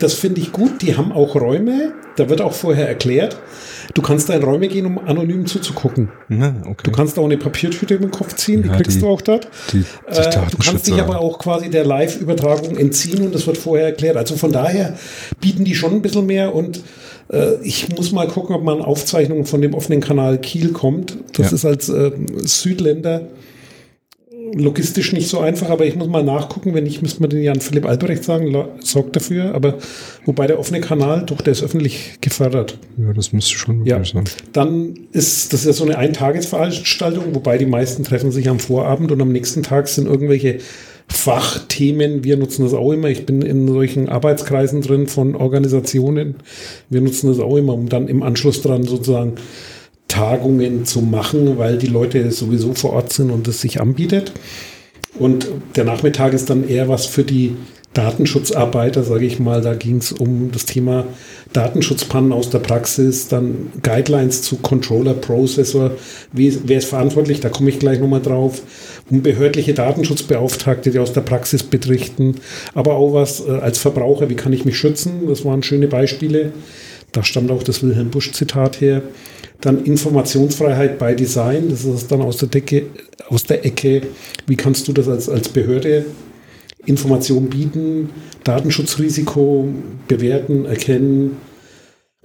Das 0.00 0.14
finde 0.14 0.40
ich 0.40 0.50
gut. 0.50 0.82
Die 0.82 0.96
haben 0.96 1.12
auch 1.12 1.36
Räume, 1.36 1.92
da 2.16 2.28
wird 2.28 2.40
auch 2.40 2.54
vorher 2.54 2.88
erklärt. 2.88 3.36
Du 3.94 4.02
kannst 4.02 4.28
da 4.28 4.34
in 4.34 4.42
Räume 4.42 4.68
gehen, 4.68 4.86
um 4.86 4.98
anonym 4.98 5.46
zuzugucken. 5.46 6.10
Ja, 6.28 6.54
okay. 6.64 6.82
Du 6.84 6.90
kannst 6.90 7.18
auch 7.18 7.24
eine 7.24 7.36
Papiertüte 7.36 7.98
den 7.98 8.10
Kopf 8.10 8.34
ziehen, 8.34 8.64
ja, 8.64 8.72
die 8.72 8.82
kriegst 8.82 8.96
die, 8.96 9.00
du 9.00 9.08
auch 9.08 9.20
dort. 9.20 9.48
Die, 9.72 9.80
die 9.80 10.16
äh, 10.16 10.30
du 10.50 10.56
kannst 10.58 10.86
dich 10.86 11.00
aber 11.00 11.20
auch 11.20 11.38
quasi 11.38 11.70
der 11.70 11.84
Live-Übertragung 11.84 12.76
entziehen 12.76 13.24
und 13.24 13.34
das 13.34 13.46
wird 13.46 13.58
vorher 13.58 13.86
erklärt. 13.86 14.16
Also 14.16 14.36
von 14.36 14.52
daher 14.52 14.96
bieten 15.40 15.64
die 15.64 15.74
schon 15.74 15.92
ein 15.92 16.02
bisschen 16.02 16.26
mehr 16.26 16.54
und 16.54 16.82
äh, 17.30 17.56
ich 17.62 17.94
muss 17.94 18.12
mal 18.12 18.26
gucken, 18.26 18.54
ob 18.54 18.64
man 18.64 18.80
Aufzeichnungen 18.80 19.44
von 19.44 19.60
dem 19.60 19.74
offenen 19.74 20.00
Kanal 20.00 20.38
Kiel 20.38 20.72
kommt. 20.72 21.16
Das 21.36 21.50
ja. 21.50 21.54
ist 21.56 21.64
als 21.64 21.88
äh, 21.88 22.12
Südländer 22.38 23.22
logistisch 24.54 25.12
nicht 25.12 25.28
so 25.28 25.40
einfach, 25.40 25.70
aber 25.70 25.86
ich 25.86 25.96
muss 25.96 26.08
mal 26.08 26.22
nachgucken, 26.22 26.74
wenn 26.74 26.84
nicht, 26.84 27.02
müsste 27.02 27.20
man 27.20 27.30
den 27.30 27.42
Jan 27.42 27.60
Philipp 27.60 27.86
Albrecht 27.86 28.24
sagen, 28.24 28.54
sorgt 28.80 29.16
dafür, 29.16 29.54
aber 29.54 29.78
wobei 30.24 30.46
der 30.46 30.58
offene 30.58 30.80
Kanal, 30.80 31.24
doch, 31.26 31.40
der 31.40 31.52
ist 31.52 31.62
öffentlich 31.62 32.18
gefördert. 32.20 32.78
Ja, 32.98 33.12
das 33.12 33.32
müsste 33.32 33.54
schon 33.54 33.84
ja. 33.84 34.02
sein. 34.04 34.24
Dann 34.52 34.94
ist 35.12 35.52
das 35.52 35.60
ist 35.60 35.66
ja 35.66 35.72
so 35.72 35.84
eine 35.84 35.98
Eintagesveranstaltung, 35.98 37.34
wobei 37.34 37.58
die 37.58 37.66
meisten 37.66 38.04
treffen 38.04 38.32
sich 38.32 38.48
am 38.48 38.58
Vorabend 38.58 39.12
und 39.12 39.20
am 39.20 39.32
nächsten 39.32 39.62
Tag 39.62 39.88
sind 39.88 40.06
irgendwelche 40.06 40.58
Fachthemen. 41.08 42.24
Wir 42.24 42.36
nutzen 42.36 42.64
das 42.64 42.72
auch 42.72 42.92
immer. 42.92 43.08
Ich 43.08 43.26
bin 43.26 43.42
in 43.42 43.66
solchen 43.66 44.08
Arbeitskreisen 44.08 44.80
drin 44.80 45.08
von 45.08 45.34
Organisationen. 45.34 46.36
Wir 46.88 47.00
nutzen 47.00 47.28
das 47.28 47.40
auch 47.40 47.56
immer, 47.56 47.74
um 47.74 47.88
dann 47.88 48.08
im 48.08 48.22
Anschluss 48.22 48.62
dran 48.62 48.84
sozusagen 48.84 49.34
Tagungen 50.10 50.84
zu 50.84 51.00
machen, 51.00 51.56
weil 51.56 51.78
die 51.78 51.86
Leute 51.86 52.30
sowieso 52.32 52.74
vor 52.74 52.92
Ort 52.92 53.12
sind 53.12 53.30
und 53.30 53.48
es 53.48 53.60
sich 53.60 53.80
anbietet. 53.80 54.32
Und 55.18 55.48
der 55.76 55.84
Nachmittag 55.84 56.32
ist 56.32 56.50
dann 56.50 56.68
eher 56.68 56.88
was 56.88 57.06
für 57.06 57.24
die 57.24 57.56
Datenschutzarbeiter, 57.94 59.02
sage 59.02 59.24
ich 59.24 59.40
mal. 59.40 59.60
Da 59.60 59.74
ging 59.74 59.96
es 59.96 60.12
um 60.12 60.50
das 60.52 60.64
Thema 60.64 61.06
Datenschutzpannen 61.52 62.32
aus 62.32 62.50
der 62.50 62.58
Praxis, 62.60 63.28
dann 63.28 63.72
Guidelines 63.82 64.42
zu 64.42 64.56
Controller, 64.56 65.14
Processor, 65.14 65.92
wie, 66.32 66.56
wer 66.64 66.78
ist 66.78 66.88
verantwortlich, 66.88 67.40
da 67.40 67.48
komme 67.48 67.70
ich 67.70 67.80
gleich 67.80 67.98
nochmal 67.98 68.22
drauf, 68.22 68.62
um 69.10 69.22
behördliche 69.22 69.74
Datenschutzbeauftragte, 69.74 70.90
die 70.90 71.00
aus 71.00 71.12
der 71.12 71.22
Praxis 71.22 71.64
berichten, 71.64 72.36
aber 72.74 72.94
auch 72.94 73.12
was 73.12 73.44
äh, 73.46 73.50
als 73.50 73.78
Verbraucher, 73.78 74.28
wie 74.28 74.36
kann 74.36 74.52
ich 74.52 74.64
mich 74.64 74.78
schützen, 74.78 75.26
das 75.28 75.44
waren 75.44 75.64
schöne 75.64 75.88
Beispiele. 75.88 76.52
Da 77.12 77.22
stammt 77.22 77.50
auch 77.50 77.62
das 77.62 77.82
Wilhelm 77.82 78.10
Busch-Zitat 78.10 78.80
her. 78.80 79.02
Dann 79.60 79.84
Informationsfreiheit 79.84 80.98
bei 80.98 81.14
Design, 81.14 81.68
das 81.68 81.84
ist 81.84 82.10
dann 82.10 82.22
aus 82.22 82.38
der 82.38 82.48
Decke, 82.48 82.86
aus 83.28 83.44
der 83.44 83.64
Ecke, 83.64 84.02
wie 84.46 84.56
kannst 84.56 84.88
du 84.88 84.92
das 84.92 85.08
als, 85.08 85.28
als 85.28 85.48
Behörde 85.48 86.06
Information 86.86 87.50
bieten, 87.50 88.10
Datenschutzrisiko 88.44 89.68
bewerten, 90.08 90.64
erkennen, 90.64 91.36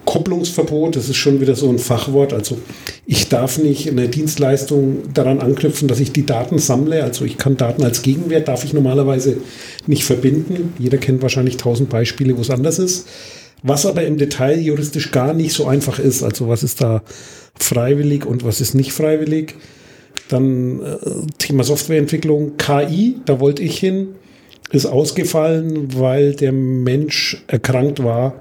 Kopplungsverbot, 0.06 0.96
das 0.96 1.10
ist 1.10 1.18
schon 1.18 1.42
wieder 1.42 1.56
so 1.56 1.70
ein 1.70 1.80
Fachwort. 1.80 2.32
Also 2.32 2.58
ich 3.06 3.28
darf 3.28 3.58
nicht 3.58 3.90
eine 3.90 4.08
Dienstleistung 4.08 5.14
daran 5.14 5.40
anknüpfen, 5.40 5.88
dass 5.88 6.00
ich 6.00 6.12
die 6.12 6.26
Daten 6.26 6.60
sammle. 6.60 7.04
Also 7.04 7.26
ich 7.26 7.38
kann 7.38 7.58
Daten 7.58 7.84
als 7.84 8.02
Gegenwert, 8.02 8.48
darf 8.48 8.64
ich 8.64 8.74
normalerweise 8.74 9.38
nicht 9.88 10.04
verbinden. 10.04 10.74
Jeder 10.78 11.00
kennt 11.00 11.22
wahrscheinlich 11.22 11.58
tausend 11.58 11.90
Beispiele, 11.90 12.38
wo 12.38 12.42
es 12.42 12.52
anders 12.52 12.80
ist 12.80 13.08
was 13.66 13.86
aber 13.88 14.06
im 14.06 14.18
Detail 14.18 14.60
juristisch 14.60 15.12
gar 15.12 15.34
nicht 15.34 15.54
so 15.54 15.66
einfach 15.66 15.98
ist. 15.98 16.22
Also 16.22 16.48
was 16.48 16.62
ist 16.62 16.82
da 16.82 17.02
freiwillig 17.60 18.26
und 18.26 18.46
was 18.46 18.62
ist 18.62 18.76
nicht 18.76 18.94
freiwillig. 18.94 19.56
Dann 20.30 20.82
äh, 20.82 20.98
Thema 21.40 21.64
Softwareentwicklung, 21.64 22.58
KI, 22.58 23.18
da 23.26 23.40
wollte 23.40 23.64
ich 23.64 23.80
hin, 23.80 24.16
ist 24.72 24.86
ausgefallen, 24.86 26.00
weil 26.00 26.36
der 26.36 26.52
Mensch 26.52 27.44
erkrankt 27.48 28.04
war. 28.04 28.36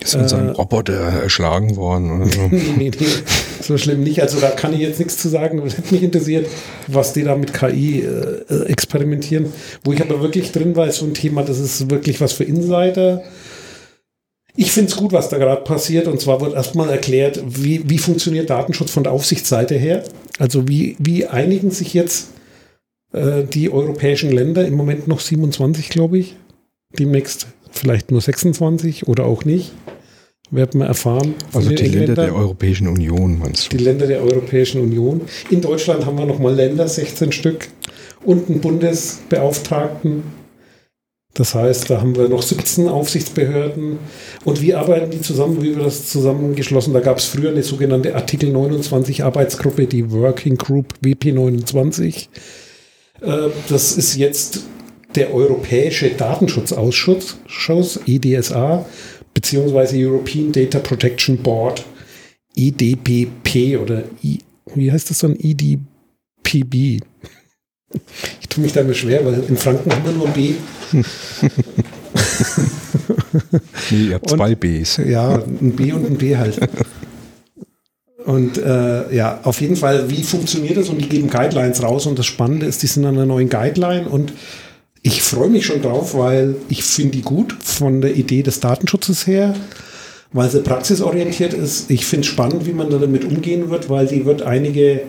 Ist 0.00 0.12
seinem 0.12 0.48
äh, 0.48 0.52
Roboter 0.52 0.94
erschlagen 0.94 1.74
worden. 1.74 2.12
Oder 2.12 2.30
so. 2.30 2.40
nee, 2.50 2.62
nee, 2.76 2.90
nee, 2.90 3.06
so 3.60 3.76
schlimm 3.78 4.04
nicht. 4.04 4.22
Also 4.22 4.38
da 4.38 4.50
kann 4.50 4.74
ich 4.74 4.80
jetzt 4.80 5.00
nichts 5.00 5.16
zu 5.16 5.28
sagen. 5.28 5.60
Das 5.64 5.76
hätte 5.76 5.92
mich 5.92 6.04
interessiert, 6.04 6.46
was 6.86 7.12
die 7.14 7.24
da 7.24 7.34
mit 7.34 7.52
KI 7.52 8.02
äh, 8.02 8.64
experimentieren. 8.66 9.46
Wo 9.82 9.92
ich 9.92 10.00
aber 10.00 10.20
wirklich 10.20 10.52
drin 10.52 10.76
war, 10.76 10.86
ist 10.86 10.98
so 10.98 11.06
ein 11.06 11.14
Thema, 11.14 11.42
das 11.42 11.58
ist 11.58 11.90
wirklich 11.90 12.20
was 12.20 12.32
für 12.32 12.44
Insider. 12.44 13.24
Ich 14.56 14.72
finde 14.72 14.90
es 14.90 14.96
gut, 14.96 15.12
was 15.12 15.28
da 15.28 15.38
gerade 15.38 15.62
passiert. 15.62 16.08
Und 16.08 16.20
zwar 16.20 16.40
wird 16.40 16.54
erstmal 16.54 16.88
erklärt, 16.90 17.42
wie, 17.46 17.88
wie 17.88 17.98
funktioniert 17.98 18.50
Datenschutz 18.50 18.90
von 18.90 19.04
der 19.04 19.12
Aufsichtsseite 19.12 19.74
her. 19.74 20.02
Also 20.38 20.66
wie, 20.66 20.96
wie 20.98 21.26
einigen 21.26 21.70
sich 21.70 21.94
jetzt 21.94 22.28
äh, 23.12 23.44
die 23.44 23.70
europäischen 23.70 24.32
Länder, 24.32 24.66
im 24.66 24.74
Moment 24.74 25.08
noch 25.08 25.20
27, 25.20 25.90
glaube 25.90 26.18
ich, 26.18 26.36
demnächst 26.98 27.48
vielleicht 27.70 28.10
nur 28.10 28.20
26 28.20 29.06
oder 29.06 29.26
auch 29.26 29.44
nicht. 29.44 29.72
Werden 30.50 30.80
wir 30.80 30.86
erfahren. 30.86 31.34
Also 31.52 31.70
die 31.70 31.86
Länder 31.86 32.14
der 32.14 32.34
Europäischen 32.34 32.86
Union, 32.86 33.38
meinst 33.38 33.72
du? 33.72 33.76
Die 33.76 33.82
Länder 33.82 34.06
der 34.06 34.22
Europäischen 34.22 34.80
Union. 34.80 35.22
In 35.50 35.60
Deutschland 35.60 36.06
haben 36.06 36.16
wir 36.16 36.24
nochmal 36.24 36.54
Länder, 36.54 36.86
16 36.86 37.32
Stück, 37.32 37.68
und 38.24 38.48
einen 38.48 38.60
Bundesbeauftragten 38.60 40.22
Das 41.36 41.54
heißt, 41.54 41.90
da 41.90 42.00
haben 42.00 42.16
wir 42.16 42.28
noch 42.28 42.42
17 42.42 42.88
Aufsichtsbehörden. 42.88 43.98
Und 44.44 44.62
wie 44.62 44.74
arbeiten 44.74 45.10
die 45.10 45.20
zusammen? 45.20 45.62
Wie 45.62 45.76
wir 45.76 45.84
das 45.84 46.06
zusammengeschlossen? 46.08 46.94
Da 46.94 47.00
gab 47.00 47.18
es 47.18 47.26
früher 47.26 47.50
eine 47.50 47.62
sogenannte 47.62 48.14
Artikel 48.14 48.50
29 48.50 49.22
Arbeitsgruppe, 49.22 49.86
die 49.86 50.10
Working 50.10 50.56
Group 50.56 50.94
WP29. 51.04 52.28
Äh, 53.20 53.50
das 53.68 53.96
ist 53.98 54.16
jetzt 54.16 54.64
der 55.14 55.34
Europäische 55.34 56.10
Datenschutzausschuss, 56.10 58.00
EDSA, 58.06 58.86
beziehungsweise 59.34 59.96
European 59.98 60.52
Data 60.52 60.78
Protection 60.78 61.36
Board, 61.38 61.84
EDPP 62.56 63.78
oder 63.78 64.04
I, 64.24 64.38
wie 64.74 64.90
heißt 64.90 65.10
das 65.10 65.18
dann? 65.18 65.36
EDPB. 65.38 67.00
Ich 68.40 68.48
tue 68.48 68.62
mich 68.64 68.72
da 68.72 68.80
immer 68.80 68.94
schwer, 68.94 69.24
weil 69.24 69.44
in 69.48 69.56
Franken 69.56 69.92
haben 69.92 70.04
wir 70.04 70.12
nur 70.12 70.26
ein 70.26 70.32
B. 70.32 70.54
nee, 73.90 74.06
ihr 74.08 74.14
habt 74.14 74.30
und, 74.32 74.38
zwei 74.38 74.54
Bs. 74.54 75.00
Ja, 75.06 75.34
ein 75.36 75.72
B 75.76 75.92
und 75.92 76.06
ein 76.06 76.18
B 76.18 76.36
halt. 76.36 76.58
Und 78.24 78.58
äh, 78.58 79.14
ja, 79.14 79.40
auf 79.44 79.60
jeden 79.60 79.76
Fall, 79.76 80.10
wie 80.10 80.24
funktioniert 80.24 80.76
das? 80.76 80.88
Und 80.88 80.98
die 80.98 81.08
geben 81.08 81.30
Guidelines 81.30 81.80
raus. 81.82 82.06
Und 82.06 82.18
das 82.18 82.26
Spannende 82.26 82.66
ist, 82.66 82.82
die 82.82 82.88
sind 82.88 83.04
an 83.04 83.14
einer 83.14 83.26
neuen 83.26 83.48
Guideline. 83.48 84.08
Und 84.08 84.32
ich 85.02 85.22
freue 85.22 85.48
mich 85.48 85.64
schon 85.66 85.80
drauf, 85.80 86.14
weil 86.16 86.56
ich 86.68 86.82
finde 86.82 87.12
die 87.12 87.22
gut 87.22 87.56
von 87.62 88.00
der 88.00 88.16
Idee 88.16 88.42
des 88.42 88.58
Datenschutzes 88.58 89.28
her, 89.28 89.54
weil 90.32 90.50
sie 90.50 90.60
praxisorientiert 90.60 91.54
ist. 91.54 91.88
Ich 91.92 92.04
finde 92.04 92.22
es 92.22 92.32
spannend, 92.32 92.66
wie 92.66 92.72
man 92.72 92.90
damit 92.90 93.24
umgehen 93.24 93.70
wird, 93.70 93.88
weil 93.88 94.08
die 94.08 94.24
wird 94.24 94.42
einige, 94.42 95.02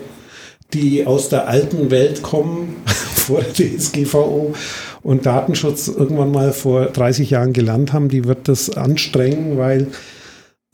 die 0.74 1.06
aus 1.06 1.28
der 1.28 1.48
alten 1.48 1.90
Welt 1.90 2.22
kommen, 2.22 2.76
vor 2.86 3.40
der 3.40 3.52
DSGVO 3.52 4.54
und 5.02 5.26
Datenschutz 5.26 5.88
irgendwann 5.88 6.32
mal 6.32 6.52
vor 6.52 6.86
30 6.86 7.30
Jahren 7.30 7.52
gelernt 7.52 7.92
haben, 7.92 8.08
die 8.08 8.24
wird 8.24 8.48
das 8.48 8.70
anstrengen, 8.70 9.58
weil 9.58 9.88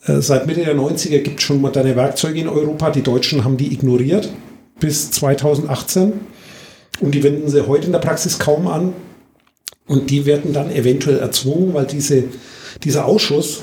äh, 0.05 0.21
seit 0.21 0.47
Mitte 0.47 0.63
der 0.63 0.75
90er 0.75 1.19
gibt 1.19 1.39
es 1.39 1.45
schon 1.45 1.61
moderne 1.61 1.95
Werkzeuge 1.95 2.39
in 2.39 2.47
Europa. 2.47 2.89
Die 2.91 3.03
Deutschen 3.03 3.43
haben 3.43 3.57
die 3.57 3.73
ignoriert 3.73 4.29
bis 4.79 5.11
2018 5.11 6.13
und 6.99 7.15
die 7.15 7.23
wenden 7.23 7.49
sie 7.49 7.67
heute 7.67 7.87
in 7.87 7.91
der 7.91 7.99
Praxis 7.99 8.39
kaum 8.39 8.67
an. 8.67 8.93
Und 9.87 10.09
die 10.09 10.25
werden 10.25 10.51
dann 10.51 10.71
eventuell 10.71 11.19
erzwungen, 11.19 11.73
weil 11.75 11.85
diese, 11.85 12.23
dieser 12.83 13.05
Ausschuss, 13.05 13.61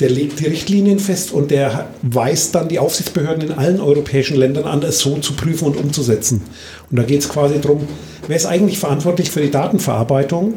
der 0.00 0.10
legt 0.10 0.40
die 0.40 0.46
Richtlinien 0.46 0.98
fest 0.98 1.32
und 1.32 1.50
der 1.50 1.88
weist 2.02 2.54
dann 2.54 2.68
die 2.68 2.78
Aufsichtsbehörden 2.78 3.48
in 3.48 3.52
allen 3.52 3.80
europäischen 3.80 4.36
Ländern 4.36 4.64
an, 4.64 4.82
es 4.82 4.98
so 4.98 5.18
zu 5.18 5.34
prüfen 5.34 5.66
und 5.66 5.76
umzusetzen. 5.76 6.42
Und 6.90 6.98
da 6.98 7.04
geht 7.04 7.20
es 7.20 7.28
quasi 7.28 7.60
darum, 7.60 7.86
wer 8.26 8.36
ist 8.36 8.46
eigentlich 8.46 8.78
verantwortlich 8.78 9.30
für 9.30 9.40
die 9.40 9.50
Datenverarbeitung? 9.50 10.54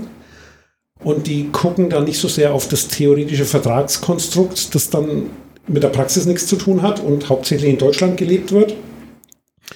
Und 1.04 1.28
die 1.28 1.50
gucken 1.52 1.90
dann 1.90 2.06
nicht 2.06 2.20
so 2.20 2.28
sehr 2.28 2.54
auf 2.54 2.68
das 2.68 2.88
theoretische 2.88 3.46
Vertragskonstrukt, 3.46 4.74
das 4.74 4.90
dann 4.90 5.30
mit 5.68 5.84
der 5.84 5.90
Praxis 5.90 6.26
nichts 6.26 6.48
zu 6.48 6.56
tun 6.56 6.82
hat 6.82 7.00
und 7.00 7.30
hauptsächlich 7.30 7.70
in 7.70 7.78
Deutschland 7.78 8.18
gelebt 8.18 8.52
wird, 8.52 8.74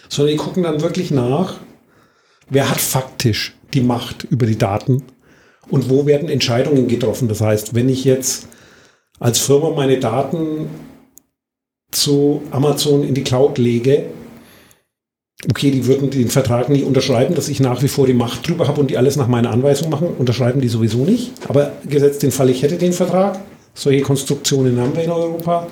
sondern 0.10 0.34
die 0.34 0.44
gucken 0.44 0.64
dann 0.64 0.82
wirklich 0.82 1.12
nach, 1.12 1.58
wer 2.50 2.70
hat 2.70 2.80
faktisch 2.80 3.56
die 3.74 3.82
Macht 3.82 4.24
über 4.24 4.46
die 4.46 4.58
Daten 4.58 5.04
und 5.70 5.90
wo 5.90 6.06
werden 6.06 6.30
Entscheidungen 6.30 6.88
getroffen. 6.88 7.28
Das 7.28 7.42
heißt, 7.42 7.76
wenn 7.76 7.90
ich 7.90 8.04
jetzt 8.04 8.48
als 9.22 9.40
Firma 9.40 9.70
meine 9.70 10.00
Daten 10.00 10.68
zu 11.92 12.42
Amazon 12.50 13.04
in 13.04 13.14
die 13.14 13.24
Cloud 13.24 13.60
lege, 13.60 14.06
okay, 15.50 15.70
die 15.70 15.86
würden 15.86 16.10
den 16.10 16.30
Vertrag 16.30 16.70
nicht 16.70 16.86
unterschreiben, 16.86 17.36
dass 17.36 17.48
ich 17.48 17.60
nach 17.60 17.84
wie 17.84 17.88
vor 17.88 18.08
die 18.08 18.14
Macht 18.14 18.48
drüber 18.48 18.68
habe 18.68 18.82
und 18.82 18.90
die 18.90 18.98
alles 18.98 19.18
nach 19.18 19.28
meiner 19.28 19.52
Anweisung 19.52 19.90
machen, 19.90 20.08
unterschreiben 20.18 20.60
die 20.60 20.68
sowieso 20.68 21.06
nicht. 21.06 21.34
Aber 21.48 21.72
gesetzt 21.88 22.24
den 22.24 22.32
Fall, 22.32 22.50
ich 22.50 22.64
hätte 22.64 22.78
den 22.78 22.94
Vertrag, 22.94 23.40
solche 23.76 24.02
Konstruktionen 24.02 24.80
haben 24.80 24.96
wir 24.96 25.04
in 25.04 25.12
Europa, 25.12 25.68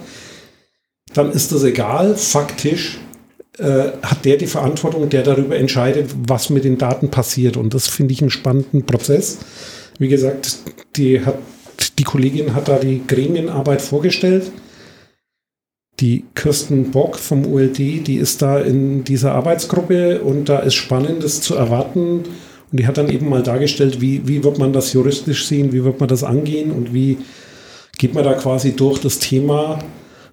dann 1.13 1.31
ist 1.31 1.51
das 1.51 1.63
egal. 1.63 2.15
Faktisch 2.15 2.99
äh, 3.57 3.93
hat 4.03 4.25
der 4.25 4.37
die 4.37 4.45
Verantwortung, 4.45 5.09
der 5.09 5.23
darüber 5.23 5.55
entscheidet, 5.55 6.11
was 6.27 6.51
mit 6.51 6.65
den 6.65 6.77
Daten 6.77 7.09
passiert. 7.09 7.57
Und 7.57 7.73
das 7.73 7.87
finde 7.87 8.13
ich 8.13 8.21
einen 8.21 8.29
spannenden 8.29 8.85
Prozess. 8.85 9.39
Wie 9.97 10.07
gesagt, 10.07 10.59
die, 10.95 11.25
hat, 11.25 11.39
die 11.99 12.05
Kollegin 12.05 12.55
hat 12.55 12.69
da 12.69 12.79
die 12.79 13.01
Gremienarbeit 13.05 13.81
vorgestellt. 13.81 14.51
Die 15.99 16.23
Kirsten 16.33 16.91
Bock 16.91 17.17
vom 17.17 17.45
OLD, 17.45 17.77
die 17.77 18.15
ist 18.15 18.41
da 18.41 18.57
in 18.57 19.03
dieser 19.03 19.33
Arbeitsgruppe 19.33 20.21
und 20.21 20.47
da 20.47 20.59
ist 20.59 20.75
Spannendes 20.75 21.41
zu 21.41 21.55
erwarten. 21.55 22.23
Und 22.71 22.79
die 22.79 22.87
hat 22.87 22.97
dann 22.97 23.09
eben 23.09 23.27
mal 23.27 23.43
dargestellt, 23.43 23.99
wie, 23.99 24.25
wie 24.25 24.45
wird 24.45 24.59
man 24.59 24.71
das 24.71 24.93
juristisch 24.93 25.45
sehen, 25.45 25.73
wie 25.73 25.83
wird 25.83 25.99
man 25.99 26.07
das 26.07 26.23
angehen 26.23 26.71
und 26.71 26.93
wie 26.93 27.17
geht 27.97 28.13
man 28.13 28.23
da 28.23 28.33
quasi 28.33 28.77
durch 28.77 28.99
das 28.99 29.19
Thema 29.19 29.79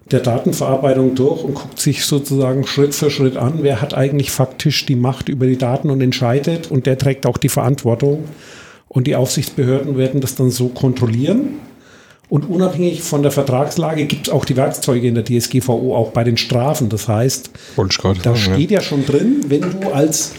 der 0.09 0.21
Datenverarbeitung 0.21 1.15
durch 1.15 1.43
und 1.43 1.55
guckt 1.55 1.79
sich 1.79 2.05
sozusagen 2.05 2.65
Schritt 2.65 2.95
für 2.95 3.11
Schritt 3.11 3.35
an, 3.35 3.55
wer 3.61 3.81
hat 3.81 3.93
eigentlich 3.93 4.31
faktisch 4.31 4.85
die 4.85 4.95
Macht 4.95 5.27
über 5.27 5.45
die 5.45 5.57
Daten 5.57 5.89
und 5.89 5.99
entscheidet 5.99 6.71
und 6.71 6.85
der 6.85 6.97
trägt 6.97 7.25
auch 7.25 7.37
die 7.37 7.49
Verantwortung. 7.49 8.23
Und 8.87 9.07
die 9.07 9.15
Aufsichtsbehörden 9.15 9.97
werden 9.97 10.21
das 10.21 10.35
dann 10.35 10.49
so 10.49 10.69
kontrollieren. 10.69 11.59
Und 12.29 12.49
unabhängig 12.49 13.03
von 13.03 13.21
der 13.21 13.31
Vertragslage 13.31 14.05
gibt 14.05 14.27
es 14.27 14.33
auch 14.33 14.43
die 14.43 14.57
Werkzeuge 14.57 15.07
in 15.07 15.15
der 15.15 15.23
DSGVO, 15.23 15.95
auch 15.95 16.11
bei 16.11 16.23
den 16.23 16.35
Strafen. 16.35 16.89
Das 16.89 17.07
heißt, 17.07 17.51
da 18.23 18.35
steht 18.35 18.71
ja. 18.71 18.81
schon 18.81 19.05
drin, 19.05 19.45
wenn 19.47 19.61
du 19.61 19.91
als 19.91 20.33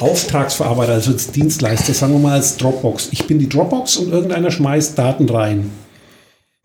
Auftragsverarbeiter, 0.00 0.92
also 0.92 1.12
als 1.12 1.30
Dienstleister, 1.30 1.94
sagen 1.94 2.14
wir 2.14 2.18
mal 2.18 2.34
als 2.34 2.56
Dropbox, 2.56 3.10
ich 3.12 3.26
bin 3.26 3.38
die 3.38 3.48
Dropbox 3.48 3.98
und 3.98 4.12
irgendeiner 4.12 4.50
schmeißt 4.50 4.98
Daten 4.98 5.28
rein, 5.28 5.70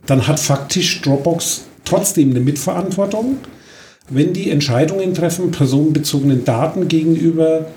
dann 0.06 0.28
hat 0.28 0.40
faktisch 0.40 1.02
Dropbox 1.02 1.66
trotzdem 1.86 2.32
eine 2.32 2.40
Mitverantwortung, 2.40 3.38
wenn 4.10 4.34
die 4.34 4.50
Entscheidungen 4.50 5.14
treffen, 5.14 5.52
personenbezogenen 5.52 6.46
Daten 6.46 6.88
gegenüber, 6.88 7.68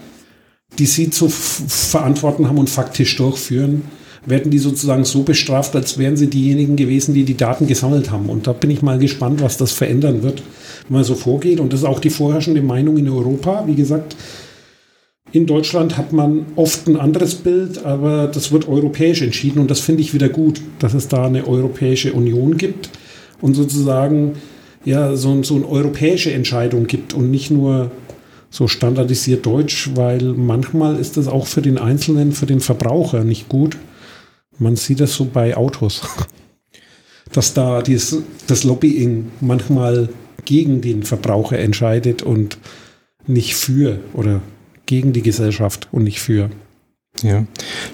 die 0.78 0.86
sie 0.86 1.10
zu 1.10 1.28
verantworten 1.28 2.48
haben 2.48 2.58
und 2.58 2.70
faktisch 2.70 3.16
durchführen, 3.16 3.82
werden 4.26 4.50
die 4.50 4.58
sozusagen 4.58 5.04
so 5.04 5.22
bestraft, 5.22 5.74
als 5.74 5.98
wären 5.98 6.16
sie 6.16 6.28
diejenigen 6.28 6.76
gewesen, 6.76 7.14
die 7.14 7.24
die 7.24 7.36
Daten 7.36 7.66
gesammelt 7.66 8.10
haben. 8.10 8.28
Und 8.28 8.46
da 8.46 8.52
bin 8.52 8.70
ich 8.70 8.82
mal 8.82 8.98
gespannt, 8.98 9.40
was 9.42 9.56
das 9.56 9.72
verändern 9.72 10.22
wird, 10.22 10.42
wenn 10.88 10.96
man 10.96 11.04
so 11.04 11.14
vorgeht. 11.14 11.60
Und 11.60 11.72
das 11.72 11.80
ist 11.80 11.86
auch 11.86 12.00
die 12.00 12.10
vorherrschende 12.10 12.62
Meinung 12.62 12.98
in 12.98 13.08
Europa. 13.08 13.64
Wie 13.66 13.74
gesagt, 13.74 14.16
in 15.32 15.46
Deutschland 15.46 15.96
hat 15.96 16.12
man 16.12 16.46
oft 16.56 16.86
ein 16.86 16.96
anderes 16.96 17.36
Bild, 17.36 17.84
aber 17.84 18.26
das 18.26 18.52
wird 18.52 18.68
europäisch 18.68 19.22
entschieden. 19.22 19.60
Und 19.60 19.70
das 19.70 19.80
finde 19.80 20.02
ich 20.02 20.12
wieder 20.12 20.28
gut, 20.28 20.60
dass 20.80 20.92
es 20.92 21.08
da 21.08 21.26
eine 21.26 21.46
Europäische 21.46 22.12
Union 22.12 22.56
gibt 22.56 22.90
und 23.40 23.54
sozusagen 23.54 24.32
ja 24.84 25.14
so, 25.16 25.42
so 25.42 25.56
eine 25.56 25.68
europäische 25.68 26.32
Entscheidung 26.32 26.86
gibt 26.86 27.14
und 27.14 27.30
nicht 27.30 27.50
nur 27.50 27.90
so 28.50 28.68
standardisiert 28.68 29.46
Deutsch, 29.46 29.90
weil 29.94 30.22
manchmal 30.34 30.96
ist 30.96 31.16
das 31.16 31.28
auch 31.28 31.46
für 31.46 31.62
den 31.62 31.78
Einzelnen, 31.78 32.32
für 32.32 32.46
den 32.46 32.60
Verbraucher 32.60 33.24
nicht 33.24 33.48
gut. 33.48 33.76
Man 34.58 34.76
sieht 34.76 35.00
das 35.00 35.14
so 35.14 35.24
bei 35.24 35.56
Autos, 35.56 36.02
dass 37.32 37.54
da 37.54 37.80
dies, 37.80 38.16
das 38.46 38.64
Lobbying 38.64 39.30
manchmal 39.40 40.08
gegen 40.44 40.80
den 40.80 41.04
Verbraucher 41.04 41.58
entscheidet 41.58 42.22
und 42.22 42.58
nicht 43.26 43.54
für 43.54 44.00
oder 44.12 44.40
gegen 44.86 45.12
die 45.12 45.22
Gesellschaft 45.22 45.88
und 45.92 46.02
nicht 46.04 46.20
für. 46.20 46.50
Ja, 47.22 47.44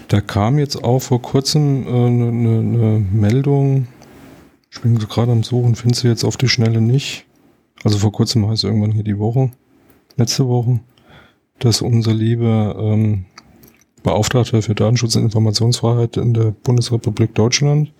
da 0.08 0.20
kam 0.20 0.58
jetzt 0.58 0.82
auch 0.82 1.00
vor 1.00 1.20
kurzem 1.20 1.86
eine 1.86 2.06
äh, 2.06 2.10
ne, 2.10 2.32
ne, 2.32 2.62
ne 2.62 3.06
Meldung, 3.12 3.88
ich 4.70 4.80
bin 4.80 4.98
gerade 4.98 5.32
am 5.32 5.42
Suchen, 5.42 5.74
findest 5.74 6.04
du 6.04 6.08
jetzt 6.08 6.24
auf 6.24 6.36
die 6.36 6.48
Schnelle 6.48 6.80
nicht. 6.80 7.24
Also 7.82 7.98
vor 7.98 8.12
kurzem 8.12 8.46
heißt 8.48 8.64
irgendwann 8.64 8.92
hier 8.92 9.04
die 9.04 9.18
Woche, 9.18 9.50
letzte 10.16 10.48
Woche, 10.48 10.80
dass 11.58 11.82
unser 11.82 12.12
lieber 12.14 12.76
ähm, 12.78 13.26
Beauftragter 14.06 14.62
für 14.62 14.76
Datenschutz 14.76 15.16
und 15.16 15.24
Informationsfreiheit 15.24 16.16
in 16.16 16.32
der 16.32 16.54
Bundesrepublik 16.62 17.34
Deutschland 17.34 17.92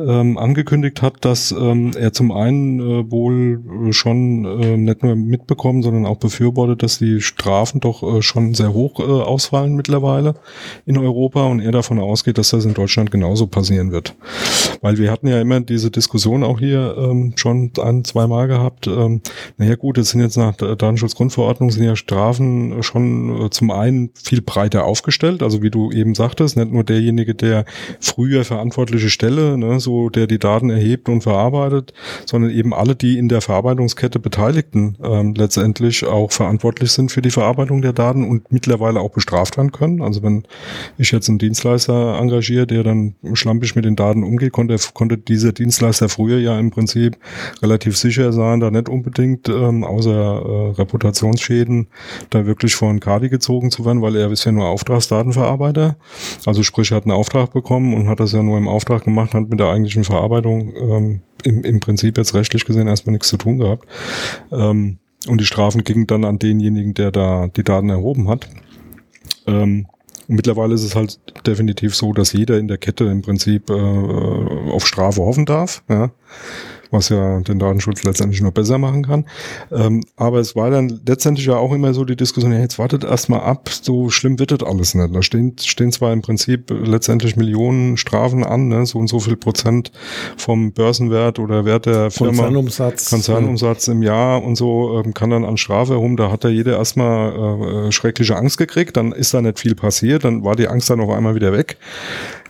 ähm, 0.00 0.38
angekündigt 0.38 1.02
hat, 1.02 1.22
dass 1.22 1.52
ähm, 1.52 1.92
er 1.98 2.14
zum 2.14 2.32
einen 2.32 2.80
äh, 2.80 3.10
wohl 3.10 3.92
schon 3.92 4.46
äh, 4.46 4.78
nicht 4.78 5.02
nur 5.02 5.16
mitbekommen, 5.16 5.82
sondern 5.82 6.06
auch 6.06 6.16
befürwortet, 6.16 6.82
dass 6.82 6.98
die 6.98 7.20
Strafen 7.20 7.80
doch 7.80 8.02
äh, 8.02 8.22
schon 8.22 8.54
sehr 8.54 8.72
hoch 8.72 9.00
äh, 9.00 9.02
ausfallen 9.02 9.76
mittlerweile 9.76 10.34
in 10.86 10.96
Europa 10.96 11.44
und 11.44 11.60
er 11.60 11.72
davon 11.72 11.98
ausgeht, 11.98 12.38
dass 12.38 12.48
das 12.48 12.64
in 12.64 12.72
Deutschland 12.72 13.10
genauso 13.10 13.46
passieren 13.46 13.92
wird. 13.92 14.14
Weil 14.80 14.96
wir 14.96 15.12
hatten 15.12 15.28
ja 15.28 15.42
immer 15.42 15.60
diese 15.60 15.90
Diskussion 15.90 16.42
auch 16.42 16.58
hier 16.58 16.96
ähm, 16.96 17.34
schon 17.36 17.70
ein, 17.82 18.02
zwei 18.04 18.26
Mal 18.26 18.48
gehabt. 18.48 18.86
Ähm, 18.86 19.20
naja 19.58 19.74
gut, 19.74 19.98
es 19.98 20.08
sind 20.08 20.22
jetzt 20.22 20.38
nach 20.38 20.56
Datenschutzgrundverordnung 20.56 21.70
sind 21.70 21.84
ja 21.84 21.96
Strafen 21.96 22.82
schon 22.82 23.42
äh, 23.42 23.50
zum 23.50 23.70
einen 23.70 24.08
viel 24.14 24.40
breiter 24.40 24.86
aufgestellt 24.86 25.33
aufgestellt. 25.34 25.42
Also 25.42 25.62
wie 25.62 25.70
du 25.70 25.90
eben 25.90 26.14
sagtest, 26.14 26.56
nicht 26.56 26.72
nur 26.72 26.84
derjenige, 26.84 27.34
der 27.34 27.64
früher 28.00 28.44
verantwortliche 28.44 29.10
Stelle, 29.10 29.56
ne, 29.58 29.80
so 29.80 30.08
der 30.10 30.26
die 30.26 30.38
Daten 30.38 30.70
erhebt 30.70 31.08
und 31.08 31.22
verarbeitet, 31.22 31.92
sondern 32.26 32.50
eben 32.50 32.72
alle, 32.74 32.94
die 32.94 33.18
in 33.18 33.28
der 33.28 33.40
Verarbeitungskette 33.40 34.18
Beteiligten 34.18 34.96
ähm, 35.02 35.34
letztendlich 35.34 36.06
auch 36.06 36.32
verantwortlich 36.32 36.92
sind 36.92 37.10
für 37.12 37.22
die 37.22 37.30
Verarbeitung 37.30 37.82
der 37.82 37.92
Daten 37.92 38.28
und 38.28 38.52
mittlerweile 38.52 39.00
auch 39.00 39.10
bestraft 39.10 39.56
werden 39.56 39.72
können. 39.72 40.02
Also 40.02 40.22
wenn 40.22 40.44
ich 40.98 41.12
jetzt 41.12 41.28
einen 41.28 41.38
Dienstleister 41.38 42.18
engagiere, 42.18 42.66
der 42.66 42.82
dann 42.82 43.14
schlampig 43.34 43.76
mit 43.76 43.84
den 43.84 43.96
Daten 43.96 44.22
umgeht, 44.22 44.52
konnte, 44.52 44.76
konnte 44.94 45.18
dieser 45.18 45.52
Dienstleister 45.52 46.08
früher 46.08 46.38
ja 46.38 46.58
im 46.58 46.70
Prinzip 46.70 47.16
relativ 47.62 47.96
sicher 47.96 48.32
sein, 48.32 48.60
da 48.60 48.70
nicht 48.70 48.88
unbedingt 48.88 49.48
ähm, 49.48 49.84
außer 49.84 50.10
äh, 50.10 50.70
Reputationsschäden 50.80 51.86
da 52.30 52.46
wirklich 52.46 52.74
vor 52.74 52.90
ein 52.90 53.00
Kadi 53.00 53.28
gezogen 53.28 53.70
zu 53.70 53.84
werden, 53.84 54.02
weil 54.02 54.16
er 54.16 54.30
ja 54.44 54.52
nur 54.52 54.66
Auftragsdatenverarbeiter. 55.14 55.96
Also 56.46 56.62
sprich, 56.62 56.90
er 56.90 56.96
hat 56.96 57.04
einen 57.04 57.12
Auftrag 57.12 57.52
bekommen 57.52 57.94
und 57.94 58.08
hat 58.08 58.20
das 58.20 58.32
ja 58.32 58.42
nur 58.42 58.58
im 58.58 58.68
Auftrag 58.68 59.04
gemacht, 59.04 59.34
hat 59.34 59.48
mit 59.48 59.60
der 59.60 59.68
eigentlichen 59.68 60.04
Verarbeitung 60.04 60.74
ähm, 60.76 61.20
im, 61.44 61.62
im 61.62 61.80
Prinzip 61.80 62.16
jetzt 62.16 62.34
rechtlich 62.34 62.64
gesehen 62.64 62.88
erstmal 62.88 63.12
nichts 63.12 63.28
zu 63.28 63.36
tun 63.36 63.58
gehabt. 63.58 63.86
Ähm, 64.50 64.98
und 65.28 65.40
die 65.40 65.46
Strafen 65.46 65.84
gingen 65.84 66.06
dann 66.06 66.24
an 66.24 66.38
denjenigen, 66.38 66.94
der 66.94 67.10
da 67.10 67.48
die 67.48 67.64
Daten 67.64 67.88
erhoben 67.88 68.28
hat. 68.28 68.48
Ähm, 69.46 69.86
mittlerweile 70.26 70.74
ist 70.74 70.84
es 70.84 70.94
halt 70.94 71.18
definitiv 71.46 71.94
so, 71.94 72.12
dass 72.12 72.32
jeder 72.32 72.58
in 72.58 72.68
der 72.68 72.78
Kette 72.78 73.04
im 73.04 73.22
Prinzip 73.22 73.70
äh, 73.70 73.72
auf 73.72 74.86
Strafe 74.86 75.22
hoffen 75.22 75.46
darf. 75.46 75.82
Ja 75.88 76.10
was 76.94 77.10
ja 77.10 77.40
den 77.40 77.58
Datenschutz 77.58 78.04
letztendlich 78.04 78.40
nur 78.40 78.52
besser 78.52 78.78
machen 78.78 79.04
kann. 79.04 79.26
Ähm, 79.70 80.02
aber 80.16 80.38
es 80.38 80.56
war 80.56 80.70
dann 80.70 81.00
letztendlich 81.06 81.46
ja 81.46 81.56
auch 81.56 81.72
immer 81.72 81.92
so 81.92 82.04
die 82.04 82.16
Diskussion, 82.16 82.52
ja, 82.52 82.60
jetzt 82.60 82.78
wartet 82.78 83.04
erstmal 83.04 83.40
ab, 83.40 83.68
so 83.68 84.08
schlimm 84.08 84.38
wird 84.38 84.50
das 84.50 84.62
alles 84.62 84.94
nicht. 84.94 85.14
Da 85.14 85.22
stehen, 85.22 85.56
stehen 85.58 85.92
zwar 85.92 86.12
im 86.12 86.22
Prinzip 86.22 86.70
letztendlich 86.70 87.36
Millionen 87.36 87.96
Strafen 87.96 88.44
an, 88.44 88.68
ne, 88.68 88.86
so 88.86 88.98
und 88.98 89.08
so 89.08 89.20
viel 89.20 89.36
Prozent 89.36 89.92
vom 90.36 90.72
Börsenwert 90.72 91.38
oder 91.38 91.64
Wert 91.64 91.86
der 91.86 92.10
Firma. 92.10 92.32
Konzernumsatz. 92.32 93.10
Konzernumsatz 93.10 93.88
im 93.88 94.02
Jahr 94.02 94.42
und 94.42 94.56
so 94.56 95.02
ähm, 95.04 95.12
kann 95.12 95.30
dann 95.30 95.44
an 95.44 95.56
Strafe 95.56 95.94
herum, 95.94 96.16
da 96.16 96.30
hat 96.30 96.44
da 96.44 96.48
jeder 96.48 96.78
erstmal 96.78 97.88
äh, 97.88 97.92
schreckliche 97.92 98.36
Angst 98.36 98.58
gekriegt, 98.58 98.96
dann 98.96 99.12
ist 99.12 99.34
da 99.34 99.42
nicht 99.42 99.58
viel 99.58 99.74
passiert, 99.74 100.24
dann 100.24 100.44
war 100.44 100.56
die 100.56 100.68
Angst 100.68 100.88
dann 100.90 101.00
auf 101.00 101.10
einmal 101.10 101.34
wieder 101.34 101.52
weg. 101.52 101.76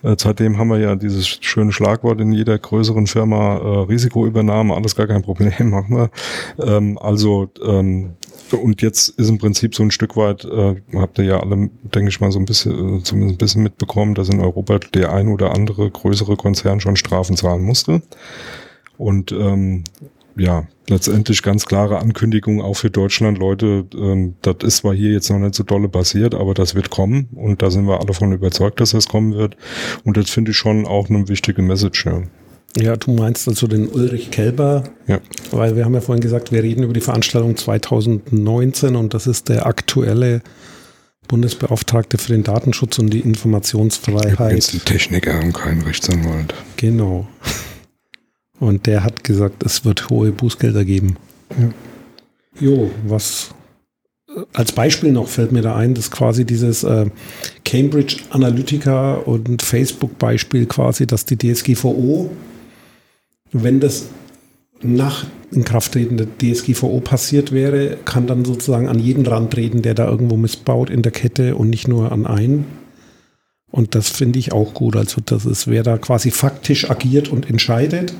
Äh, 0.04 0.16
seitdem 0.18 0.58
haben 0.58 0.68
wir 0.68 0.78
ja 0.78 0.94
dieses 0.94 1.26
schöne 1.26 1.72
Schlagwort 1.72 2.20
in 2.20 2.32
jeder 2.32 2.58
größeren 2.58 3.06
Firma, 3.06 3.56
äh, 3.56 3.78
Risikoübernahme, 3.86 4.74
alles 4.74 4.94
gar 4.94 5.06
kein 5.06 5.22
Problem, 5.22 5.52
machen 5.70 5.96
wir. 5.96 6.10
Ähm, 6.64 6.98
also 6.98 7.50
ähm, 7.64 8.10
und 8.52 8.82
jetzt 8.82 9.08
ist 9.08 9.28
im 9.28 9.38
Prinzip 9.38 9.74
so 9.74 9.82
ein 9.82 9.90
Stück 9.90 10.16
weit, 10.16 10.44
äh, 10.44 10.76
habt 10.94 11.18
ihr 11.18 11.24
ja 11.24 11.40
alle, 11.40 11.70
denke 11.82 12.08
ich 12.08 12.20
mal, 12.20 12.30
so 12.30 12.38
ein 12.38 12.44
bisschen, 12.44 12.98
äh, 12.98 13.02
zumindest 13.02 13.36
ein 13.36 13.38
bisschen 13.38 13.62
mitbekommen, 13.62 14.14
dass 14.14 14.28
in 14.28 14.40
Europa 14.40 14.78
der 14.92 15.12
ein 15.12 15.28
oder 15.28 15.54
andere 15.54 15.90
größere 15.90 16.36
Konzern 16.36 16.80
schon 16.80 16.96
Strafen 16.96 17.36
zahlen 17.36 17.62
musste. 17.62 18.02
Und 18.98 19.32
ähm, 19.32 19.84
ja, 20.36 20.66
letztendlich 20.88 21.42
ganz 21.42 21.66
klare 21.66 21.98
Ankündigung 21.98 22.60
auch 22.60 22.74
für 22.74 22.90
Deutschland, 22.90 23.38
Leute, 23.38 23.86
ähm, 23.94 24.34
das 24.42 24.56
ist 24.62 24.76
zwar 24.78 24.94
hier 24.94 25.12
jetzt 25.12 25.30
noch 25.30 25.38
nicht 25.38 25.54
so 25.54 25.62
dolle 25.62 25.88
passiert, 25.88 26.34
aber 26.34 26.54
das 26.54 26.74
wird 26.74 26.90
kommen 26.90 27.28
und 27.34 27.62
da 27.62 27.70
sind 27.70 27.86
wir 27.86 28.00
alle 28.00 28.14
von 28.14 28.32
überzeugt, 28.32 28.80
dass 28.80 28.90
das 28.90 29.08
kommen 29.08 29.34
wird. 29.34 29.56
Und 30.04 30.16
das 30.16 30.30
finde 30.30 30.50
ich 30.50 30.56
schon 30.56 30.86
auch 30.86 31.08
eine 31.08 31.28
wichtige 31.28 31.62
Message. 31.62 32.06
Ja. 32.06 32.22
Ja, 32.76 32.96
du 32.96 33.12
meinst 33.12 33.46
also 33.46 33.68
den 33.68 33.88
Ulrich 33.88 34.32
Kelber, 34.32 34.82
ja. 35.06 35.20
weil 35.52 35.76
wir 35.76 35.84
haben 35.84 35.94
ja 35.94 36.00
vorhin 36.00 36.22
gesagt, 36.22 36.50
wir 36.50 36.62
reden 36.62 36.82
über 36.82 36.92
die 36.92 37.00
Veranstaltung 37.00 37.56
2019 37.56 38.96
und 38.96 39.14
das 39.14 39.28
ist 39.28 39.48
der 39.48 39.66
aktuelle 39.66 40.42
Bundesbeauftragte 41.28 42.18
für 42.18 42.32
den 42.32 42.42
Datenschutz 42.42 42.98
und 42.98 43.10
die 43.10 43.20
Informationsfreiheit. 43.20 44.54
Jetzt 44.54 44.74
ein 44.74 44.84
Techniker 44.84 45.40
und 45.40 45.52
kein 45.52 45.82
Rechtsanwalt. 45.82 46.54
Genau. 46.76 47.28
Und 48.60 48.86
der 48.86 49.02
hat 49.02 49.24
gesagt, 49.24 49.64
es 49.64 49.84
wird 49.84 50.10
hohe 50.10 50.32
Bußgelder 50.32 50.84
geben. 50.84 51.16
Ja. 51.58 51.70
Jo, 52.60 52.90
was 53.06 53.50
äh, 54.28 54.40
als 54.52 54.72
Beispiel 54.72 55.12
noch 55.12 55.28
fällt 55.28 55.52
mir 55.52 55.62
da 55.62 55.74
ein, 55.74 55.94
dass 55.94 56.10
quasi 56.10 56.44
dieses 56.44 56.84
äh, 56.84 57.06
Cambridge 57.64 58.18
Analytica 58.30 59.14
und 59.14 59.62
Facebook 59.62 60.18
Beispiel 60.18 60.66
quasi, 60.66 61.06
dass 61.06 61.24
die 61.24 61.36
DSGVO, 61.36 62.30
wenn 63.52 63.80
das 63.80 64.06
nach 64.82 65.26
Inkrafttreten 65.50 66.16
der 66.16 66.26
DSGVO 66.38 67.00
passiert 67.00 67.52
wäre, 67.52 67.96
kann 68.04 68.26
dann 68.26 68.44
sozusagen 68.44 68.88
an 68.88 68.98
jeden 68.98 69.26
rantreten, 69.26 69.82
der 69.82 69.94
da 69.94 70.08
irgendwo 70.08 70.36
missbaut 70.36 70.90
in 70.90 71.02
der 71.02 71.12
Kette 71.12 71.56
und 71.56 71.70
nicht 71.70 71.88
nur 71.88 72.12
an 72.12 72.26
einen. 72.26 72.66
Und 73.70 73.94
das 73.94 74.08
finde 74.08 74.38
ich 74.38 74.52
auch 74.52 74.74
gut. 74.74 74.94
Also 74.94 75.20
das 75.24 75.46
ist, 75.46 75.66
wer 75.66 75.82
da 75.82 75.98
quasi 75.98 76.30
faktisch 76.30 76.90
agiert 76.90 77.28
und 77.28 77.48
entscheidet, 77.48 78.14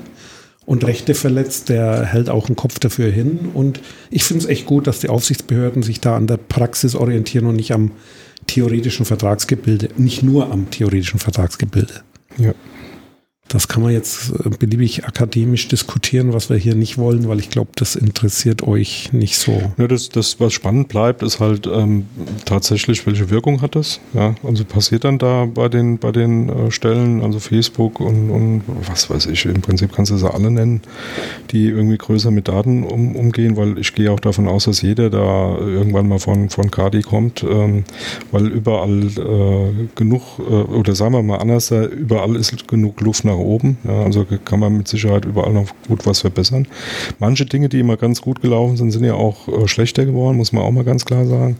und 0.65 0.83
Rechte 0.83 1.13
verletzt, 1.13 1.69
der 1.69 2.05
hält 2.05 2.29
auch 2.29 2.47
einen 2.47 2.55
Kopf 2.55 2.79
dafür 2.79 3.11
hin. 3.11 3.49
Und 3.53 3.81
ich 4.09 4.23
finde 4.23 4.43
es 4.43 4.49
echt 4.49 4.65
gut, 4.65 4.87
dass 4.87 4.99
die 4.99 5.09
Aufsichtsbehörden 5.09 5.83
sich 5.83 6.01
da 6.01 6.15
an 6.15 6.27
der 6.27 6.37
Praxis 6.37 6.95
orientieren 6.95 7.45
und 7.45 7.55
nicht 7.55 7.71
am 7.71 7.91
theoretischen 8.47 9.05
Vertragsgebilde, 9.05 9.89
nicht 9.97 10.23
nur 10.23 10.51
am 10.51 10.69
theoretischen 10.69 11.19
Vertragsgebilde. 11.19 12.01
Ja. 12.37 12.53
Das 13.47 13.67
kann 13.67 13.83
man 13.83 13.91
jetzt 13.91 14.31
äh, 14.43 14.49
beliebig 14.49 15.05
akademisch 15.05 15.67
diskutieren, 15.67 16.33
was 16.33 16.49
wir 16.49 16.57
hier 16.57 16.73
nicht 16.73 16.97
wollen, 16.97 17.27
weil 17.27 17.39
ich 17.39 17.51
glaube, 17.51 17.69
das 17.75 17.95
interessiert 17.95 18.63
euch 18.63 19.13
nicht 19.13 19.37
so. 19.37 19.71
Ja, 19.77 19.87
das, 19.87 20.09
das, 20.09 20.39
was 20.39 20.53
spannend 20.53 20.87
bleibt, 20.87 21.21
ist 21.21 21.39
halt 21.39 21.67
ähm, 21.67 22.07
tatsächlich, 22.45 23.05
welche 23.05 23.29
Wirkung 23.29 23.61
hat 23.61 23.75
das? 23.75 23.99
Ja, 24.13 24.33
also 24.43 24.65
passiert 24.65 25.03
dann 25.03 25.19
da 25.19 25.45
bei 25.45 25.69
den, 25.69 25.99
bei 25.99 26.11
den 26.11 26.49
äh, 26.49 26.71
Stellen, 26.71 27.21
also 27.21 27.39
Facebook 27.39 27.99
und, 27.99 28.31
und 28.31 28.63
was 28.87 29.11
weiß 29.11 29.27
ich, 29.27 29.45
im 29.45 29.61
Prinzip 29.61 29.93
kannst 29.93 30.11
du 30.11 30.17
sie 30.17 30.33
alle 30.33 30.49
nennen, 30.49 30.81
die 31.51 31.67
irgendwie 31.67 31.97
größer 31.97 32.31
mit 32.31 32.47
Daten 32.47 32.83
um, 32.83 33.15
umgehen, 33.15 33.57
weil 33.57 33.77
ich 33.77 33.93
gehe 33.93 34.11
auch 34.11 34.19
davon 34.19 34.47
aus, 34.47 34.65
dass 34.65 34.81
jeder 34.81 35.11
da 35.11 35.59
irgendwann 35.59 36.07
mal 36.07 36.19
von, 36.19 36.49
von 36.49 36.71
Kadi 36.71 37.03
kommt, 37.03 37.43
ähm, 37.43 37.83
weil 38.31 38.47
überall 38.47 39.03
äh, 39.03 39.87
genug, 39.95 40.39
äh, 40.39 40.41
oder 40.41 40.95
sagen 40.95 41.13
wir 41.13 41.21
mal 41.21 41.37
anders, 41.37 41.69
überall 41.69 42.35
ist 42.35 42.67
genug 42.67 42.99
Luft 43.01 43.23
nach 43.23 43.34
nach 43.35 43.43
oben. 43.43 43.77
Ja, 43.83 44.03
also 44.03 44.25
kann 44.45 44.59
man 44.59 44.77
mit 44.77 44.87
Sicherheit 44.87 45.25
überall 45.25 45.53
noch 45.53 45.67
gut 45.87 46.05
was 46.05 46.21
verbessern. 46.21 46.67
Manche 47.19 47.45
Dinge, 47.45 47.69
die 47.69 47.79
immer 47.79 47.97
ganz 47.97 48.21
gut 48.21 48.41
gelaufen 48.41 48.77
sind, 48.77 48.91
sind 48.91 49.03
ja 49.03 49.13
auch 49.13 49.47
äh, 49.47 49.67
schlechter 49.67 50.05
geworden, 50.05 50.37
muss 50.37 50.51
man 50.51 50.63
auch 50.63 50.71
mal 50.71 50.83
ganz 50.83 51.05
klar 51.05 51.25
sagen. 51.25 51.57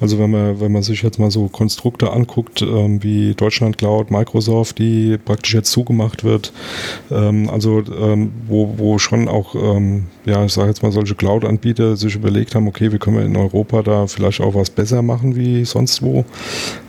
Also 0.00 0.18
wenn 0.18 0.30
man, 0.30 0.60
wenn 0.60 0.72
man 0.72 0.82
sich 0.82 1.02
jetzt 1.02 1.18
mal 1.18 1.30
so 1.30 1.48
Konstrukte 1.48 2.12
anguckt, 2.12 2.62
ähm, 2.62 3.02
wie 3.02 3.34
Deutschland 3.34 3.78
Cloud, 3.78 4.10
Microsoft, 4.10 4.78
die 4.78 5.18
praktisch 5.18 5.54
jetzt 5.54 5.70
zugemacht 5.70 6.24
wird, 6.24 6.52
ähm, 7.10 7.48
also 7.50 7.82
ähm, 8.00 8.32
wo, 8.46 8.74
wo 8.76 8.98
schon 8.98 9.28
auch, 9.28 9.54
ähm, 9.54 10.06
ja, 10.24 10.44
ich 10.44 10.52
sage 10.52 10.68
jetzt 10.68 10.82
mal, 10.82 10.92
solche 10.92 11.14
Cloud-Anbieter 11.14 11.96
sich 11.96 12.14
überlegt 12.14 12.54
haben, 12.54 12.68
okay, 12.68 12.92
wie 12.92 12.98
können 12.98 13.16
wir 13.16 13.24
in 13.24 13.36
Europa 13.36 13.82
da 13.82 14.06
vielleicht 14.06 14.40
auch 14.40 14.54
was 14.54 14.70
besser 14.70 15.02
machen 15.02 15.36
wie 15.36 15.64
sonst 15.64 16.02
wo. 16.02 16.24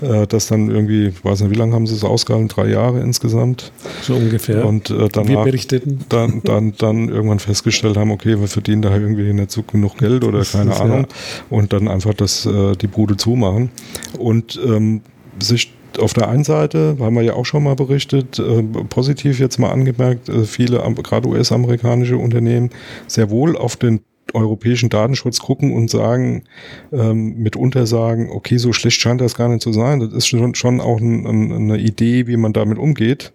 Äh, 0.02 0.28
das 0.28 0.48
dann 0.48 0.70
irgendwie, 0.70 1.08
ich 1.08 1.24
weiß 1.24 1.42
nicht, 1.42 1.52
wie 1.52 1.56
lange 1.56 1.74
haben 1.74 1.88
sie 1.88 1.96
es 1.96 2.04
ausgehalten? 2.04 2.48
Drei 2.48 2.68
Jahre 2.68 3.00
insgesamt. 3.02 3.72
So 4.02 4.16
ungefähr. 4.18 4.65
Und 4.65 4.89
äh, 4.89 5.07
danach, 5.11 5.30
wir 5.30 5.43
berichteten. 5.43 5.99
Dann, 6.09 6.41
dann, 6.43 6.74
dann 6.78 7.09
irgendwann 7.09 7.39
festgestellt 7.39 7.97
haben, 7.97 8.11
okay, 8.11 8.39
wir 8.39 8.47
verdienen 8.47 8.82
da 8.82 8.95
irgendwie 8.95 9.32
nicht 9.34 9.51
so 9.51 9.63
genug 9.63 9.97
Geld 9.97 10.24
oder 10.24 10.43
keine 10.43 10.72
ist, 10.72 10.82
Ahnung. 10.82 11.07
Ja. 11.09 11.57
Und 11.57 11.74
dann 11.74 11.88
einfach 11.88 12.13
das, 12.13 12.45
äh, 12.45 12.76
die 12.76 12.88
Bude 12.88 13.18
zumachen. 13.18 13.70
Und 14.18 14.59
ähm, 14.65 15.01
sich 15.39 15.72
auf 15.99 16.13
der 16.13 16.30
einen 16.30 16.43
Seite, 16.43 16.97
haben 16.99 17.15
wir 17.15 17.24
ja 17.24 17.34
auch 17.34 17.45
schon 17.45 17.63
mal 17.63 17.76
berichtet, 17.76 18.39
äh, 18.39 18.61
positiv 18.89 19.39
jetzt 19.39 19.57
mal 19.57 19.72
angemerkt, 19.72 20.30
äh, 20.30 20.43
viele, 20.43 20.80
gerade 21.03 21.28
US-amerikanische 21.28 22.18
Unternehmen 22.18 22.70
sehr 23.07 23.30
wohl 23.30 23.57
auf 23.57 23.76
den 23.78 24.01
europäischen 24.34 24.90
Datenschutz 24.90 25.40
gucken 25.40 25.74
und 25.74 25.90
sagen, 25.90 26.44
ähm, 26.92 27.38
mitunter 27.38 27.86
sagen, 27.86 28.30
okay, 28.32 28.58
so 28.58 28.74
schlecht 28.74 29.00
scheint 29.02 29.22
das 29.22 29.36
gar 29.36 29.50
nicht 29.50 29.62
zu 29.62 29.74
sein. 29.74 30.00
Das 30.00 30.14
ist 30.14 30.28
schon, 30.28 30.56
schon 30.56 30.82
auch 30.82 31.00
ein, 31.00 31.26
ein, 31.26 31.52
eine 31.52 31.78
Idee, 31.78 32.28
wie 32.28 32.38
man 32.38 32.54
damit 32.54 32.78
umgeht. 32.78 33.34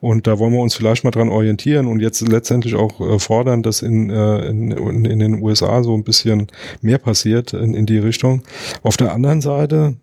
Und 0.00 0.26
da 0.26 0.38
wollen 0.38 0.52
wir 0.52 0.60
uns 0.60 0.74
vielleicht 0.74 1.04
mal 1.04 1.10
dran 1.10 1.28
orientieren 1.28 1.86
und 1.86 2.00
jetzt 2.00 2.20
letztendlich 2.26 2.74
auch 2.74 3.00
äh, 3.00 3.18
fordern, 3.18 3.62
dass 3.62 3.82
in, 3.82 4.10
äh, 4.10 4.46
in, 4.48 5.04
in 5.04 5.18
den 5.18 5.42
USA 5.42 5.82
so 5.82 5.94
ein 5.94 6.04
bisschen 6.04 6.48
mehr 6.82 6.98
passiert 6.98 7.52
in, 7.52 7.74
in 7.74 7.86
die 7.86 7.98
Richtung. 7.98 8.42
Auf 8.82 8.96
der 8.96 9.12
anderen 9.12 9.40
Seite 9.40 9.96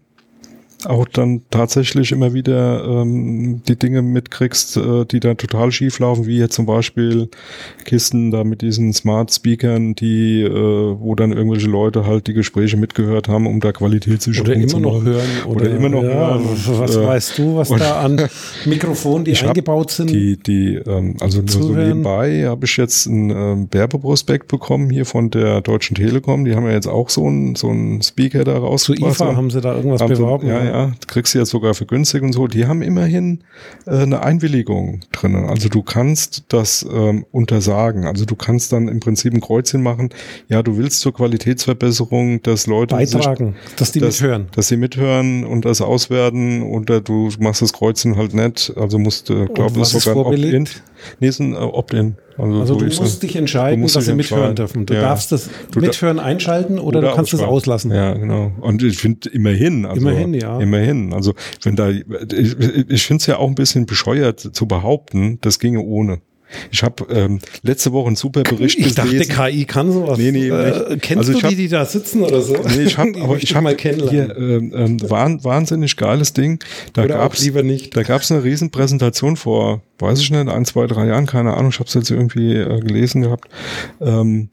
auch 0.85 1.05
dann 1.05 1.41
tatsächlich 1.49 2.11
immer 2.11 2.33
wieder 2.33 2.83
ähm, 2.83 3.61
die 3.67 3.77
Dinge 3.77 4.01
mitkriegst, 4.01 4.77
äh, 4.77 5.05
die 5.05 5.19
da 5.19 5.33
total 5.33 5.71
schief 5.71 5.99
laufen, 5.99 6.25
wie 6.25 6.37
jetzt 6.37 6.55
zum 6.55 6.65
Beispiel 6.65 7.29
Kisten 7.85 8.31
da 8.31 8.43
mit 8.43 8.61
diesen 8.61 8.93
Smart 8.93 9.31
Speakern, 9.31 9.95
die, 9.95 10.41
äh, 10.41 10.51
wo 10.51 11.15
dann 11.15 11.31
irgendwelche 11.31 11.67
Leute 11.67 12.05
halt 12.05 12.27
die 12.27 12.33
Gespräche 12.33 12.77
mitgehört 12.77 13.27
haben, 13.27 13.47
um 13.47 13.59
da 13.59 13.71
Qualitätssicherung 13.71 14.67
zu 14.67 14.79
machen. 14.79 15.03
Hören, 15.03 15.21
oder, 15.45 15.61
oder 15.61 15.75
immer 15.75 15.89
noch 15.89 16.03
ja, 16.03 16.09
hören. 16.09 16.45
Was 16.77 16.95
äh, 16.95 17.05
weißt 17.05 17.37
du, 17.37 17.55
was 17.55 17.69
da 17.69 18.01
an 18.01 18.29
Mikrofonen, 18.65 19.25
die 19.25 19.37
eingebaut 19.37 19.91
sind? 19.91 20.09
Die, 20.09 20.37
die, 20.37 20.75
ähm, 20.75 21.15
also 21.19 21.39
nur 21.41 21.49
so 21.49 21.73
nebenbei 21.73 22.45
habe 22.47 22.65
ich 22.65 22.77
jetzt 22.77 23.07
einen 23.07 23.29
ähm, 23.29 23.67
Werbeprospekt 23.71 24.47
bekommen 24.47 24.89
hier 24.89 25.05
von 25.05 25.29
der 25.29 25.61
Deutschen 25.61 25.95
Telekom. 25.95 26.45
Die 26.45 26.55
haben 26.55 26.65
ja 26.65 26.73
jetzt 26.73 26.87
auch 26.87 27.09
so 27.09 27.25
einen 27.25 27.55
so 27.55 27.69
einen 27.69 28.01
Speaker 28.01 28.43
da 28.43 28.57
rausgebracht. 28.57 29.17
Zu 29.17 29.23
IFA 29.23 29.35
haben 29.35 29.49
sie 29.49 29.61
da 29.61 29.75
irgendwas 29.75 30.05
beworben. 30.05 30.47
ja, 30.47 30.63
ja, 30.63 30.70
du 30.71 31.07
kriegst 31.07 31.33
sie 31.33 31.39
ja 31.39 31.45
sogar 31.45 31.73
für 31.73 31.85
günstig 31.85 32.23
und 32.23 32.33
so, 32.33 32.47
die 32.47 32.65
haben 32.65 32.81
immerhin 32.81 33.43
äh, 33.85 33.97
eine 33.97 34.23
Einwilligung 34.23 35.01
drin. 35.11 35.35
Also 35.35 35.69
du 35.69 35.81
kannst 35.83 36.43
das 36.49 36.85
ähm, 36.91 37.25
untersagen. 37.31 38.05
Also 38.05 38.25
du 38.25 38.35
kannst 38.35 38.71
dann 38.71 38.87
im 38.87 38.99
Prinzip 38.99 39.33
ein 39.33 39.41
Kreuzchen 39.41 39.83
machen, 39.83 40.09
ja, 40.47 40.63
du 40.63 40.77
willst 40.77 41.01
zur 41.01 41.13
Qualitätsverbesserung, 41.13 42.41
dass 42.41 42.67
Leute 42.67 42.95
beitragen, 42.95 43.55
sich, 43.65 43.75
dass 43.75 43.91
die 43.91 43.99
dass, 43.99 44.21
mithören. 44.21 44.47
Dass 44.55 44.67
sie 44.67 44.77
mithören 44.77 45.45
und 45.45 45.65
das 45.65 45.81
auswerten 45.81 46.63
oder 46.63 47.01
du 47.01 47.29
machst 47.39 47.61
das 47.61 47.73
Kreuzchen 47.73 48.15
halt 48.17 48.33
nicht. 48.33 48.73
Also 48.75 48.99
musst 48.99 49.29
du, 49.29 49.47
glaube 49.47 49.79
ich, 49.79 49.85
sogar 49.85 50.15
ein 50.15 50.33
Opt-in. 50.33 50.67
Nee, 51.19 51.27
ist 51.27 51.39
ein 51.39 51.53
äh, 51.53 51.57
Opt-in. 51.57 52.17
Also, 52.37 52.59
also 52.59 52.73
so 52.73 52.79
du 52.79 52.85
musst 52.85 53.23
dich 53.23 53.35
entscheiden, 53.35 53.81
dass 53.81 54.05
sie 54.05 54.13
mithören 54.13 54.55
dürfen. 54.55 54.85
Du 54.85 54.93
ja. 54.93 55.01
darfst 55.01 55.31
das 55.31 55.49
du 55.71 55.79
Mithören 55.79 56.19
einschalten 56.19 56.79
oder, 56.79 56.99
oder 56.99 57.09
du 57.09 57.15
kannst 57.15 57.33
es 57.33 57.41
auslassen. 57.41 57.91
Ja, 57.91 58.13
genau. 58.13 58.51
Und 58.61 58.83
ich 58.83 58.97
finde 58.97 59.29
immerhin, 59.29 59.85
also 59.85 60.01
immerhin, 60.01 60.33
ja. 60.33 60.59
Immerhin. 60.59 61.13
Also 61.13 61.33
wenn 61.63 61.75
da, 61.75 61.89
ich, 61.89 62.05
ich 62.89 63.03
finde 63.03 63.21
es 63.21 63.27
ja 63.27 63.37
auch 63.37 63.47
ein 63.47 63.55
bisschen 63.55 63.85
bescheuert 63.85 64.39
zu 64.39 64.65
behaupten, 64.65 65.39
das 65.41 65.59
ginge 65.59 65.81
ohne. 65.81 66.21
Ich 66.71 66.83
habe 66.83 67.05
ähm, 67.13 67.39
letzte 67.63 67.91
Woche 67.91 68.07
einen 68.07 68.15
super 68.15 68.43
Bericht 68.43 68.77
ich 68.77 68.95
gelesen. 68.95 69.21
Ich 69.21 69.27
dachte, 69.27 69.51
KI 69.51 69.65
kann 69.65 69.91
sowas. 69.91 70.17
Nee, 70.17 70.31
nee, 70.31 70.49
äh, 70.49 70.97
kennst 70.97 71.29
also 71.29 71.33
du 71.33 71.41
hab, 71.41 71.49
die, 71.49 71.55
die 71.55 71.67
da 71.67 71.85
sitzen 71.85 72.23
oder 72.23 72.41
so? 72.41 72.55
Nee, 72.75 72.83
ich 72.83 72.97
habe 72.97 73.11
aber 73.21 73.37
ich 73.37 73.53
habe 73.55 73.63
mal 73.63 73.75
kennenlernen. 73.75 74.35
Hier, 74.35 74.37
ähm, 74.37 74.73
ähm, 74.75 75.43
wahnsinnig 75.43 75.95
geiles 75.97 76.33
Ding. 76.33 76.59
Da 76.93 77.03
oder 77.03 77.15
gab's, 77.15 77.43
lieber 77.43 77.63
nicht. 77.63 77.95
Da 77.95 78.03
gab's 78.03 78.31
eine 78.31 78.43
Riesenpräsentation 78.43 79.37
vor, 79.37 79.81
weiß 79.99 80.19
ich 80.19 80.31
nicht, 80.31 80.47
ein, 80.47 80.65
zwei, 80.65 80.87
drei 80.87 81.07
Jahren, 81.07 81.25
keine 81.25 81.53
Ahnung, 81.53 81.71
ich 81.71 81.79
habe 81.79 81.87
es 81.87 81.93
jetzt 81.93 82.11
irgendwie 82.11 82.55
äh, 82.55 82.79
gelesen 82.79 83.21
gehabt. 83.21 83.49
Ähm, 83.99 84.49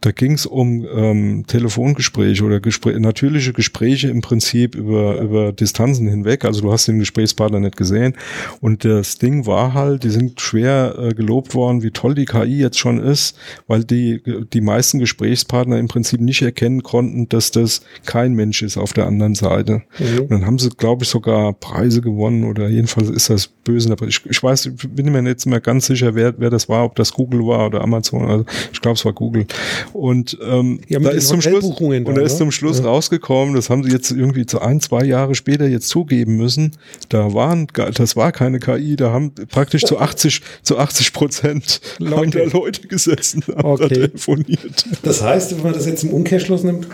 da 0.00 0.12
ging 0.12 0.32
es 0.32 0.46
um 0.46 0.86
ähm, 0.94 1.44
Telefongespräche 1.46 2.44
oder 2.44 2.60
Gespr 2.60 2.98
natürliche 2.98 3.52
Gespräche 3.52 4.08
im 4.08 4.20
Prinzip 4.20 4.74
über, 4.74 5.20
über 5.20 5.52
Distanzen 5.52 6.08
hinweg. 6.08 6.44
Also 6.44 6.60
du 6.60 6.72
hast 6.72 6.88
den 6.88 6.98
Gesprächspartner 6.98 7.60
nicht 7.60 7.76
gesehen. 7.76 8.14
Und 8.60 8.84
das 8.84 9.18
Ding 9.18 9.46
war 9.46 9.74
halt, 9.74 10.04
die 10.04 10.10
sind 10.10 10.40
schwer 10.40 10.96
äh, 10.98 11.14
gelobt 11.14 11.54
worden, 11.54 11.82
wie 11.82 11.90
toll 11.90 12.14
die 12.14 12.24
KI 12.24 12.58
jetzt 12.58 12.78
schon 12.78 12.98
ist, 12.98 13.36
weil 13.66 13.84
die, 13.84 14.22
die 14.52 14.60
meisten 14.60 14.98
Gesprächspartner 14.98 15.78
im 15.78 15.88
Prinzip 15.88 16.20
nicht 16.20 16.42
erkennen 16.42 16.82
konnten, 16.82 17.28
dass 17.28 17.50
das 17.50 17.80
kein 18.04 18.34
Mensch 18.34 18.62
ist 18.62 18.76
auf 18.76 18.92
der 18.92 19.06
anderen 19.06 19.34
Seite. 19.34 19.82
Mhm. 19.98 20.20
Und 20.20 20.30
dann 20.30 20.46
haben 20.46 20.58
sie, 20.58 20.70
glaube 20.70 21.04
ich, 21.04 21.08
sogar 21.08 21.52
Preise 21.52 22.00
gewonnen 22.00 22.44
oder 22.44 22.68
jedenfalls 22.68 23.10
ist 23.10 23.30
das 23.30 23.46
böse. 23.46 23.92
Aber 23.92 24.06
ich, 24.06 24.24
ich 24.26 24.42
weiß, 24.42 24.66
ich 24.66 24.88
bin 24.88 25.10
mir 25.12 25.22
nicht 25.22 25.46
mehr 25.46 25.60
ganz 25.60 25.86
sicher, 25.86 26.14
wer, 26.14 26.34
wer 26.38 26.50
das 26.50 26.68
war, 26.68 26.84
ob 26.84 26.96
das 26.96 27.12
Google 27.12 27.46
war 27.46 27.66
oder 27.66 27.82
Amazon. 27.82 28.24
Also 28.26 28.44
ich 28.72 28.80
glaube, 28.80 28.96
es 28.96 29.04
war 29.04 29.12
Google. 29.12 29.46
Und 29.92 30.38
ähm, 30.42 30.80
ja, 30.88 30.98
da 30.98 31.10
ist 31.10 31.28
zum 31.28 31.40
Schluss, 31.40 31.64
und 31.64 32.16
da, 32.16 32.22
ist 32.22 32.38
zum 32.38 32.50
Schluss 32.50 32.78
ja. 32.78 32.86
rausgekommen, 32.86 33.54
das 33.54 33.70
haben 33.70 33.84
sie 33.84 33.90
jetzt 33.90 34.10
irgendwie 34.10 34.46
zu 34.46 34.60
ein, 34.60 34.80
zwei 34.80 35.04
Jahre 35.04 35.34
später 35.34 35.66
jetzt 35.66 35.88
zugeben 35.88 36.36
müssen. 36.36 36.72
Da 37.08 37.34
waren, 37.34 37.66
das 37.94 38.16
war 38.16 38.32
keine 38.32 38.58
KI, 38.58 38.96
da 38.96 39.12
haben 39.12 39.32
praktisch 39.50 39.84
zu 39.84 39.98
80, 39.98 40.42
zu 40.62 40.78
80 40.78 41.12
Prozent 41.12 41.80
Leute. 41.98 42.44
Leute 42.44 42.86
gesessen, 42.88 43.42
haben 43.56 43.64
okay. 43.64 43.88
da 43.88 43.94
telefoniert. 43.94 44.86
Das 45.02 45.22
heißt, 45.22 45.56
wenn 45.56 45.62
man 45.62 45.72
das 45.72 45.86
jetzt 45.86 46.04
im 46.04 46.10
Umkehrschluss 46.10 46.62
nimmt, 46.62 46.88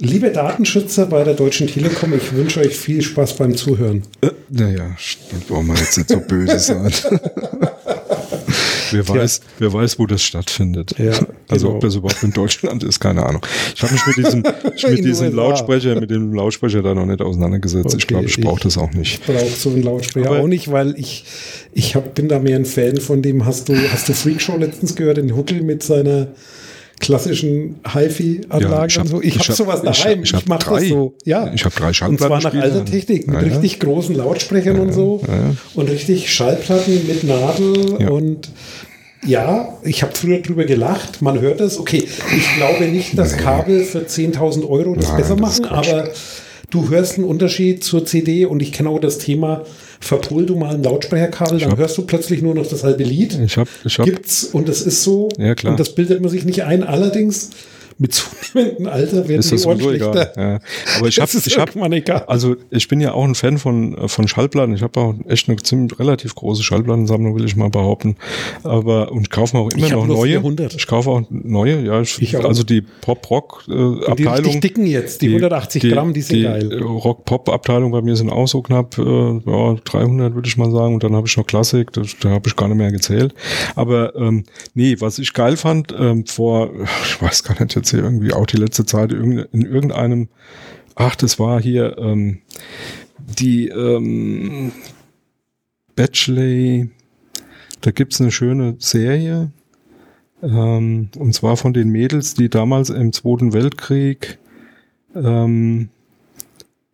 Liebe 0.00 0.30
Datenschützer 0.30 1.06
bei 1.06 1.24
der 1.24 1.34
Deutschen 1.34 1.66
Telekom, 1.66 2.14
ich 2.14 2.32
wünsche 2.32 2.60
euch 2.60 2.76
viel 2.76 3.02
Spaß 3.02 3.34
beim 3.34 3.56
Zuhören. 3.56 4.04
Äh, 4.20 4.30
naja, 4.48 4.96
wollen 5.48 5.66
wir 5.66 5.74
jetzt 5.74 5.98
nicht 5.98 6.08
so 6.08 6.20
böse 6.20 6.56
sein. 6.60 6.92
wer, 8.92 9.08
weiß, 9.08 9.38
ja. 9.38 9.44
wer 9.58 9.72
weiß, 9.72 9.98
wo 9.98 10.06
das 10.06 10.22
stattfindet. 10.22 10.94
Ja, 10.98 11.12
also 11.48 11.66
genau. 11.66 11.76
ob 11.76 11.80
das 11.80 11.94
überhaupt 11.94 12.22
in 12.22 12.32
Deutschland 12.32 12.82
ist, 12.84 13.00
keine 13.00 13.24
Ahnung. 13.24 13.44
Ich 13.74 13.82
habe 13.82 13.92
mich 13.92 14.06
mit 14.06 14.16
diesem, 14.16 14.42
mit 14.90 15.04
diesem 15.04 15.34
Lautsprecher, 15.34 15.98
mit 16.00 16.10
dem 16.10 16.32
Lautsprecher 16.34 16.82
da 16.82 16.94
noch 16.94 17.06
nicht 17.06 17.20
auseinandergesetzt. 17.20 17.86
Okay, 17.86 17.96
ich 17.98 18.06
glaube, 18.06 18.26
ich 18.26 18.40
brauche 18.40 18.60
das 18.62 18.78
auch 18.78 18.92
nicht. 18.92 19.20
Ich 19.20 19.34
brauche 19.34 19.50
so 19.50 19.70
einen 19.70 19.82
Lautsprecher 19.82 20.30
Aber 20.30 20.40
auch 20.40 20.48
nicht, 20.48 20.70
weil 20.70 20.94
ich, 20.98 21.24
ich 21.72 21.94
hab, 21.94 22.14
bin 22.14 22.28
da 22.28 22.38
mehr 22.38 22.56
ein 22.56 22.64
Fan 22.64 22.98
von 22.98 23.22
dem. 23.22 23.44
Hast 23.44 23.68
du, 23.68 23.74
hast 23.92 24.08
du 24.08 24.12
Freakshow 24.12 24.56
letztens 24.56 24.94
gehört, 24.96 25.16
den 25.16 25.36
Huckel 25.36 25.62
mit 25.62 25.82
seiner 25.82 26.28
klassischen 27.00 27.76
HiFi-Anlagen 27.86 28.90
ja, 28.94 29.00
und 29.02 29.08
so. 29.08 29.20
Ich, 29.20 29.28
ich 29.28 29.38
habe 29.38 29.48
hab 29.48 29.56
sowas 29.56 29.82
daheim. 29.82 30.22
Ich, 30.22 30.32
ich, 30.32 30.40
ich 30.40 30.46
mache 30.46 30.70
das 30.70 30.88
so. 30.88 31.14
Ja. 31.24 31.50
Ich 31.54 31.64
habe 31.64 31.74
drei 31.74 31.92
Schallplatten. 31.92 32.32
Und 32.32 32.42
zwar 32.42 32.52
nach 32.52 32.60
alter 32.60 32.84
Technik, 32.84 33.26
mit 33.26 33.36
ja, 33.36 33.42
richtig 33.42 33.72
ja. 33.72 33.78
großen 33.80 34.14
Lautsprechern 34.14 34.78
und 34.78 34.92
so. 34.92 35.22
Und 35.74 35.90
richtig 35.90 36.32
Schallplatten 36.32 37.06
mit 37.06 37.24
Nadel 37.24 38.08
und 38.08 38.48
ja, 39.26 39.76
ich 39.82 40.02
habe 40.02 40.12
früher 40.14 40.38
drüber 40.38 40.64
gelacht. 40.64 41.22
Man 41.22 41.40
hört 41.40 41.60
es. 41.60 41.78
Okay, 41.78 42.06
ich 42.36 42.56
glaube 42.56 42.84
nicht, 42.84 43.18
dass 43.18 43.36
Kabel 43.36 43.84
für 43.84 44.00
10.000 44.00 44.68
Euro 44.68 44.94
das 44.94 45.08
Nein, 45.08 45.16
besser 45.16 45.36
machen, 45.36 45.62
das 45.62 45.72
aber 45.72 46.08
du 46.70 46.88
hörst 46.90 47.16
einen 47.16 47.24
Unterschied 47.26 47.82
zur 47.82 48.04
CD 48.04 48.44
und 48.44 48.60
ich 48.60 48.72
kenne 48.72 48.88
auch 48.90 49.00
das 49.00 49.18
Thema 49.18 49.64
verpol 50.00 50.46
du 50.46 50.56
mal 50.56 50.74
ein 50.74 50.82
Lautsprecherkabel, 50.82 51.58
dann 51.58 51.72
hab, 51.72 51.78
hörst 51.78 51.98
du 51.98 52.02
plötzlich 52.02 52.42
nur 52.42 52.54
noch 52.54 52.66
das 52.66 52.84
halbe 52.84 53.04
Lied. 53.04 53.38
Ich 53.44 53.56
hab, 53.56 53.68
ich 53.84 53.98
hab, 53.98 54.06
Gibt's 54.06 54.44
und 54.44 54.68
das 54.68 54.80
ist 54.80 55.02
so. 55.02 55.28
Ja, 55.38 55.54
klar. 55.54 55.72
Und 55.72 55.80
das 55.80 55.94
bildet 55.94 56.20
man 56.20 56.30
sich 56.30 56.44
nicht 56.44 56.64
ein. 56.64 56.84
Allerdings 56.84 57.50
mit 57.98 58.14
zunehmendem 58.14 58.86
Alter 58.86 59.28
werden 59.28 59.40
ist 59.40 59.50
die 59.50 59.66
Ohren 59.66 59.80
schlechter. 59.80 60.32
Ja. 60.36 60.60
Aber 60.96 61.08
ich 61.08 61.18
habe, 61.18 61.30
ich 61.34 61.58
habe, 61.58 62.28
also 62.28 62.56
ich 62.70 62.86
bin 62.86 63.00
ja 63.00 63.12
auch 63.12 63.24
ein 63.24 63.34
Fan 63.34 63.58
von 63.58 64.08
von 64.08 64.28
Schallplatten. 64.28 64.72
Ich 64.74 64.82
habe 64.82 65.00
auch 65.00 65.14
echt 65.26 65.48
eine 65.48 65.56
ziemlich 65.56 65.98
relativ 65.98 66.36
große 66.36 66.62
Schallplattensammlung, 66.62 67.34
will 67.34 67.44
ich 67.44 67.56
mal 67.56 67.70
behaupten. 67.70 68.16
Aber 68.62 69.10
und 69.10 69.22
ich 69.22 69.30
kaufe 69.30 69.56
mir 69.56 69.64
auch 69.64 69.70
immer 69.70 69.86
ich 69.86 69.92
noch 69.92 70.06
neue. 70.06 70.38
400. 70.40 70.74
Ich 70.74 70.86
kaufe 70.86 71.10
auch 71.10 71.22
neue. 71.28 71.84
Ja, 71.84 72.00
ich, 72.00 72.22
ich 72.22 72.38
also 72.38 72.62
die 72.62 72.82
Pop 72.82 73.28
Rock 73.30 73.64
äh. 73.68 74.14
Die 74.14 74.60
dicken 74.60 74.86
jetzt, 74.86 75.20
die, 75.22 75.28
die 75.28 75.34
180 75.34 75.82
die, 75.82 75.90
Gramm, 75.90 76.14
die 76.14 76.22
sind 76.22 76.36
die 76.36 76.42
geil. 76.42 76.80
Rock 76.80 77.24
Pop 77.24 77.48
Abteilung 77.48 77.90
bei 77.90 78.02
mir 78.02 78.14
sind 78.14 78.30
auch 78.30 78.46
so 78.46 78.62
knapp 78.62 78.96
äh, 78.98 79.02
ja, 79.02 79.74
300 79.84 80.34
würde 80.34 80.48
ich 80.48 80.56
mal 80.56 80.70
sagen. 80.70 80.94
Und 80.94 81.02
dann 81.02 81.16
habe 81.16 81.26
ich 81.26 81.36
noch 81.36 81.46
Klassik. 81.46 81.92
Da, 81.92 82.02
da 82.20 82.30
habe 82.30 82.48
ich 82.48 82.54
gar 82.54 82.68
nicht 82.68 82.78
mehr 82.78 82.92
gezählt. 82.92 83.34
Aber 83.74 84.14
ähm, 84.14 84.44
nee, 84.74 84.96
was 85.00 85.18
ich 85.18 85.32
geil 85.32 85.56
fand 85.56 85.92
ähm, 85.98 86.26
vor, 86.26 86.70
ich 87.04 87.20
weiß 87.20 87.42
gar 87.42 87.60
nicht 87.60 87.74
jetzt 87.74 87.87
jetzt 87.88 87.90
hier 87.90 88.04
irgendwie 88.04 88.32
auch 88.32 88.46
die 88.46 88.56
letzte 88.56 88.84
Zeit 88.84 89.12
in 89.12 89.46
irgendeinem, 89.52 90.28
ach, 90.94 91.16
das 91.16 91.38
war 91.38 91.60
hier 91.60 91.96
ähm, 91.98 92.40
die 93.18 93.68
ähm, 93.68 94.72
Bachelor, 95.96 96.86
da 97.80 97.90
gibt's 97.90 98.20
eine 98.20 98.30
schöne 98.30 98.76
Serie, 98.78 99.50
ähm, 100.42 101.08
und 101.16 101.34
zwar 101.34 101.56
von 101.56 101.72
den 101.72 101.88
Mädels, 101.88 102.34
die 102.34 102.48
damals 102.48 102.90
im 102.90 103.12
Zweiten 103.12 103.52
Weltkrieg 103.52 104.38
ähm, 105.14 105.88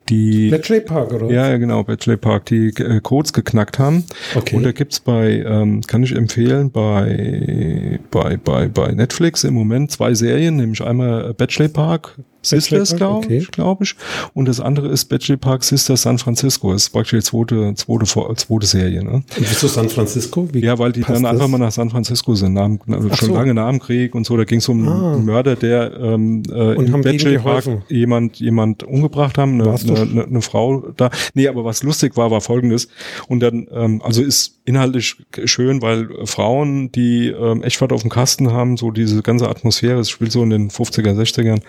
die 0.08 0.48
Bletchley 0.48 0.80
Park, 0.80 1.12
oder? 1.12 1.30
Ja, 1.30 1.56
genau, 1.56 1.82
Bletchley 1.82 2.16
Park, 2.16 2.46
die 2.46 2.68
äh, 2.68 3.00
Codes 3.00 3.32
geknackt 3.32 3.78
haben. 3.78 4.04
Okay. 4.34 4.56
Und 4.56 4.64
da 4.64 4.72
gibt's 4.72 5.00
bei, 5.00 5.44
ähm, 5.46 5.80
kann 5.82 6.02
ich 6.02 6.14
empfehlen, 6.14 6.70
bei, 6.70 7.98
bei, 8.10 8.36
bei, 8.36 8.68
bei 8.68 8.92
Netflix 8.92 9.44
im 9.44 9.54
Moment 9.54 9.90
zwei 9.90 10.14
Serien, 10.14 10.56
nämlich 10.56 10.82
einmal 10.82 11.34
Bletchley 11.34 11.68
Park, 11.68 12.16
Sisters, 12.44 12.96
glaube 12.96 13.26
okay. 13.26 13.38
ich, 13.38 13.50
glaube 13.50 13.84
ich. 13.84 13.94
Und 14.34 14.46
das 14.46 14.60
andere 14.60 14.88
ist 14.88 15.06
Bletchley 15.06 15.36
Park 15.36 15.64
Sisters 15.64 16.02
San 16.02 16.18
Francisco. 16.18 16.72
Das 16.72 16.84
ist 16.84 16.90
praktisch 16.90 17.18
die 17.18 17.24
zweite, 17.24 17.74
zweite, 17.74 18.04
zweite 18.36 18.66
Serie. 18.66 19.02
Ne? 19.02 19.12
Und 19.12 19.24
wieso 19.38 19.68
San 19.68 19.88
Francisco? 19.88 20.48
Wie 20.52 20.60
ja, 20.60 20.78
weil 20.78 20.92
die 20.92 21.02
dann 21.02 21.22
das? 21.22 21.32
einfach 21.32 21.48
mal 21.48 21.58
nach 21.58 21.72
San 21.72 21.90
Francisco 21.90 22.34
sind, 22.34 22.54
nach, 22.54 22.68
schon 23.16 23.28
so. 23.28 23.34
lange 23.34 23.54
nach 23.54 23.70
dem 23.70 23.80
Krieg 23.80 24.14
und 24.14 24.26
so. 24.26 24.36
Da 24.36 24.44
ging 24.44 24.58
es 24.58 24.68
um 24.68 24.88
ah. 24.88 25.14
einen 25.14 25.24
Mörder, 25.24 25.56
der 25.56 25.92
ähm, 25.98 26.42
äh, 26.50 26.74
in 26.74 27.00
Bletchley 27.00 27.38
Park 27.38 27.64
jemand, 27.88 28.36
jemand 28.40 28.82
umgebracht 28.82 29.38
haben, 29.38 29.60
eine, 29.60 29.70
eine, 29.70 30.00
eine, 30.00 30.24
eine, 30.24 30.42
Frau 30.42 30.84
da. 30.96 31.10
Nee, 31.34 31.48
aber 31.48 31.64
was 31.64 31.82
lustig 31.82 32.16
war, 32.16 32.30
war 32.30 32.40
folgendes. 32.40 32.88
Und 33.28 33.40
dann, 33.40 33.66
ähm, 33.72 34.02
also 34.02 34.22
ist 34.22 34.58
inhaltlich 34.64 35.16
schön, 35.44 35.82
weil 35.82 36.08
Frauen, 36.24 36.90
die 36.92 37.28
ähm, 37.28 37.62
echt 37.62 37.80
was 37.80 37.90
auf 37.90 38.02
dem 38.02 38.10
Kasten 38.10 38.52
haben, 38.52 38.76
so 38.76 38.90
diese 38.90 39.22
ganze 39.22 39.48
Atmosphäre, 39.48 40.00
es 40.00 40.10
spielt 40.10 40.32
so 40.32 40.42
in 40.42 40.50
den 40.50 40.70
50er, 40.70 41.14
60ern, 41.14 41.60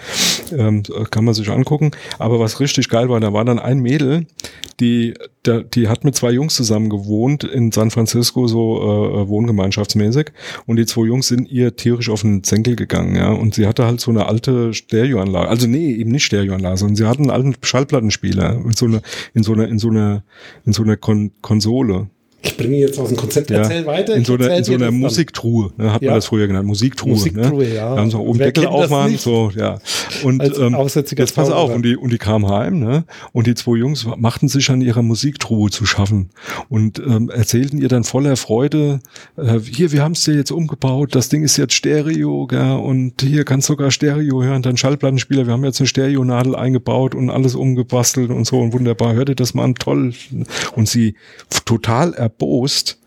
ähm, 0.67 0.83
kann 1.11 1.25
man 1.25 1.33
sich 1.33 1.49
angucken. 1.49 1.91
Aber 2.19 2.39
was 2.39 2.59
richtig 2.59 2.89
geil 2.89 3.09
war, 3.09 3.19
da 3.19 3.33
war 3.33 3.45
dann 3.45 3.59
ein 3.59 3.79
Mädel, 3.79 4.25
die, 4.79 5.13
der, 5.45 5.63
die 5.63 5.87
hat 5.87 6.03
mit 6.03 6.15
zwei 6.15 6.31
Jungs 6.31 6.55
zusammen 6.55 6.89
gewohnt 6.89 7.43
in 7.43 7.71
San 7.71 7.91
Francisco, 7.91 8.47
so 8.47 8.77
äh, 8.77 9.27
wohngemeinschaftsmäßig. 9.27 10.31
Und 10.65 10.77
die 10.77 10.85
zwei 10.85 11.05
Jungs 11.05 11.27
sind 11.27 11.49
ihr 11.49 11.75
tierisch 11.75 12.09
auf 12.09 12.21
den 12.21 12.43
Zenkel 12.43 12.75
gegangen, 12.75 13.15
ja. 13.15 13.29
Und 13.29 13.55
sie 13.55 13.67
hatte 13.67 13.85
halt 13.85 14.01
so 14.01 14.11
eine 14.11 14.25
alte 14.25 14.73
Stereoanlage. 14.73 15.47
Also 15.47 15.67
nee, 15.67 15.93
eben 15.93 16.11
nicht 16.11 16.25
Stereoanlage, 16.25 16.77
sondern 16.77 16.95
sie 16.95 17.05
hatten 17.05 17.23
einen 17.23 17.31
alten 17.31 17.55
Schallplattenspieler 17.61 18.61
in 18.65 18.73
so 18.73 18.85
einer, 18.85 19.01
in 19.33 19.43
so 19.43 19.53
einer, 19.53 19.67
in 19.67 19.79
so 19.79 19.89
einer, 19.89 20.23
in 20.65 20.73
so 20.73 20.83
einer 20.83 20.97
Kon 20.97 21.31
Konsole 21.41 22.09
ich 22.45 22.57
bringe 22.57 22.77
jetzt 22.77 22.99
aus 22.99 23.09
dem 23.09 23.17
Konzept, 23.17 23.49
ja, 23.49 23.57
erzähl 23.57 23.85
weiter. 23.85 24.15
In 24.15 24.25
so 24.25 24.35
einer, 24.35 24.55
in 24.55 24.63
so 24.63 24.73
einer 24.73 24.91
Musiktruhe, 24.91 25.71
ne, 25.77 25.91
hat 25.91 26.01
ja. 26.01 26.11
man 26.11 26.17
das 26.17 26.27
früher 26.27 26.47
genannt, 26.47 26.67
Musiktruhe. 26.67 27.11
Musiktruhe, 27.11 27.65
ne? 27.65 27.73
ja. 27.75 27.95
Da 27.95 28.01
haben 28.01 28.11
sie 28.11 28.17
oben 28.17 28.39
Wer 28.39 28.47
Deckel 28.47 28.67
aufmachen, 28.67 29.17
so, 29.17 29.51
ja. 29.55 29.79
und 30.23 30.41
Als 30.41 30.57
ähm, 30.57 30.75
jetzt 31.17 31.35
pass 31.35 31.49
auf, 31.49 31.73
und 31.73 31.83
die, 31.83 31.95
und 31.95 32.11
die 32.11 32.17
kamen 32.17 32.47
heim, 32.47 32.79
ne? 32.79 33.05
Und 33.31 33.47
die 33.47 33.55
zwei 33.55 33.77
Jungs 33.77 34.05
machten 34.17 34.47
sich 34.47 34.69
an 34.69 34.81
ihrer 34.81 35.01
Musiktruhe 35.01 35.69
zu 35.69 35.85
schaffen 35.85 36.29
und 36.69 36.99
ähm, 36.99 37.29
erzählten 37.29 37.79
ihr 37.79 37.87
dann 37.87 38.03
voller 38.03 38.35
Freude, 38.35 38.99
äh, 39.37 39.59
hier, 39.59 39.91
wir 39.91 40.03
haben 40.03 40.13
es 40.13 40.23
dir 40.23 40.35
jetzt 40.35 40.51
umgebaut, 40.51 41.15
das 41.15 41.29
Ding 41.29 41.43
ist 41.43 41.57
jetzt 41.57 41.73
Stereo, 41.73 42.47
gell? 42.47 42.71
und 42.71 43.21
hier 43.21 43.43
kannst 43.43 43.69
du 43.69 43.73
sogar 43.73 43.91
Stereo 43.91 44.43
hören, 44.43 44.61
dann 44.61 44.77
Schallplattenspieler, 44.77 45.45
wir 45.47 45.53
haben 45.53 45.65
jetzt 45.65 45.79
eine 45.79 45.87
Stereonadel 45.87 46.55
eingebaut 46.55 47.15
und 47.15 47.29
alles 47.29 47.55
umgebastelt 47.55 48.29
und 48.29 48.45
so 48.45 48.59
und 48.59 48.73
wunderbar, 48.73 49.13
hör 49.13 49.25
dir 49.25 49.35
das 49.35 49.53
mal 49.53 49.63
an, 49.63 49.75
toll. 49.75 50.13
Und 50.75 50.87
sie 50.87 51.15
total 51.65 52.13
erbost, 52.39 52.99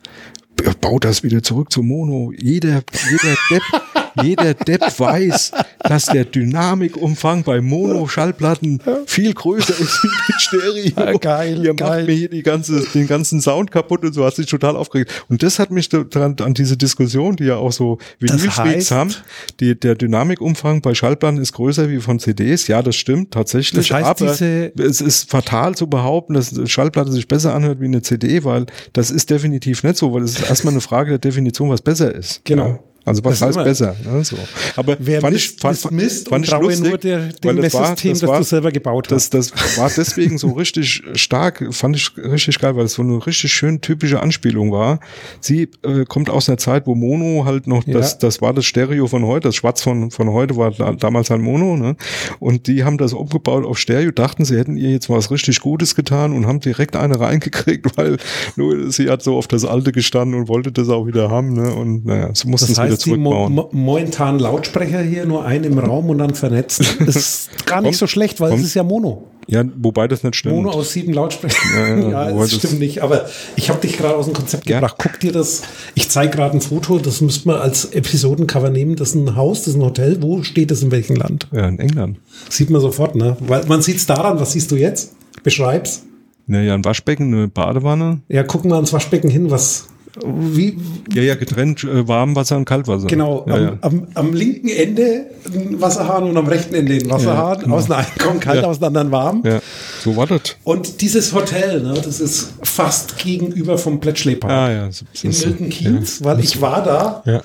baut 0.81 1.05
das 1.05 1.23
wieder 1.23 1.43
zurück 1.43 1.71
zu 1.73 1.83
Mono. 1.83 2.33
Jeder, 2.37 2.83
jeder 2.93 3.37
Depp, 3.51 3.63
jeder 4.23 4.55
Depp 4.55 4.99
weiß, 4.99 5.53
dass 5.81 6.07
der 6.07 6.25
Dynamikumfang 6.25 7.43
bei 7.45 7.61
Mono-Schallplatten 7.61 8.81
viel 9.07 9.33
größer 9.35 9.75
ist 9.79 10.03
wie 10.03 10.09
mit 10.29 10.41
Stereo. 10.41 10.93
Ja, 10.97 11.13
geil, 11.19 11.65
Ihr 11.65 11.75
geil. 11.75 11.99
macht 12.01 12.07
mir 12.09 12.15
hier 12.15 12.29
die 12.29 12.43
ganze, 12.43 12.85
den 12.95 13.07
ganzen 13.07 13.41
Sound 13.41 13.71
kaputt 13.71 14.05
und 14.05 14.13
so, 14.15 14.25
hat 14.25 14.35
sich 14.35 14.47
total 14.47 14.77
aufgeregt. 14.77 15.25
Und 15.29 15.43
das 15.43 15.59
hat 15.59 15.71
mich 15.71 15.89
daran, 15.89 16.37
an 16.41 16.55
diese 16.55 16.77
Diskussion, 16.77 17.37
die 17.37 17.45
ja 17.45 17.57
auch 17.57 17.73
so 17.73 17.99
Vinylfreaks 18.21 18.91
heißt- 18.91 18.95
haben, 18.95 19.15
die, 19.61 19.79
der 19.79 19.95
Dynamikumfang 19.95 20.81
bei 20.83 20.95
Schallplatten 20.95 21.39
ist 21.41 21.53
größer 21.53 21.89
wie 21.91 22.01
von 22.01 22.19
CDs. 22.19 22.67
Ja, 22.69 22.83
das 22.83 22.97
stimmt, 22.97 23.33
tatsächlich. 23.33 23.89
Das 23.89 23.97
heißt, 23.97 24.07
aber 24.23 24.31
diese- 24.33 24.73
es 24.79 25.01
ist 25.01 25.31
fatal 25.31 25.75
zu 25.75 25.87
behaupten, 25.89 26.35
dass 26.35 26.57
eine 26.57 26.67
Schallplatte 26.67 27.13
sich 27.13 27.29
besser 27.29 27.55
anhört 27.55 27.81
wie 27.81 27.87
eine 27.87 28.03
CD, 28.03 28.45
weil 28.45 28.67
das 28.93 29.11
ist 29.11 29.31
definitiv 29.31 29.83
nicht 29.83 29.97
so, 29.97 30.13
weil 30.13 30.23
es 30.23 30.39
ist 30.39 30.49
erstmal 30.49 30.73
eine 30.75 30.81
Frage 30.81 31.11
der 31.11 31.19
Definition, 31.19 31.71
was 31.71 31.83
besser 31.83 32.15
ist. 32.15 32.45
Genau. 32.45 32.67
Ja. 32.69 32.79
Also 33.09 33.25
was 33.25 33.39
Das 33.41 33.49
heißt 33.57 33.65
besser? 33.65 33.97
Ne, 34.05 34.25
so. 34.25 34.37
Aber 34.77 34.97
Wer 35.01 35.21
fand 35.21 35.33
misst, 35.35 35.55
ich, 35.57 35.61
fand, 35.61 35.91
misst, 35.93 36.29
fand 36.29 36.37
und 36.37 36.45
ich 36.45 36.51
traue 36.51 36.63
lustig, 36.65 36.89
nur 36.89 36.99
der, 36.99 37.19
dem 37.29 37.57
das 37.63 37.75
war- 37.75 37.81
Messsystem, 37.83 38.11
das, 38.13 38.21
das 38.21 38.29
war- 38.31 38.39
du 38.39 38.45
selber 38.45 38.71
gebaut 38.73 39.09
hast. 39.11 39.35
das, 39.35 39.51
das 39.51 39.79
war 39.79 39.91
deswegen 39.97 40.39
so 40.39 40.51
richtig 40.53 41.03
stark, 41.15 41.65
fand 41.75 41.97
ich 41.97 42.11
richtig 42.17 42.59
geil, 42.59 42.77
weil 42.77 42.85
es 42.85 42.95
so 42.95 43.03
eine 43.03 43.25
richtig 43.27 43.53
schön 43.53 43.81
typische 43.81 44.21
Anspielung 44.21 44.73
war. 44.73 45.01
Sie 45.41 45.69
äh, 45.85 46.05
kommt 46.07 46.31
aus 46.31 46.49
einer 46.49 46.59
Zeit, 46.59 46.87
wo 46.87 46.95
Mono 46.95 47.45
halt 47.45 47.67
noch, 47.67 47.87
Ja. 47.87 47.95
das, 47.95 48.19
das 48.19 48.41
war 48.43 48.53
das 48.55 48.65
Stereo 48.67 49.07
von 49.07 49.25
heute, 49.25 49.49
das 49.49 49.57
Schwarz 49.57 49.83
von, 49.83 50.11
von 50.11 50.31
heute 50.31 50.57
war 50.57 50.71
da, 50.71 50.93
damals 50.93 51.31
halt 51.31 51.41
Mono, 51.41 51.77
ne? 51.77 51.97
Und 52.39 52.67
die 52.67 52.85
haben 52.85 52.99
das 52.99 53.13
umgebaut 53.13 53.65
auf 53.65 53.79
Stereo, 53.79 54.11
dachten, 54.11 54.45
sie 54.45 54.57
hätten 54.59 54.77
ihr 54.77 54.91
jetzt 54.91 55.09
was 55.09 55.31
richtig 55.31 55.61
Gutes 55.61 55.95
getan 55.95 56.33
und 56.33 56.47
haben 56.47 56.61
direkt 56.61 56.97
eine 56.97 57.19
reingekriegt, 57.19 57.87
weil 57.97 58.19
nur 58.57 58.91
sie 58.93 59.09
hat 59.11 59.23
so 59.23 59.37
auf 59.37 59.47
das 59.47 59.65
Alte 59.65 59.93
gestanden 59.93 60.39
und 60.39 60.49
wollte 60.49 60.73
das 60.73 60.89
auch 60.89 61.07
wieder 61.07 61.31
haben, 61.31 61.53
ne? 61.55 61.75
Und 61.75 62.05
naja, 62.07 62.31
sie 62.35 62.49
mussten 62.49 62.67
das 62.73 62.79
es 62.79 62.85
wieder 62.85 62.98
heißt, 62.99 63.07
die 63.07 63.17
mo 63.17 63.31
zurückbauen. 63.31 63.55
mo 63.55 63.69
momentanen 63.73 64.41
Lautsprecher 64.41 65.01
hier 65.03 65.25
nur 65.27 65.45
einen 65.45 65.65
im 65.65 65.79
Raum 65.79 66.11
und 66.11 66.19
dann 66.19 66.35
vernetzt. 66.35 66.83
Das 67.05 67.17
ist 67.17 67.67
gar 67.67 67.81
nicht 67.81 67.97
so 67.99 68.07
schlecht, 68.07 68.41
weil 68.41 68.53
es 68.53 68.63
ist 68.63 68.75
ja 68.75 68.83
Mono. 68.83 69.25
ja, 69.47 69.65
wobei 69.77 70.09
das 70.09 70.23
nicht 70.23 70.37
stimmt. 70.37 70.57
Mono 70.57 70.71
aus 70.71 70.93
sieben 70.93 71.13
Lautsprechern. 71.13 71.63
Ja, 71.75 71.89
Ja, 71.89 72.09
ja, 72.31 72.31
das 72.33 72.51
das- 72.51 72.59
stimmt 72.59 72.81
nicht. 72.81 73.03
Aber 73.03 73.27
ich 73.57 73.71
habe 73.71 73.81
dich 73.81 73.97
gerade 73.97 74.17
aus 74.17 74.27
dem 74.27 74.35
Konzept 74.35 74.65
Gern. 74.67 74.81
gebracht. 74.81 74.97
Guck 74.99 75.21
dir 75.21 75.33
das. 75.33 75.63
Ich 75.95 76.09
zeige 76.11 76.31
gerade 76.37 76.57
ein 76.57 76.61
Foto. 76.61 76.99
Das 76.99 77.21
müsste 77.21 77.49
man 77.49 77.57
als 77.61 77.87
Episodencover 77.87 78.71
nehmen. 78.71 78.97
Das 78.97 79.11
ist 79.11 79.15
ein 79.15 79.37
Haus, 79.37 79.61
das 79.61 79.69
ist 79.69 79.75
ein 79.77 79.83
Hotel. 79.85 80.19
Wo 80.23 80.43
steht 80.43 80.71
das 80.71 80.83
in 80.83 80.91
welchem 80.91 81.17
Land? 81.17 81.49
ja, 81.53 81.67
in 81.69 81.79
England. 81.79 82.19
Sieht 82.51 82.71
man 82.71 82.81
sofort, 82.81 83.15
ne? 83.17 83.37
Weil 83.41 83.65
man 83.67 83.81
sieht 83.83 83.97
es 83.97 84.07
daran. 84.07 84.39
Was 84.41 84.53
siehst 84.53 84.71
du 84.71 84.77
jetzt? 84.77 85.15
Beschreib's. 85.43 86.03
Naja, 86.47 86.75
ein 86.75 86.85
Waschbecken, 86.85 87.33
eine 87.35 87.49
Badewanne. 87.49 88.21
Ja, 88.29 88.43
gucken 88.43 88.71
wir 88.71 88.77
ans 88.77 88.93
Waschbecken 88.93 89.29
hin. 89.31 89.51
Was? 89.51 89.87
Wie, 90.25 90.77
Ja, 91.13 91.23
ja, 91.23 91.35
getrennt 91.35 91.85
äh, 91.85 92.07
Warmwasser 92.09 92.57
und 92.57 92.65
Kaltwasser. 92.65 93.07
Genau, 93.07 93.45
Ja, 93.49 93.55
am, 93.55 93.63
ja. 93.63 93.79
Am, 93.83 94.07
am 94.15 94.33
linken 94.35 94.69
Ende 94.69 95.27
ein 95.53 95.81
Wasserhahn 95.81 96.25
und 96.25 96.37
am 96.37 96.47
rechten 96.47 96.75
Ende 96.75 96.95
ein 96.95 97.11
Wasserhahn. 97.11 97.61
genau. 97.61 97.77
Aus 97.77 97.85
dem 97.87 97.93
einen 97.95 98.07
kommt 98.19 98.41
kalt, 98.41 98.63
Ja. 98.63 98.69
aus 98.69 98.79
dem 98.79 98.85
anderen 98.87 99.11
warm. 99.13 99.43
ja. 99.45 99.61
So 100.03 100.17
war 100.17 100.27
das. 100.27 100.41
Und 100.65 101.01
dieses 101.01 101.33
Hotel, 101.35 101.83
ne, 101.83 101.95
das 102.03 102.21
ist 102.21 102.53
fast 102.63 103.19
gegenüber 103.19 103.79
vom 103.79 104.01
Park 104.01 104.17
Ah, 104.45 104.71
ja. 104.71 104.93
So, 104.93 105.05
in 105.23 105.33
so, 105.33 105.49
Milton 105.49 105.69
Keynes, 105.71 106.23
weil 106.25 106.41
ich 106.41 106.61
war 106.61 106.83
da, 106.85 107.23
Ja. 107.27 107.43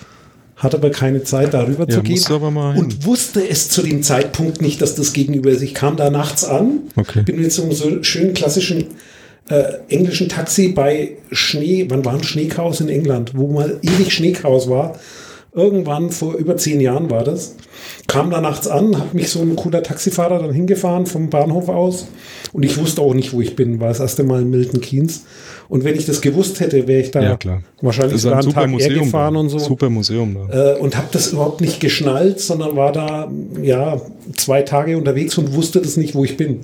hatte 0.57 0.78
aber 0.78 0.89
keine 0.91 1.24
Zeit, 1.24 1.53
darüber 1.53 1.86
Ja, 1.89 1.95
zu 1.95 2.03
gehen. 2.03 2.17
und 2.78 3.05
wusste 3.05 3.47
es 3.49 3.69
zu 3.69 3.82
dem 3.82 4.03
Zeitpunkt 4.03 4.61
nicht, 4.61 4.82
dass 4.82 4.95
das 4.95 5.13
gegenüber 5.13 5.49
ist. 5.49 5.61
Ich 5.61 5.74
kam 5.74 5.95
da 5.97 6.09
nachts 6.09 6.45
an, 6.45 6.82
Okay. 6.95 7.24
bin 7.24 7.41
mit 7.41 7.51
so 7.51 7.63
einem 7.63 7.71
so 7.74 8.03
schönen 8.03 8.34
klassischen 8.34 8.86
äh, 9.49 9.63
englischen 9.89 10.29
Taxi 10.29 10.69
bei 10.69 11.17
Schnee, 11.31 11.85
wann 11.89 12.05
war 12.05 12.13
ein 12.13 12.23
Schneechaos 12.23 12.81
in 12.81 12.89
England, 12.89 13.33
wo 13.35 13.47
mal 13.47 13.79
ewig 13.81 14.13
Schneechaos 14.13 14.69
war. 14.69 14.97
Irgendwann 15.55 16.09
vor 16.09 16.33
über 16.33 16.57
zehn 16.57 16.81
Jahren 16.81 17.11
war 17.11 17.23
das. 17.23 17.55
Kam 18.07 18.31
da 18.31 18.41
nachts 18.41 18.67
an, 18.67 18.97
hat 18.97 19.13
mich 19.13 19.29
so 19.29 19.39
ein 19.41 19.55
cooler 19.55 19.83
Taxifahrer 19.83 20.39
dann 20.39 20.51
hingefahren 20.51 21.05
vom 21.05 21.29
Bahnhof 21.29 21.69
aus. 21.69 22.07
Und 22.53 22.63
ich 22.63 22.75
wusste 22.79 23.01
auch 23.01 23.13
nicht, 23.13 23.33
wo 23.33 23.41
ich 23.41 23.55
bin. 23.55 23.79
War 23.79 23.89
das 23.89 23.99
erste 23.99 24.23
Mal 24.23 24.41
in 24.41 24.49
Milton 24.49 24.81
Keynes. 24.81 25.25
Und 25.69 25.83
wenn 25.83 25.95
ich 25.95 26.07
das 26.07 26.21
gewusst 26.21 26.59
hätte, 26.59 26.87
wäre 26.87 27.01
ich 27.01 27.11
da 27.11 27.21
Ja, 27.21 27.37
wahrscheinlich 27.81 28.19
sogar 28.21 28.39
ein 28.39 28.45
einen 28.45 28.53
Tag 28.53 28.63
eher 28.63 28.69
Museum. 28.69 29.05
gefahren 29.05 29.33
da. 29.35 29.39
und 29.41 29.49
so. 29.49 29.59
Super 29.59 29.89
Museum 29.91 30.35
da. 30.49 30.73
Äh, 30.73 30.79
und 30.79 30.97
habe 30.97 31.07
das 31.11 31.27
überhaupt 31.33 31.61
nicht 31.61 31.79
geschnallt, 31.79 32.39
sondern 32.39 32.75
war 32.75 32.91
da 32.91 33.31
ja 33.61 34.01
zwei 34.35 34.63
Tage 34.63 34.97
unterwegs 34.97 35.37
und 35.37 35.53
wusste 35.53 35.81
das 35.81 35.97
nicht, 35.97 36.15
wo 36.15 36.23
ich 36.23 36.35
bin. 36.35 36.61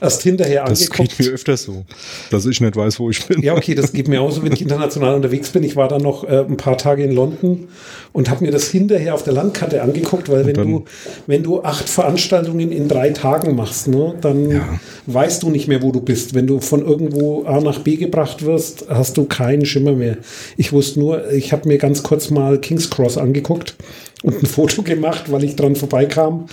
Erst 0.00 0.22
hinterher 0.22 0.64
Das 0.64 0.82
angeguckt. 0.82 1.16
geht 1.18 1.26
mir 1.26 1.32
öfters 1.32 1.62
so, 1.64 1.84
dass 2.30 2.46
ich 2.46 2.60
nicht 2.60 2.76
weiß, 2.76 2.98
wo 3.00 3.10
ich 3.10 3.24
bin. 3.26 3.42
Ja, 3.42 3.54
okay, 3.54 3.74
das 3.74 3.92
geht 3.92 4.08
mir 4.08 4.20
auch 4.20 4.30
so, 4.30 4.42
wenn 4.42 4.52
ich 4.52 4.62
international 4.62 5.14
unterwegs 5.14 5.50
bin. 5.50 5.62
Ich 5.62 5.76
war 5.76 5.88
dann 5.88 6.02
noch 6.02 6.24
äh, 6.24 6.44
ein 6.48 6.56
paar 6.56 6.78
Tage 6.78 7.02
in 7.04 7.12
London 7.12 7.68
und 8.12 8.30
habe 8.30 8.44
mir 8.44 8.50
das 8.52 8.68
hinterher 8.68 9.14
auf 9.14 9.24
der 9.24 9.32
Landkarte 9.32 9.82
angeguckt, 9.82 10.28
weil 10.28 10.46
wenn 10.46 10.54
du, 10.54 10.84
wenn 11.26 11.42
du 11.42 11.62
acht 11.62 11.88
Veranstaltungen 11.88 12.70
in 12.70 12.88
drei 12.88 13.10
Tagen 13.10 13.56
machst, 13.56 13.88
ne, 13.88 14.14
dann 14.20 14.62
weißt 15.06 15.42
du 15.42 15.50
nicht 15.50 15.68
mehr, 15.68 15.82
wo 15.82 15.92
du 15.92 16.00
bist. 16.00 16.34
Wenn 16.34 16.46
du 16.46 16.60
von 16.60 16.84
irgendwo 16.86 17.44
A 17.44 17.60
nach 17.60 17.80
B 17.80 17.96
gebracht 17.96 18.44
wirst, 18.44 18.86
hast 18.88 19.16
du 19.16 19.24
keinen 19.24 19.66
Schimmer 19.66 19.92
mehr. 19.92 20.18
Ich 20.56 20.72
wusste 20.72 21.00
nur, 21.00 21.30
ich 21.32 21.52
habe 21.52 21.68
mir 21.68 21.78
ganz 21.78 22.02
kurz 22.02 22.30
mal 22.30 22.58
King's 22.58 22.90
Cross 22.90 23.18
angeguckt 23.18 23.74
und 24.22 24.42
ein 24.42 24.46
Foto 24.46 24.82
gemacht, 24.82 25.30
weil 25.32 25.44
ich 25.44 25.56
dran 25.56 25.76
vorbeikam. 25.76 26.46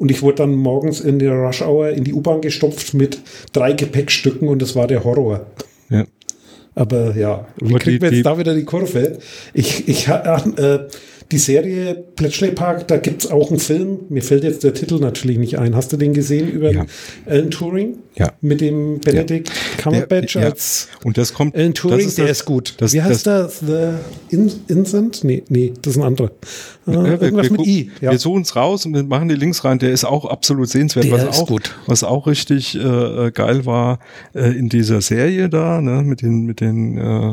Und 0.00 0.10
ich 0.10 0.22
wurde 0.22 0.36
dann 0.36 0.54
morgens 0.54 1.00
in 1.00 1.18
der 1.18 1.34
Rush 1.34 1.60
Hour 1.60 1.90
in 1.90 2.04
die 2.04 2.14
U-Bahn 2.14 2.40
gestopft 2.40 2.94
mit 2.94 3.20
drei 3.52 3.74
Gepäckstücken 3.74 4.48
und 4.48 4.62
das 4.62 4.74
war 4.74 4.86
der 4.86 5.04
Horror. 5.04 5.44
Ja. 5.90 6.06
Aber 6.74 7.14
ja, 7.14 7.46
wie 7.60 7.74
kriegt 7.74 8.00
man 8.02 8.10
jetzt 8.14 8.24
da 8.24 8.38
wieder 8.38 8.54
die 8.54 8.64
Kurve? 8.64 9.18
Ich, 9.52 9.86
ich, 9.88 10.08
ha- 10.08 10.42
äh, 10.56 10.88
die 11.32 11.38
Serie 11.38 12.04
Bletchley 12.16 12.50
Park, 12.50 12.88
da 12.88 12.96
gibt 12.96 13.24
es 13.24 13.30
auch 13.30 13.50
einen 13.50 13.60
Film. 13.60 14.00
Mir 14.08 14.22
fällt 14.22 14.42
jetzt 14.44 14.64
der 14.64 14.74
Titel 14.74 14.98
natürlich 14.98 15.38
nicht 15.38 15.58
ein. 15.58 15.76
Hast 15.76 15.92
du 15.92 15.96
den 15.96 16.12
gesehen 16.12 16.50
über 16.50 16.72
Ja. 16.72 16.86
Alan 17.26 17.50
Turing? 17.50 17.98
Ja. 18.16 18.32
Mit 18.40 18.60
dem 18.60 18.98
Benedict 19.00 19.50
Cumberbatch 19.78 20.32
Der- 20.34 20.42
ja. 20.42 20.48
als 20.48 20.88
Und 21.04 21.16
das 21.16 21.32
kommt. 21.32 21.54
Alan 21.54 21.72
Turing, 21.74 21.98
das 21.98 22.06
ist 22.06 22.18
der 22.18 22.26
das- 22.26 22.38
ist 22.40 22.44
gut. 22.44 22.74
Das, 22.78 22.92
Wie 22.92 23.00
heißt 23.02 23.26
das, 23.26 23.60
das? 23.60 23.68
The 24.30 24.36
In 24.36 24.50
Incent? 24.68 25.22
Nee, 25.24 25.44
nee, 25.48 25.72
das 25.80 25.92
ist 25.94 25.98
ein 25.98 26.04
anderer. 26.04 26.30
Äh, 26.86 26.92
Ja, 26.92 27.04
wir, 27.04 27.22
irgendwas 27.22 27.50
wir, 27.50 27.58
mit 27.58 27.66
I. 27.66 27.90
Ja. 28.00 28.10
wir 28.10 28.18
suchen 28.18 28.42
es 28.42 28.56
raus 28.56 28.84
und 28.86 28.94
wir 28.94 29.04
machen 29.04 29.28
die 29.28 29.36
Links 29.36 29.64
rein. 29.64 29.78
Der 29.78 29.92
ist 29.92 30.04
auch 30.04 30.24
absolut 30.24 30.68
sehenswert. 30.68 31.04
Der 31.06 31.12
was, 31.12 31.22
ist 31.36 31.42
auch, 31.42 31.46
gut. 31.46 31.76
was 31.86 32.02
auch 32.04 32.26
richtig 32.26 32.74
äh, 32.76 33.30
geil 33.32 33.64
war 33.66 34.00
äh, 34.34 34.50
in 34.58 34.68
dieser 34.68 35.00
Serie 35.00 35.48
da, 35.48 35.80
ne, 35.80 36.02
mit 36.02 36.22
den, 36.22 36.44
mit 36.46 36.60
den 36.60 36.98
äh, 36.98 37.32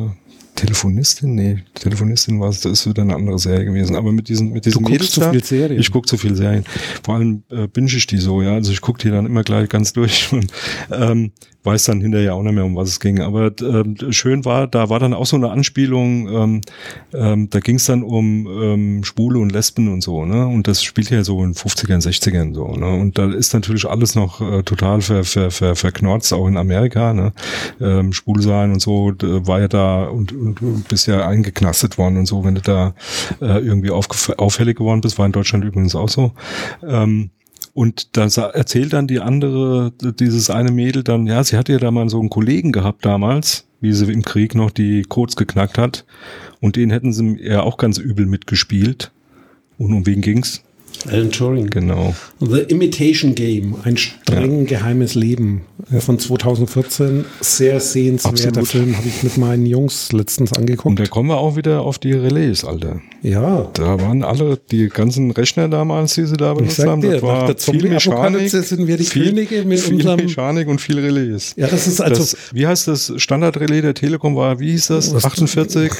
Telefonistin? 0.58 1.36
Nee, 1.36 1.64
Telefonistin 1.76 2.40
war 2.40 2.50
es, 2.50 2.62
das 2.62 2.72
ist 2.74 2.90
wieder 2.90 3.04
eine 3.04 3.16
andere 3.16 3.40
Serie 3.40 3.66
gewesen. 3.66 3.96
Aber 3.96 4.12
mit 4.12 4.28
diesen, 4.28 4.52
mit 4.52 4.66
diesen 4.66 4.82
guckst 4.82 4.92
Mädels 4.92 5.12
zu 5.12 5.20
da, 5.22 5.32
viel 5.32 5.44
Serien. 5.44 5.80
Ich 5.80 5.92
gucke 5.92 6.08
zu 6.08 6.18
viel 6.18 6.36
Serien. 6.36 6.66
Vor 7.04 7.16
allem 7.16 7.44
äh, 7.50 7.68
binge 7.68 7.88
ich 7.88 8.08
die 8.08 8.18
so, 8.18 8.42
ja. 8.42 8.54
Also 8.54 8.72
ich 8.72 8.82
gucke 8.82 9.00
die 9.02 9.10
dann 9.10 9.26
immer 9.26 9.44
gleich 9.44 9.70
ganz 9.70 9.94
durch 9.94 10.30
und 10.34 10.52
ähm, 10.92 11.32
weiß 11.68 11.84
dann 11.84 12.02
hinterher 12.02 12.34
auch 12.34 12.42
nicht 12.42 12.54
mehr, 12.54 12.66
um 12.66 12.76
was 12.76 12.90
es 12.90 13.00
ging. 13.00 13.20
Aber 13.20 13.52
ähm, 13.62 13.96
schön 14.10 14.46
war, 14.46 14.68
da 14.68 14.90
war 14.90 15.00
dann 15.00 15.14
auch 15.14 15.26
so 15.26 15.36
eine 15.36 15.52
Anspielung, 15.52 16.28
ähm, 16.30 16.62
ähm, 17.14 17.50
da 17.50 17.60
ging 17.60 17.76
es 17.76 17.86
dann 17.86 18.04
um 18.04 18.48
ähm, 18.48 19.04
Schwule 19.04 19.40
und 19.40 19.52
Lesben 19.52 19.92
und 19.92 20.02
so, 20.02 20.26
ne? 20.26 20.48
Und 20.48 20.68
das 20.68 20.82
spielt 20.82 21.10
ja 21.10 21.24
so 21.24 21.44
in 21.44 21.54
50ern, 21.54 22.02
60ern 22.02 22.56
so, 22.56 22.72
ne? 22.72 22.88
Und 22.88 23.18
da 23.18 23.32
ist 23.32 23.54
natürlich 23.54 23.86
alles 23.86 24.16
noch 24.16 24.42
äh, 24.42 24.64
total 24.64 25.02
ver, 25.02 25.24
ver, 25.24 25.52
ver, 25.52 25.76
verknorzt, 25.76 26.34
auch 26.34 26.48
in 26.48 26.58
Amerika, 26.58 27.14
ne? 27.14 27.34
Ähm, 27.82 28.14
Schwul 28.14 28.42
sein 28.42 28.72
und 28.72 28.82
so, 28.82 29.14
war 29.22 29.60
ja 29.60 29.68
da 29.68 30.06
und 30.06 30.32
du 30.56 30.84
bist 30.88 31.08
ja 31.08 31.28
eingeknastet 31.28 31.98
worden 31.98 32.18
und 32.18 32.26
so, 32.26 32.44
wenn 32.44 32.56
du 32.56 32.62
da 32.62 32.94
äh, 33.42 33.60
irgendwie 33.60 33.92
auffällig 33.92 34.78
geworden 34.78 35.02
bist, 35.02 35.18
war 35.18 35.26
in 35.26 35.32
Deutschland 35.32 35.64
übrigens 35.64 35.96
auch 35.96 36.10
so. 36.10 36.32
Ähm, 36.84 37.32
und 37.74 38.18
da 38.18 38.24
erzählt 38.24 38.94
dann 38.94 39.06
die 39.06 39.20
andere, 39.20 39.92
dieses 40.02 40.50
eine 40.50 40.72
Mädel 40.72 41.04
dann, 41.04 41.28
ja, 41.28 41.44
sie 41.44 41.58
hatte 41.58 41.74
ja 41.74 41.78
da 41.78 41.92
mal 41.92 42.10
so 42.10 42.20
einen 42.20 42.32
Kollegen 42.32 42.72
gehabt 42.72 43.06
damals, 43.06 43.68
wie 43.82 43.94
sie 43.94 44.12
im 44.12 44.24
Krieg 44.24 44.56
noch 44.56 44.72
die 44.72 45.04
Codes 45.04 45.36
geknackt 45.36 45.78
hat. 45.78 46.04
Und 46.60 46.76
den 46.76 46.90
hätten 46.90 47.14
sie 47.14 47.38
ja 47.40 47.62
auch 47.62 47.78
ganz 47.78 48.00
übel 48.00 48.26
mitgespielt. 48.26 49.12
Und 49.78 49.94
um 49.94 50.08
wen 50.08 50.22
ging's? 50.22 50.64
Alan 51.06 51.32
Turing. 51.32 51.70
Genau. 51.70 52.16
The 52.40 52.62
Imitation 52.62 53.36
Game, 53.36 53.76
ein 53.84 53.98
streng 53.98 54.66
geheimes 54.66 55.16
Leben. 55.16 55.62
ja. 55.92 56.00
von 56.00 56.20
2014. 56.20 57.26
Sehr 57.42 57.80
sehenswerter 57.80 58.62
Absolut. 58.62 58.68
Film, 58.68 58.98
habe 58.98 59.08
ich 59.08 59.24
mit 59.24 59.38
meinen 59.38 59.66
Jungs 59.66 60.12
letztens 60.12 60.54
angeguckt. 60.54 60.86
Und 60.86 61.00
da 61.00 61.06
kommen 61.06 61.30
wir 61.30 61.38
auch 61.38 61.56
wieder 61.56 61.82
auf 61.82 62.00
die 62.00 62.14
Relais, 62.14 62.64
Alter. 62.64 63.02
Ja. 63.22 63.70
Da 63.74 64.00
waren 64.02 64.24
alle, 64.24 64.60
die 64.72 64.88
ganzen 64.90 65.32
Rechner 65.32 65.68
damals, 65.70 66.16
die 66.16 66.26
sie 66.26 66.38
da 66.38 66.54
benutzt 66.54 66.80
haben, 66.80 67.02
das 67.02 67.22
war 67.22 67.48
nach 67.48 67.54
der 67.54 67.58
viel 67.58 67.90
Mechanik. 67.90 68.50
sind 68.50 68.88
wir 68.88 68.98
die 68.98 69.04
viel, 69.04 69.26
Könige 69.26 69.66
mit 69.66 69.80
viel 69.80 69.96
unserem... 69.96 70.20
Mechanik 70.20 70.68
und 70.68 70.82
viel 70.82 71.00
Relais. 71.00 71.54
Ja, 71.56 71.68
das 71.68 71.88
ist 71.88 72.02
also... 72.02 72.22
Das, 72.22 72.38
wie 72.54 72.68
heißt 72.68 72.88
das 72.88 73.14
Standardrelais 73.18 73.82
der 73.82 73.94
Telekom 73.94 74.36
war, 74.36 74.60
wie 74.60 74.72
hieß 74.72 74.88
das? 74.88 75.14
48? 75.14 75.92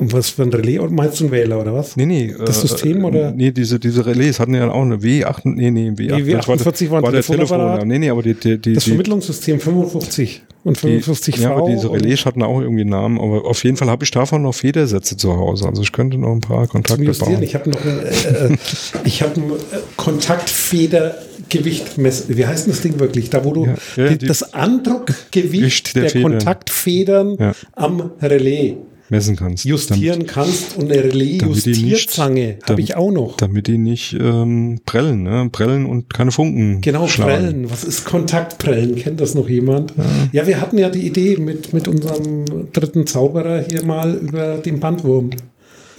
Und 0.00 0.12
was 0.14 0.30
für 0.30 0.44
ein 0.44 0.48
Relais 0.48 0.80
meinst 0.88 1.20
du 1.20 1.26
ein 1.26 1.30
Wähler 1.30 1.60
oder 1.60 1.74
was? 1.74 1.94
Nee, 1.94 2.06
nee. 2.06 2.34
Das 2.38 2.64
äh, 2.64 2.68
System 2.68 3.04
oder? 3.04 3.32
Nee, 3.32 3.50
diese, 3.50 3.78
diese 3.78 4.06
Relais 4.06 4.40
hatten 4.40 4.54
ja 4.54 4.70
auch 4.70 4.80
eine 4.80 4.96
W8, 4.96 5.40
nee, 5.44 5.70
nee, 5.70 5.90
W8. 5.90 6.22
Nee, 6.22 6.36
W48 6.36 6.90
war, 6.90 7.02
war 7.02 7.12
der 7.12 7.22
Telefon. 7.22 7.86
Nee, 7.86 7.98
nee, 7.98 8.08
aber 8.08 8.22
die, 8.22 8.32
die, 8.32 8.56
die 8.56 8.72
Das 8.72 8.84
Vermittlungssystem 8.84 9.60
55 9.60 10.40
und 10.64 10.78
55 10.78 11.34
die, 11.34 11.42
Ja, 11.42 11.54
aber 11.54 11.68
diese 11.68 11.92
Relais 11.92 12.24
hatten 12.24 12.42
auch 12.42 12.62
irgendwie 12.62 12.80
einen 12.80 12.90
Namen, 12.90 13.20
aber 13.20 13.44
auf 13.44 13.62
jeden 13.62 13.76
Fall 13.76 13.90
habe 13.90 14.04
ich 14.04 14.10
davon 14.10 14.40
noch 14.40 14.54
Federsätze 14.54 15.18
zu 15.18 15.36
Hause. 15.36 15.68
Also 15.68 15.82
ich 15.82 15.92
könnte 15.92 16.16
noch 16.16 16.32
ein 16.32 16.40
paar 16.40 16.66
Kontakte 16.66 17.12
bauen. 17.12 17.42
Ich 17.42 17.54
habe 17.54 17.68
noch 17.68 17.84
ein, 17.84 17.98
äh, 17.98 18.46
äh 18.46 18.56
ich 19.04 19.20
habe 19.20 19.38
ein 19.38 19.50
äh, 19.50 19.54
Kontaktfedergewicht 19.96 21.98
messen. 21.98 22.38
Wie 22.38 22.46
heißt 22.46 22.68
das 22.68 22.80
Ding 22.80 22.98
wirklich? 22.98 23.28
Da, 23.28 23.44
wo 23.44 23.52
du 23.52 23.66
ja, 23.66 23.74
ja, 23.96 24.14
die, 24.14 24.26
das 24.26 24.54
Andruckgewicht 24.54 25.94
der, 25.94 26.10
der 26.10 26.22
Kontaktfedern 26.22 27.36
ja. 27.38 27.52
am 27.74 28.12
Relais 28.22 28.76
messen 29.10 29.36
kannst. 29.36 29.64
Justieren 29.64 30.20
damit, 30.20 30.28
kannst 30.28 30.76
und 30.76 30.90
eine 30.90 31.04
Relais-Justierzange 31.04 32.58
habe 32.68 32.80
ich 32.80 32.96
auch 32.96 33.10
noch. 33.10 33.36
Damit 33.36 33.66
die 33.66 33.78
nicht 33.78 34.14
ähm, 34.14 34.80
prellen, 34.86 35.22
ne? 35.22 35.48
prellen 35.50 35.86
und 35.86 36.12
keine 36.12 36.30
Funken 36.30 36.80
Genau, 36.80 37.06
schlagen. 37.08 37.30
prellen. 37.30 37.70
Was 37.70 37.84
ist 37.84 38.04
Kontaktprellen? 38.04 38.96
Kennt 38.96 39.20
das 39.20 39.34
noch 39.34 39.48
jemand? 39.48 39.92
Ja. 39.96 40.04
ja, 40.42 40.46
wir 40.46 40.60
hatten 40.60 40.78
ja 40.78 40.88
die 40.88 41.06
Idee 41.06 41.36
mit, 41.36 41.72
mit 41.72 41.88
unserem 41.88 42.44
dritten 42.72 43.06
Zauberer 43.06 43.64
hier 43.68 43.84
mal 43.84 44.14
über 44.14 44.58
den 44.58 44.80
Bandwurm. 44.80 45.30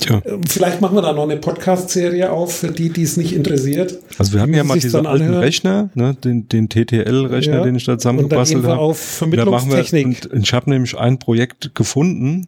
Tja. 0.02 0.22
Ähm, 0.26 0.42
vielleicht 0.48 0.82
machen 0.82 0.96
wir 0.96 1.02
da 1.02 1.14
noch 1.14 1.24
eine 1.24 1.38
Podcast-Serie 1.38 2.32
auf, 2.32 2.56
für 2.56 2.72
die, 2.72 2.90
die 2.90 3.04
es 3.04 3.18
nicht 3.18 3.34
interessiert. 3.34 4.00
Also 4.18 4.34
wir 4.34 4.42
haben 4.42 4.54
ja 4.54 4.64
mal 4.64 4.80
diesen 4.80 5.06
alten 5.06 5.26
anhören. 5.26 5.44
Rechner, 5.44 5.90
ne, 5.94 6.16
den, 6.24 6.50
den 6.50 6.70
TTL-Rechner, 6.70 7.58
ja. 7.58 7.64
den 7.64 7.76
ich 7.76 7.86
da 7.86 7.98
zusammengebastelt 7.98 8.64
habe. 8.64 8.80
auf 8.80 9.00
Vermittlungstechnik. 9.00 10.28
Und 10.32 10.44
ich 10.44 10.54
habe 10.54 10.70
nämlich 10.70 10.98
ein 10.98 11.20
Projekt 11.20 11.76
gefunden, 11.76 12.48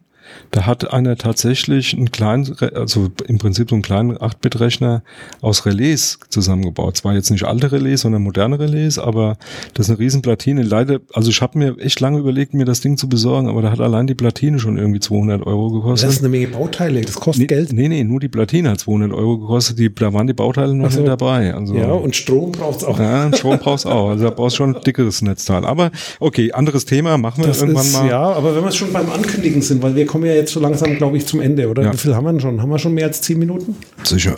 da 0.50 0.66
hat 0.66 0.92
einer 0.92 1.16
tatsächlich 1.16 1.94
einen 1.94 2.10
kleinen, 2.10 2.56
also 2.74 3.08
im 3.26 3.38
Prinzip 3.38 3.70
so 3.70 3.76
einen 3.76 3.82
kleinen 3.82 4.16
8-Bit-Rechner 4.16 5.02
aus 5.40 5.66
Relais 5.66 6.18
zusammengebaut. 6.28 6.96
Zwar 6.96 7.14
jetzt 7.14 7.30
nicht 7.30 7.44
alte 7.44 7.72
Relais, 7.72 7.96
sondern 7.96 8.22
moderne 8.22 8.58
Relais, 8.58 8.98
aber 8.98 9.36
das 9.74 9.86
ist 9.86 9.90
eine 9.90 9.98
riesen 9.98 10.22
Platine. 10.22 10.62
Leider, 10.62 11.00
also 11.12 11.30
ich 11.30 11.40
habe 11.42 11.58
mir 11.58 11.78
echt 11.78 12.00
lange 12.00 12.18
überlegt, 12.18 12.54
mir 12.54 12.64
das 12.64 12.80
Ding 12.80 12.96
zu 12.96 13.08
besorgen, 13.08 13.48
aber 13.48 13.62
da 13.62 13.70
hat 13.70 13.80
allein 13.80 14.06
die 14.06 14.14
Platine 14.14 14.58
schon 14.58 14.78
irgendwie 14.78 15.00
200 15.00 15.46
Euro 15.46 15.70
gekostet. 15.70 16.08
Das 16.08 16.16
ist 16.16 16.22
eine 16.22 16.28
Menge 16.28 16.48
Bauteile, 16.48 17.00
das 17.00 17.14
kostet 17.14 17.42
nee, 17.42 17.46
Geld. 17.46 17.72
Nee, 17.72 17.88
nee, 17.88 18.04
nur 18.04 18.20
die 18.20 18.28
Platine 18.28 18.70
hat 18.70 18.80
200 18.80 19.12
Euro 19.12 19.38
gekostet, 19.38 19.78
die, 19.78 19.94
da 19.94 20.12
waren 20.12 20.26
die 20.26 20.34
Bauteile 20.34 20.74
noch 20.74 20.90
so. 20.90 21.00
nicht 21.00 21.08
dabei. 21.08 21.54
Also, 21.54 21.74
ja, 21.74 21.90
und 21.92 22.14
Strom 22.14 22.52
braucht's 22.52 22.84
auch. 22.84 22.98
Ja, 22.98 23.30
Strom 23.34 23.58
braucht's 23.58 23.86
auch. 23.86 24.10
Also 24.10 24.24
da 24.24 24.30
brauchst 24.30 24.56
du 24.56 24.58
schon 24.58 24.76
ein 24.76 24.82
dickeres 24.82 25.22
Netzteil. 25.22 25.64
Aber 25.64 25.90
okay, 26.20 26.52
anderes 26.52 26.84
Thema, 26.84 27.18
machen 27.18 27.42
wir 27.42 27.48
das 27.48 27.60
irgendwann 27.60 27.84
ist, 27.84 27.92
mal. 27.92 28.08
Ja, 28.08 28.22
aber 28.22 28.54
wenn 28.56 28.64
wir 28.64 28.72
schon 28.72 28.92
beim 28.92 29.10
Ankündigen 29.10 29.62
sind, 29.62 29.82
weil 29.82 29.94
wir 29.94 30.06
kommen 30.14 30.26
ja 30.26 30.34
jetzt 30.34 30.52
so 30.52 30.60
langsam, 30.60 30.96
glaube 30.96 31.16
ich, 31.16 31.26
zum 31.26 31.40
Ende, 31.40 31.68
oder? 31.68 31.82
Ja. 31.82 31.92
Wie 31.92 31.96
viel 31.96 32.14
haben 32.14 32.22
wir 32.22 32.30
denn 32.30 32.40
schon? 32.40 32.62
Haben 32.62 32.70
wir 32.70 32.78
schon 32.78 32.94
mehr 32.94 33.06
als 33.06 33.20
zehn 33.20 33.36
Minuten? 33.36 33.74
Sicher. 34.04 34.36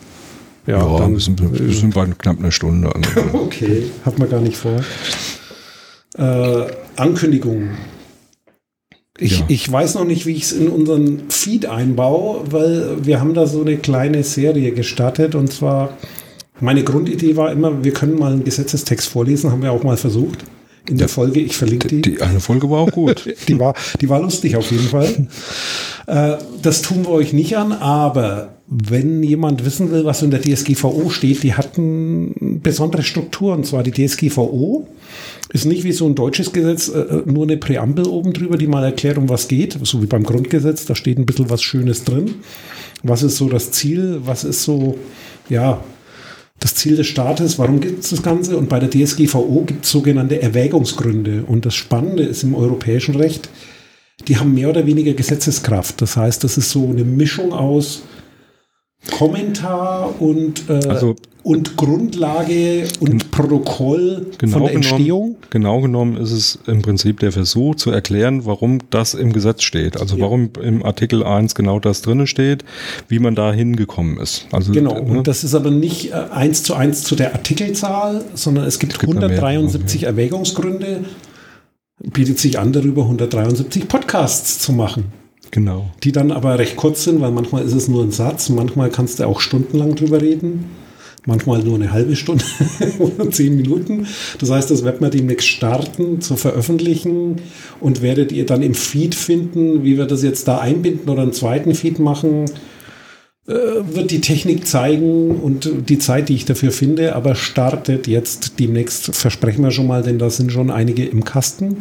Ja, 0.66 0.79
ja 0.79 0.99
dann, 0.99 1.12
wir, 1.12 1.20
sind, 1.20 1.39
wir 1.39 1.74
sind 1.74 1.93
bei 1.93 2.07
knapp 2.07 2.39
einer 2.39 2.51
Stunde. 2.51 2.91
okay, 3.35 3.83
hat 4.07 4.18
man 4.18 4.31
gar 4.31 4.41
nicht 4.41 4.57
vor. 4.57 4.81
Äh, 6.16 6.72
Ankündigungen. 6.97 7.77
Ich, 9.18 9.41
ja. 9.41 9.45
ich 9.49 9.70
weiß 9.70 9.97
noch 9.97 10.07
nicht, 10.07 10.24
wie 10.24 10.33
ich 10.33 10.45
es 10.45 10.53
in 10.53 10.68
unseren 10.68 11.29
Feed 11.29 11.66
einbaue, 11.66 12.45
weil 12.51 13.05
wir 13.05 13.20
haben 13.20 13.35
da 13.35 13.47
so 13.47 13.61
eine 13.61 13.77
kleine 13.77 14.24
Serie 14.24 14.72
gestartet 14.72 15.35
und 15.35 15.53
zwar 15.53 15.91
meine 16.59 16.85
Grundidee 16.85 17.37
war 17.37 17.53
immer, 17.53 17.85
wir 17.85 17.93
können 17.93 18.18
mal 18.18 18.33
einen 18.33 18.45
Gesetzestext 18.45 19.09
vorlesen, 19.11 19.53
haben 19.53 19.62
wir 19.62 19.72
auch 19.72 19.83
mal 19.83 19.99
versucht 19.99 20.43
in 20.89 20.99
der 20.99 21.09
Folge. 21.09 21.41
Ich 21.41 21.57
verlinke 21.57 21.89
die. 21.89 22.03
Die 22.03 22.22
eine 22.22 22.41
Folge 22.41 22.70
war 22.70 22.80
auch 22.80 22.91
gut. 22.91 23.28
die, 23.49 23.59
war, 23.59 23.74
die 24.01 24.09
war 24.09 24.20
lustig 24.20 24.57
auf 24.57 24.70
jeden 24.70 24.89
Fall. 24.89 25.28
Äh, 26.07 26.37
das 26.62 26.82
tun 26.82 27.05
wir 27.05 27.11
euch 27.11 27.32
nicht 27.32 27.57
an, 27.57 27.72
aber 27.72 28.57
wenn 28.68 29.22
jemand 29.22 29.64
wissen 29.64 29.91
will, 29.91 30.05
was 30.05 30.22
in 30.22 30.30
der 30.30 30.43
DSGVO 30.43 31.09
steht, 31.11 31.43
die 31.43 31.55
hatten 31.55 32.61
besondere 32.62 33.03
Strukturen. 33.03 33.59
Und 33.59 33.66
zwar 33.66 33.82
die 33.82 33.93
DSGVO 33.93 34.89
ist 35.53 35.66
nicht 35.66 35.84
wie 35.84 35.93
so 35.93 36.07
ein 36.07 36.14
deutsches 36.14 36.53
Gesetz 36.53 36.89
äh, 36.89 36.99
äh, 36.99 37.22
nur 37.26 37.45
eine 37.45 37.57
Präambel 37.57 38.07
oben 38.07 38.32
drüber, 38.32 38.57
die 38.57 38.66
mal 38.66 38.84
erklärt, 38.84 39.18
um 39.18 39.28
was 39.28 39.49
geht, 39.49 39.78
so 39.82 40.03
wie 40.03 40.07
beim 40.07 40.24
Grundgesetz. 40.24 40.84
Da 40.87 40.95
steht 40.95 41.18
ein 41.18 41.26
bisschen 41.26 41.51
was 41.51 41.62
Schönes 41.62 42.05
drin. 42.05 42.37
Was 43.03 43.22
ist 43.22 43.37
so 43.37 43.49
das 43.49 43.70
Ziel? 43.70 44.20
Was 44.24 44.43
ist 44.43 44.62
so, 44.62 44.99
ja, 45.49 45.80
das 46.61 46.75
Ziel 46.75 46.97
des 46.97 47.07
Staates, 47.07 47.59
warum 47.59 47.81
gibt 47.81 48.05
es 48.05 48.11
das 48.11 48.23
Ganze? 48.23 48.57
Und 48.57 48.69
bei 48.69 48.81
der 48.81 48.91
DSGVO 48.91 49.65
gibt 49.67 49.85
es 49.85 49.91
sogenannte 49.91 50.41
Erwägungsgründe. 50.41 51.45
Und 51.47 51.67
das 51.67 51.75
Spannende 51.75 52.23
ist 52.23 52.43
im 52.43 52.55
europäischen 52.55 53.15
Recht, 53.17 53.49
die 54.27 54.39
haben 54.39 54.55
mehr 54.55 54.71
oder 54.71 54.87
weniger 54.87 55.13
Gesetzeskraft. 55.13 56.01
Das 56.01 56.17
heißt, 56.17 56.43
das 56.43 56.57
ist 56.57 56.71
so 56.71 56.89
eine 56.89 57.05
Mischung 57.05 57.53
aus 57.53 58.03
Kommentar 59.11 60.21
und, 60.21 60.69
äh, 60.69 60.89
also, 60.89 61.17
und 61.43 61.77
Grundlage 61.77 62.89
und 62.99 63.31
Protokoll 63.31 64.27
genau 64.39 64.53
von 64.53 64.63
der 64.65 64.75
Entstehung? 64.75 65.23
Genommen, 65.23 65.47
genau 65.51 65.81
genommen 65.81 66.17
ist 66.17 66.33
es 66.33 66.59
im 66.67 66.83
Prinzip 66.83 67.21
der 67.21 67.31
Versuch 67.31 67.77
zu 67.77 67.93
erklären, 67.93 68.47
warum 68.47 68.81
das 68.91 69.15
im 69.15 69.33
Gesetz 69.33 69.63
steht. 69.63 70.01
Also 70.01 70.17
ja. 70.17 70.25
warum 70.25 70.51
im 70.61 70.85
Artikel 70.85 71.23
1 71.23 71.55
genau 71.55 71.79
das 71.79 72.03
drinne 72.03 72.27
steht, 72.27 72.65
wie 73.07 73.21
man 73.21 73.37
da 73.37 73.53
hingekommen 73.53 74.19
ist. 74.19 74.47
Also, 74.51 74.73
genau, 74.73 74.95
ne? 74.95 75.19
und 75.19 75.29
das 75.29 75.45
ist 75.45 75.55
aber 75.55 75.71
nicht 75.71 76.11
äh, 76.11 76.15
eins 76.33 76.65
zu 76.65 76.75
eins 76.75 77.05
zu 77.05 77.15
der 77.15 77.33
Artikelzahl, 77.35 78.25
sondern 78.35 78.65
es 78.65 78.81
gibt, 78.81 78.95
es 78.95 78.99
gibt 78.99 79.13
173 79.13 80.01
mehr, 80.01 80.11
Erwägungsgründe. 80.11 81.05
Bietet 82.13 82.39
sich 82.39 82.59
an, 82.59 82.73
darüber 82.73 83.03
173 83.03 83.89
Podcasts 83.89 84.59
zu 84.59 84.73
machen. 84.73 85.13
Genau. 85.51 85.91
Die 86.03 86.13
dann 86.13 86.33
aber 86.33 86.59
recht 86.59 86.77
kurz 86.77 87.05
sind, 87.05 87.21
weil 87.21 87.31
manchmal 87.31 87.65
ist 87.65 87.75
es 87.75 87.89
nur 87.89 88.03
ein 88.03 88.11
Satz, 88.11 88.49
manchmal 88.49 88.91
kannst 88.91 89.21
du 89.21 89.27
auch 89.27 89.41
stundenlang 89.41 89.95
drüber 89.95 90.21
reden, 90.21 90.67
manchmal 91.25 91.63
nur 91.63 91.77
eine 91.77 91.93
halbe 91.93 92.17
Stunde 92.17 92.45
oder 92.99 93.31
zehn 93.31 93.57
Minuten. 93.57 94.07
Das 94.39 94.51
heißt, 94.51 94.71
das 94.71 94.85
wird 94.85 95.01
man 95.01 95.11
demnächst 95.11 95.49
starten 95.49 96.21
zu 96.21 96.37
veröffentlichen 96.37 97.37
und 97.81 98.03
werdet 98.03 98.33
ihr 98.33 98.47
dann 98.47 98.63
im 98.63 98.75
Feed 98.75 99.15
finden, 99.15 99.85
wie 99.85 99.97
wir 99.97 100.07
das 100.07 100.23
jetzt 100.23 100.49
da 100.49 100.59
einbinden 100.59 101.09
oder 101.09 101.23
einen 101.23 101.33
zweiten 101.33 101.75
Feed 101.75 101.99
machen 101.99 102.47
äh, 103.49 103.53
wird 103.95 104.11
die 104.11 104.21
Technik 104.21 104.67
zeigen 104.67 105.31
und 105.31 105.71
die 105.89 106.01
Zeit, 106.01 106.29
die 106.29 106.35
ich 106.35 106.47
dafür 106.47 106.73
finde, 106.73 107.15
aber 107.15 107.37
startet 107.37 108.09
jetzt 108.09 108.59
demnächst, 108.59 109.15
versprechen 109.15 109.63
wir 109.63 109.71
schon 109.71 109.87
mal, 109.87 110.03
denn 110.03 110.19
da 110.19 110.31
sind 110.31 110.51
schon 110.51 110.73
einige 110.73 111.05
im 111.05 111.23
Kasten. 111.25 111.77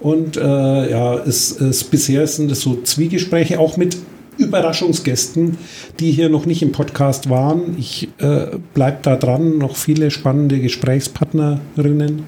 Und 0.00 0.36
äh, 0.36 0.90
ja, 0.90 1.14
es, 1.16 1.60
es, 1.60 1.82
bisher 1.82 2.26
sind 2.26 2.52
es 2.52 2.60
so 2.60 2.80
Zwiegespräche, 2.82 3.58
auch 3.58 3.76
mit 3.76 3.96
Überraschungsgästen, 4.36 5.58
die 5.98 6.12
hier 6.12 6.28
noch 6.28 6.46
nicht 6.46 6.62
im 6.62 6.70
Podcast 6.70 7.28
waren. 7.28 7.76
Ich 7.78 8.08
äh, 8.18 8.46
bleibe 8.74 8.98
da 9.02 9.16
dran, 9.16 9.58
noch 9.58 9.74
viele 9.74 10.12
spannende 10.12 10.60
Gesprächspartnerinnen 10.60 12.22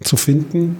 zu 0.00 0.16
finden. 0.16 0.76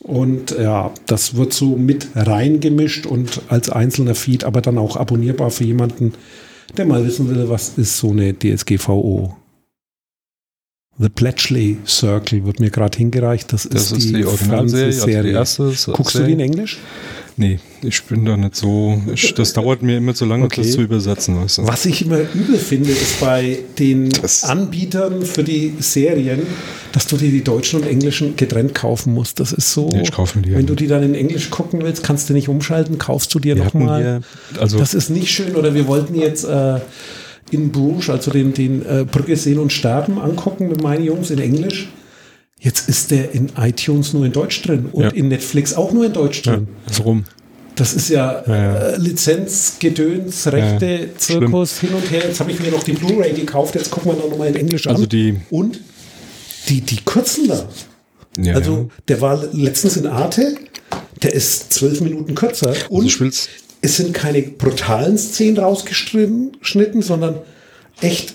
Und 0.00 0.52
ja, 0.52 0.92
das 1.06 1.36
wird 1.36 1.52
so 1.52 1.76
mit 1.76 2.08
reingemischt 2.14 3.04
und 3.04 3.42
als 3.48 3.68
einzelner 3.68 4.14
Feed, 4.14 4.44
aber 4.44 4.62
dann 4.62 4.78
auch 4.78 4.96
abonnierbar 4.96 5.50
für 5.50 5.64
jemanden, 5.64 6.14
der 6.76 6.86
mal 6.86 7.04
wissen 7.04 7.28
will, 7.28 7.50
was 7.50 7.76
ist 7.76 7.98
so 7.98 8.12
eine 8.12 8.34
DSGVO. 8.38 9.36
The 10.98 11.10
Bletchley 11.10 11.76
Circle 11.86 12.46
wird 12.46 12.58
mir 12.58 12.70
gerade 12.70 12.96
hingereicht. 12.96 13.52
Das, 13.52 13.68
das 13.68 13.92
ist, 13.92 13.98
ist, 13.98 14.08
die, 14.08 14.12
die 14.14 14.24
Originalserie. 14.24 15.38
Also 15.38 15.70
die 15.70 15.92
Guckst 15.92 16.12
Serie. 16.12 16.20
du 16.20 16.26
die 16.26 16.32
in 16.32 16.40
Englisch? 16.40 16.78
Nee, 17.38 17.60
ich 17.82 18.02
bin 18.04 18.24
da 18.24 18.34
nicht 18.34 18.56
so. 18.56 18.98
Ich, 19.12 19.34
das 19.34 19.52
dauert 19.52 19.82
mir 19.82 19.98
immer 19.98 20.14
zu 20.14 20.24
lange, 20.24 20.46
okay. 20.46 20.62
das 20.62 20.72
zu 20.72 20.80
übersetzen. 20.80 21.38
Weißt 21.38 21.58
du? 21.58 21.66
Was 21.66 21.84
ich 21.84 22.00
immer 22.00 22.20
übel 22.20 22.56
finde, 22.56 22.92
ist 22.92 23.20
bei 23.20 23.58
den 23.78 24.08
das 24.08 24.44
Anbietern 24.44 25.20
für 25.20 25.44
die 25.44 25.74
Serien, 25.80 26.46
dass 26.92 27.06
du 27.06 27.18
dir 27.18 27.30
die 27.30 27.44
deutschen 27.44 27.82
und 27.82 27.86
englischen 27.86 28.36
getrennt 28.36 28.74
kaufen 28.74 29.12
musst. 29.12 29.38
Das 29.38 29.52
ist 29.52 29.70
so. 29.70 29.90
Nee, 29.90 30.00
ich 30.00 30.12
kaufe 30.12 30.38
die. 30.40 30.54
Wenn 30.54 30.64
du 30.64 30.74
die 30.74 30.86
dann 30.86 31.02
in 31.02 31.14
Englisch 31.14 31.50
gucken 31.50 31.82
willst, 31.82 32.02
kannst 32.02 32.30
du 32.30 32.32
nicht 32.32 32.48
umschalten, 32.48 32.96
kaufst 32.96 33.34
du 33.34 33.38
dir 33.38 33.54
nochmal. 33.54 34.22
Also 34.58 34.78
das 34.78 34.94
ist 34.94 35.10
nicht 35.10 35.30
schön. 35.30 35.56
Oder 35.56 35.74
wir 35.74 35.86
wollten 35.86 36.14
jetzt. 36.14 36.44
Äh, 36.44 36.80
in 37.50 37.70
Bruges, 37.70 38.10
also 38.10 38.30
den, 38.30 38.52
den 38.52 38.84
äh, 38.84 39.04
Brücke 39.04 39.36
sehen 39.36 39.58
und 39.58 39.72
sterben, 39.72 40.18
angucken 40.18 40.68
mit 40.68 40.82
meinen 40.82 41.04
Jungs 41.04 41.30
in 41.30 41.38
Englisch. 41.38 41.88
Jetzt 42.58 42.88
ist 42.88 43.10
der 43.10 43.32
in 43.32 43.50
iTunes 43.58 44.12
nur 44.12 44.24
in 44.24 44.32
Deutsch 44.32 44.62
drin 44.62 44.86
und 44.90 45.04
ja. 45.04 45.10
in 45.10 45.28
Netflix 45.28 45.74
auch 45.74 45.92
nur 45.92 46.06
in 46.06 46.12
Deutsch 46.12 46.42
drin. 46.42 46.68
Ja, 46.86 46.90
ist 46.90 47.04
rum. 47.04 47.24
Das 47.76 47.92
ist 47.92 48.08
ja, 48.08 48.42
ja, 48.46 48.74
Äh, 48.74 48.96
Lizenz, 48.96 49.76
Gedöns, 49.78 50.46
Rechte, 50.46 50.86
ja, 50.86 51.18
Zirkus, 51.18 51.78
schlimm. 51.78 51.90
hin 51.92 52.02
und 52.02 52.10
her. 52.10 52.22
Jetzt 52.26 52.40
habe 52.40 52.50
ich 52.50 52.58
mir 52.58 52.70
noch 52.70 52.82
die 52.82 52.92
Blu-ray 52.92 53.34
gekauft, 53.34 53.74
jetzt 53.74 53.90
gucken 53.90 54.12
wir 54.12 54.28
noch 54.28 54.36
mal 54.36 54.48
in 54.48 54.56
Englisch 54.56 54.86
also 54.86 55.02
an. 55.02 55.08
Die 55.10 55.36
und 55.50 55.80
die, 56.68 56.80
die 56.80 56.96
kürzen 57.04 57.48
da. 57.48 57.68
Ja, 58.38 58.54
also 58.54 58.72
ja. 58.72 58.86
der 59.08 59.20
war 59.20 59.44
letztens 59.52 59.98
in 59.98 60.06
Arte, 60.06 60.56
der 61.22 61.34
ist 61.34 61.72
zwölf 61.72 62.00
Minuten 62.00 62.34
kürzer. 62.34 62.74
Und 62.88 63.04
Also 63.04 63.06
ich 63.06 63.20
will's, 63.20 63.48
es 63.86 63.96
sind 63.98 64.12
keine 64.12 64.42
brutalen 64.42 65.16
Szenen 65.16 65.58
rausgeschnitten, 65.58 67.02
sondern 67.02 67.38
echt 68.00 68.34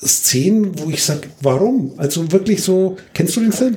Szenen, 0.00 0.78
wo 0.78 0.88
ich 0.88 1.02
sage, 1.02 1.22
warum? 1.40 1.94
Also 1.96 2.30
wirklich 2.30 2.62
so, 2.62 2.96
kennst 3.12 3.34
du 3.36 3.40
den 3.40 3.52
Film? 3.52 3.76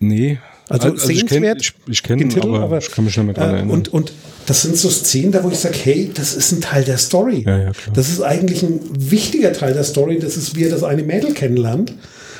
nee. 0.00 0.38
Also 0.66 0.94
ich 0.94 1.26
kenne 1.26 1.50
sehenswert, 1.50 1.60
ich, 1.60 1.74
ich 1.88 2.02
kenn 2.02 2.18
den 2.18 2.30
Titel, 2.30 2.48
aber, 2.48 2.60
aber, 2.60 2.78
ich 2.78 2.90
kann 2.90 3.04
mich 3.04 3.14
nicht 3.14 3.26
mehr 3.26 3.34
dran 3.34 3.50
Äh, 3.50 3.52
erinnern. 3.56 3.70
und, 3.70 3.92
und 3.92 4.12
das 4.46 4.62
sind 4.62 4.78
so 4.78 4.88
Szenen, 4.88 5.30
da 5.30 5.44
wo 5.44 5.50
ich 5.50 5.58
sage, 5.58 5.76
hey, 5.76 6.10
das 6.14 6.34
ist 6.34 6.52
ein 6.52 6.62
Teil 6.62 6.84
der 6.84 6.96
Story. 6.96 7.44
Ja, 7.46 7.58
ja. 7.64 7.72
Das 7.92 8.08
ist 8.08 8.22
eigentlich 8.22 8.62
ein 8.62 8.80
wichtiger 9.10 9.52
Teil 9.52 9.74
der 9.74 9.84
Story. 9.84 10.18
Das 10.18 10.38
ist, 10.38 10.56
wie 10.56 10.64
er 10.64 10.70
das 10.70 10.82
eine 10.82 11.02
Mädel 11.02 11.34
kennenlernt. 11.34 11.92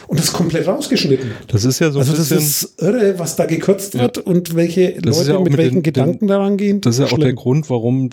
Und 0.06 0.18
das 0.18 0.26
ist 0.26 0.32
komplett 0.32 0.66
rausgeschnitten. 0.66 1.30
das 1.48 1.64
ist 1.64 1.78
ja 1.80 1.90
so 1.90 1.98
ein 1.98 2.02
Also 2.08 2.16
das 2.16 2.30
ist 2.30 2.80
irre, 2.82 3.18
was 3.18 3.36
da 3.36 3.46
gekürzt 3.46 3.98
wird 3.98 4.18
und 4.18 4.54
welche 4.54 4.94
Das 5.00 5.18
Leute 5.18 5.32
ja 5.32 5.38
mit, 5.40 5.50
mit 5.50 5.58
welchen 5.58 5.74
den- 5.76 5.82
Gedanken 5.82 6.26
daran 6.26 6.56
gehen. 6.56 6.80
das 6.80 6.96
ist 6.96 7.00
ja 7.00 7.06
auch 7.06 7.18
der 7.18 7.26
Schlimm. 7.26 7.36
Grund, 7.36 7.70
warum 7.70 8.10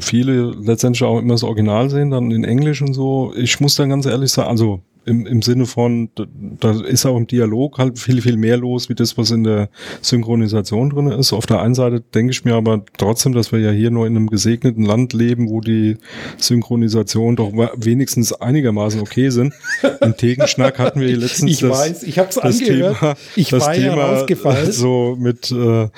viele 0.00 0.52
letztendlich 0.60 1.02
auch 1.02 1.18
immer 1.18 1.34
das 1.34 1.42
Original 1.42 1.88
sehen, 1.90 2.10
dann 2.10 2.30
in 2.30 2.44
Englisch 2.44 2.82
und 2.82 2.92
so. 2.94 3.32
Ich 3.36 3.58
muss 3.60 3.74
dann 3.76 3.88
ganz 3.90 4.04
ehrlich 4.06 4.30
sagen, 4.30 4.50
also 4.50 4.80
im, 5.04 5.26
im 5.26 5.42
Sinne 5.42 5.66
von, 5.66 6.10
da, 6.14 6.24
da 6.60 6.80
ist 6.84 7.04
auch 7.06 7.16
im 7.16 7.26
Dialog 7.26 7.78
halt 7.78 7.98
viel, 7.98 8.20
viel 8.22 8.36
mehr 8.36 8.56
los, 8.56 8.88
wie 8.88 8.94
das, 8.94 9.16
was 9.18 9.30
in 9.30 9.44
der 9.44 9.68
Synchronisation 10.00 10.90
drin 10.90 11.06
ist. 11.08 11.32
Auf 11.32 11.46
der 11.46 11.60
einen 11.60 11.74
Seite 11.74 12.00
denke 12.14 12.30
ich 12.32 12.44
mir 12.44 12.54
aber 12.54 12.84
trotzdem, 12.98 13.32
dass 13.32 13.52
wir 13.52 13.58
ja 13.60 13.70
hier 13.70 13.90
nur 13.90 14.06
in 14.06 14.16
einem 14.16 14.28
gesegneten 14.28 14.84
Land 14.84 15.12
leben, 15.12 15.48
wo 15.48 15.60
die 15.60 15.96
Synchronisation 16.38 17.36
doch 17.36 17.52
wenigstens 17.76 18.32
einigermaßen 18.32 19.00
okay 19.00 19.30
sind. 19.30 19.54
Im 20.00 20.16
Tegenschnack 20.16 20.78
hatten 20.78 21.00
wir 21.00 21.16
letztens 21.16 21.50
Ich 21.52 21.60
das, 21.60 21.70
weiß, 21.70 22.02
ich 22.02 22.18
habe 22.18 22.28
es 22.28 22.34
das 22.36 22.60
angehört. 22.60 22.98
Thema, 22.98 23.14
ich 23.36 23.48
das 23.50 23.66
war 23.66 23.72
Thema 23.74 23.94
rausgefallen. 24.04 24.72
so 24.72 25.16
mit 25.18 25.50
äh, 25.52 25.88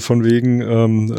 von 0.00 0.24
wegen 0.24 0.60
ähm, 0.60 1.14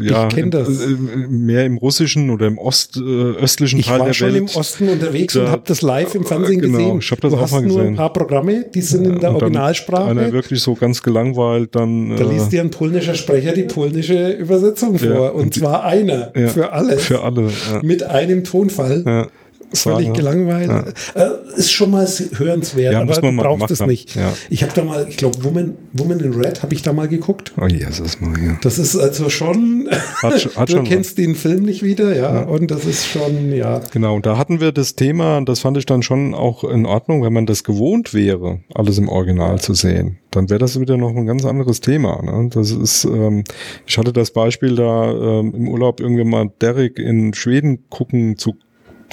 äh, 0.00 0.04
ja 0.08 0.26
Ich 0.28 0.34
kenn 0.34 0.50
das. 0.50 0.68
äh, 0.68 0.96
mehr 1.28 1.64
im 1.64 1.76
russischen 1.76 2.30
oder 2.30 2.46
im 2.46 2.58
Ost, 2.58 2.96
äh, 2.96 3.00
östlichen 3.00 3.78
Ich 3.80 3.86
Teil 3.86 3.98
war 4.00 4.06
der 4.06 4.12
schon 4.14 4.32
Welt. 4.34 4.50
im 4.52 4.56
Osten 4.60 4.88
unterwegs 4.88 5.34
Da- 5.34 5.40
und 5.44 5.50
habe 5.50 5.62
das 5.66 5.82
live 5.82 6.14
im 6.14 6.24
Fernsehen 6.24 6.60
Genau, 6.66 6.78
gesehen. 6.78 6.98
ich 7.00 7.10
hab 7.10 7.20
das 7.20 7.30
du 7.32 7.36
auch 7.36 7.42
hast 7.42 7.52
mal 7.52 7.62
nur 7.62 7.70
ein 7.78 7.78
gesehen. 7.82 7.96
paar 7.96 8.12
Programme, 8.12 8.64
die 8.74 8.80
sind 8.80 9.06
in 9.06 9.20
der 9.20 9.34
Originalsprache. 9.34 10.10
Einer 10.10 10.32
wirklich 10.32 10.60
so 10.62 10.74
ganz 10.74 11.02
gelangweilt 11.02 11.74
dann 11.74 12.16
Da 12.16 12.24
äh, 12.24 12.32
liest 12.32 12.52
dir 12.52 12.60
ein 12.60 12.70
polnischer 12.70 13.14
Sprecher 13.14 13.52
die 13.52 13.64
polnische 13.64 14.30
Übersetzung 14.30 14.98
vor. 14.98 15.08
Ja, 15.08 15.28
und 15.30 15.42
und 15.42 15.56
die- 15.56 15.60
zwar 15.60 15.84
einer 15.84 16.32
ja, 16.36 16.48
für 16.48 16.72
alle. 16.72 16.98
für 16.98 17.22
alle. 17.22 17.42
Ja. 17.44 17.80
Mit 17.82 18.02
einem 18.02 18.44
Tonfall. 18.44 19.02
Ja. 19.06 19.26
Völlig 19.72 20.08
Ja. 20.08 20.12
gelangweilt. 20.12 20.94
Äh, 21.14 21.28
ist 21.56 21.72
schon 21.72 21.90
mal 21.90 22.06
hörenswert, 22.06 22.92
Ja, 22.92 23.00
aber 23.02 23.20
man 23.22 23.34
mal 23.34 23.48
gemacht 23.52 23.70
es 23.70 23.84
nicht. 23.84 24.14
Ja. 24.14 24.32
Ich 24.50 24.62
habe 24.62 24.72
da 24.74 24.84
mal, 24.84 25.06
ich 25.08 25.16
glaube, 25.16 25.42
Woman, 25.44 25.74
Woman 25.92 26.20
in 26.20 26.34
Red 26.34 26.62
habe 26.62 26.74
ich 26.74 26.82
da 26.82 26.92
mal 26.92 27.08
geguckt. 27.08 27.52
Oh 27.60 27.66
Jesus, 27.66 28.20
Maria. 28.20 28.58
Das 28.62 28.78
ist 28.78 28.96
also 28.96 29.28
schon, 29.28 29.88
Hat 30.22 30.32
hat 30.56 30.68
du 30.68 30.74
schon 30.74 30.84
kennst 30.84 31.18
den 31.18 31.34
Film 31.34 31.64
nicht 31.64 31.82
wieder, 31.82 32.14
ja, 32.16 32.42
und 32.42 32.70
das 32.70 32.84
ist 32.84 33.06
schon, 33.06 33.52
ja. 33.52 33.80
Genau, 33.92 34.16
und 34.16 34.26
da 34.26 34.38
hatten 34.38 34.60
wir 34.60 34.72
das 34.72 34.94
Thema, 34.94 35.40
das 35.42 35.60
fand 35.60 35.76
ich 35.78 35.86
dann 35.86 36.02
schon 36.02 36.34
auch 36.34 36.64
in 36.64 36.86
Ordnung, 36.86 37.22
wenn 37.22 37.32
man 37.32 37.46
das 37.46 37.64
gewohnt 37.64 38.14
wäre, 38.14 38.60
alles 38.74 38.98
im 38.98 39.08
Original 39.08 39.58
zu 39.60 39.74
sehen, 39.74 40.18
dann 40.30 40.48
wäre 40.50 40.58
das 40.60 40.78
wieder 40.80 40.96
noch 40.96 41.14
ein 41.14 41.26
ganz 41.26 41.44
anderes 41.44 41.80
Thema. 41.80 42.22
Ne? 42.22 42.50
Das 42.52 42.70
ist, 42.70 43.04
ähm, 43.04 43.44
ich 43.86 43.98
hatte 43.98 44.12
das 44.12 44.30
Beispiel 44.30 44.74
da 44.76 45.10
ähm, 45.40 45.54
im 45.54 45.68
Urlaub 45.68 46.00
irgendwie 46.00 46.24
mal 46.24 46.50
Derek 46.60 46.98
in 46.98 47.34
Schweden 47.34 47.88
gucken 47.90 48.36
zu 48.36 48.54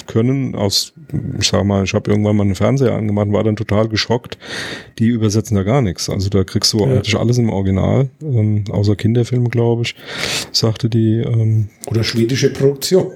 können 0.06 0.54
aus, 0.54 0.93
ich 1.38 1.48
sag 1.48 1.64
mal, 1.64 1.84
ich 1.84 1.94
habe 1.94 2.10
irgendwann 2.10 2.36
mal 2.36 2.44
einen 2.44 2.54
Fernseher 2.54 2.94
angemacht, 2.94 3.30
war 3.32 3.44
dann 3.44 3.56
total 3.56 3.88
geschockt. 3.88 4.38
Die 4.98 5.08
übersetzen 5.08 5.56
da 5.56 5.62
gar 5.62 5.82
nichts. 5.82 6.08
Also 6.08 6.28
da 6.28 6.44
kriegst 6.44 6.72
du 6.72 6.84
eigentlich 6.84 7.16
alles 7.16 7.38
im 7.38 7.50
Original, 7.50 8.08
ähm, 8.22 8.64
außer 8.70 8.96
Kinderfilme, 8.96 9.48
glaube 9.48 9.82
ich, 9.82 9.94
sagte 10.52 10.88
die 10.88 11.18
ähm, 11.18 11.68
Oder 11.86 12.04
schwedische 12.04 12.52
Produktion. 12.52 13.12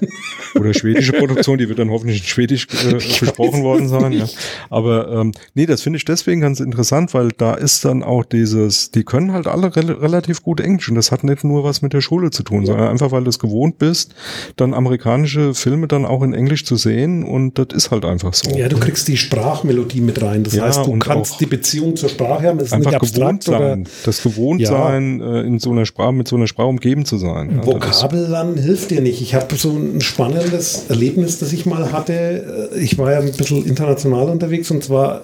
oder 0.55 0.73
schwedische 0.73 1.13
Produktion, 1.19 1.57
die 1.57 1.69
wird 1.69 1.79
dann 1.79 1.89
hoffentlich 1.89 2.21
in 2.21 2.27
Schwedisch 2.27 2.67
äh, 2.85 2.93
besprochen 3.19 3.63
worden 3.63 3.87
sein. 3.87 4.13
Ja. 4.13 4.27
Aber 4.69 5.11
ähm, 5.11 5.31
nee, 5.53 5.65
das 5.65 5.81
finde 5.81 5.97
ich 5.97 6.05
deswegen 6.05 6.41
ganz 6.41 6.59
interessant, 6.59 7.13
weil 7.13 7.29
da 7.37 7.53
ist 7.53 7.85
dann 7.85 8.03
auch 8.03 8.23
dieses, 8.23 8.91
die 8.91 9.03
können 9.03 9.31
halt 9.31 9.47
alle 9.47 9.75
rel 9.75 9.91
relativ 9.91 10.43
gut 10.43 10.59
Englisch 10.59 10.89
und 10.89 10.95
das 10.95 11.11
hat 11.11 11.23
nicht 11.23 11.43
nur 11.43 11.63
was 11.63 11.81
mit 11.81 11.93
der 11.93 12.01
Schule 12.01 12.31
zu 12.31 12.43
tun, 12.43 12.65
sondern 12.65 12.89
einfach, 12.89 13.11
weil 13.11 13.23
du 13.23 13.29
es 13.29 13.39
gewohnt 13.39 13.77
bist, 13.77 14.15
dann 14.55 14.73
amerikanische 14.73 15.53
Filme 15.53 15.87
dann 15.87 16.05
auch 16.05 16.23
in 16.23 16.33
Englisch 16.33 16.65
zu 16.65 16.75
sehen 16.75 17.23
und 17.23 17.57
das 17.57 17.67
ist 17.73 17.78
halt 17.91 18.05
einfach 18.05 18.33
so. 18.33 18.51
Ja, 18.51 18.67
du 18.67 18.77
kriegst 18.79 19.07
die 19.07 19.17
Sprachmelodie 19.17 20.01
mit 20.01 20.21
rein. 20.21 20.43
Das 20.43 20.53
Ja, 20.53 20.63
heißt, 20.65 20.85
du 20.85 20.97
kannst 20.99 21.39
die 21.39 21.45
Beziehung 21.45 21.95
zur 21.95 22.09
Sprache 22.09 22.47
haben. 22.47 22.57
Es 22.59 22.67
ist 22.67 22.73
Einfach 22.73 22.91
nicht 22.91 23.13
gewohnt 23.13 23.25
abstrakt 23.35 23.47
oder 23.49 23.69
sein, 23.69 23.87
das 24.05 24.23
gewohnt 24.23 24.61
Ja. 24.61 24.69
sein, 24.69 25.21
äh, 25.21 25.41
in 25.41 25.59
so 25.59 25.71
einer 25.71 25.85
Sprache, 25.85 26.11
mit 26.13 26.27
so 26.27 26.35
einer 26.35 26.47
Sprache 26.47 26.67
umgeben 26.67 27.05
zu 27.05 27.17
sein. 27.17 27.59
Ist- 27.59 27.65
Vokabellernen 27.65 28.57
hilft 28.57 28.91
dir 28.91 29.01
nicht. 29.01 29.21
Ich 29.21 29.33
habe 29.35 29.55
so 29.55 29.69
ein 29.71 30.01
spannendes 30.01 30.85
Erlebnis, 30.89 31.39
das 31.39 31.53
ich 31.53 31.65
mal 31.65 31.91
hatte. 31.91 32.69
Ich 32.79 32.97
war 32.97 33.11
ja 33.11 33.19
ein 33.19 33.31
bisschen 33.31 33.65
international 33.65 34.29
unterwegs 34.29 34.69
und 34.71 34.83
zwar 34.83 35.21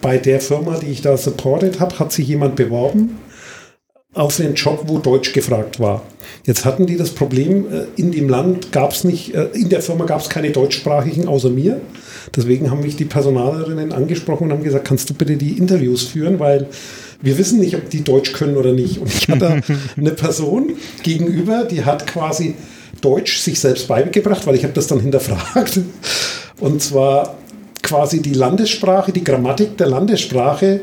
bei 0.00 0.18
der 0.18 0.40
Firma, 0.40 0.78
die 0.78 0.86
ich 0.86 1.00
da 1.02 1.16
supported 1.16 1.80
habe, 1.80 1.98
hat 1.98 2.12
sich 2.12 2.28
jemand 2.28 2.56
beworben 2.56 3.16
auf 4.16 4.40
einen 4.40 4.54
Job, 4.54 4.84
wo 4.86 4.98
Deutsch 4.98 5.32
gefragt 5.32 5.78
war. 5.78 6.02
Jetzt 6.44 6.64
hatten 6.64 6.86
die 6.86 6.96
das 6.96 7.10
Problem, 7.10 7.66
äh, 7.70 7.84
in 7.96 8.12
dem 8.12 8.28
Land 8.28 8.72
gab 8.72 8.92
es 8.92 9.04
nicht, 9.04 9.34
äh, 9.34 9.48
in 9.52 9.68
der 9.68 9.82
Firma 9.82 10.06
gab 10.06 10.20
es 10.20 10.30
keine 10.30 10.50
deutschsprachigen 10.50 11.28
außer 11.28 11.50
mir. 11.50 11.80
Deswegen 12.34 12.70
haben 12.70 12.80
mich 12.80 12.96
die 12.96 13.04
Personalerinnen 13.04 13.92
angesprochen 13.92 14.44
und 14.44 14.52
haben 14.52 14.64
gesagt, 14.64 14.86
kannst 14.86 15.10
du 15.10 15.14
bitte 15.14 15.36
die 15.36 15.58
Interviews 15.58 16.04
führen, 16.04 16.40
weil 16.40 16.66
wir 17.20 17.36
wissen 17.36 17.60
nicht, 17.60 17.76
ob 17.76 17.90
die 17.90 18.02
Deutsch 18.02 18.32
können 18.32 18.56
oder 18.56 18.72
nicht. 18.72 18.98
Und 18.98 19.12
ich 19.12 19.28
hatte 19.28 19.60
eine 19.96 20.10
Person 20.12 20.72
gegenüber, 21.02 21.64
die 21.64 21.84
hat 21.84 22.06
quasi 22.06 22.54
Deutsch 23.02 23.38
sich 23.38 23.60
selbst 23.60 23.86
beigebracht, 23.86 24.46
weil 24.46 24.54
ich 24.54 24.64
habe 24.64 24.72
das 24.72 24.86
dann 24.86 25.00
hinterfragt. 25.00 25.80
Und 26.58 26.80
zwar 26.80 27.36
quasi 27.82 28.22
die 28.22 28.32
Landessprache, 28.32 29.12
die 29.12 29.22
Grammatik 29.22 29.76
der 29.76 29.88
Landessprache 29.88 30.80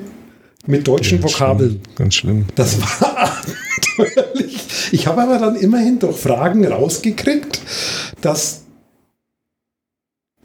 mit 0.65 0.87
deutschen 0.87 1.19
Ganz 1.21 1.33
Vokabeln. 1.33 1.69
schlimm, 1.71 1.95
Ganz 1.95 2.15
schlimm. 2.15 2.45
Das 2.55 2.79
war 2.81 3.17
abenteuerlich. 3.97 4.57
Ich 4.91 5.07
habe 5.07 5.21
aber 5.23 5.39
dann 5.39 5.55
immerhin 5.55 5.99
durch 5.99 6.17
Fragen 6.17 6.65
rausgekriegt, 6.65 7.61
dass 8.21 8.61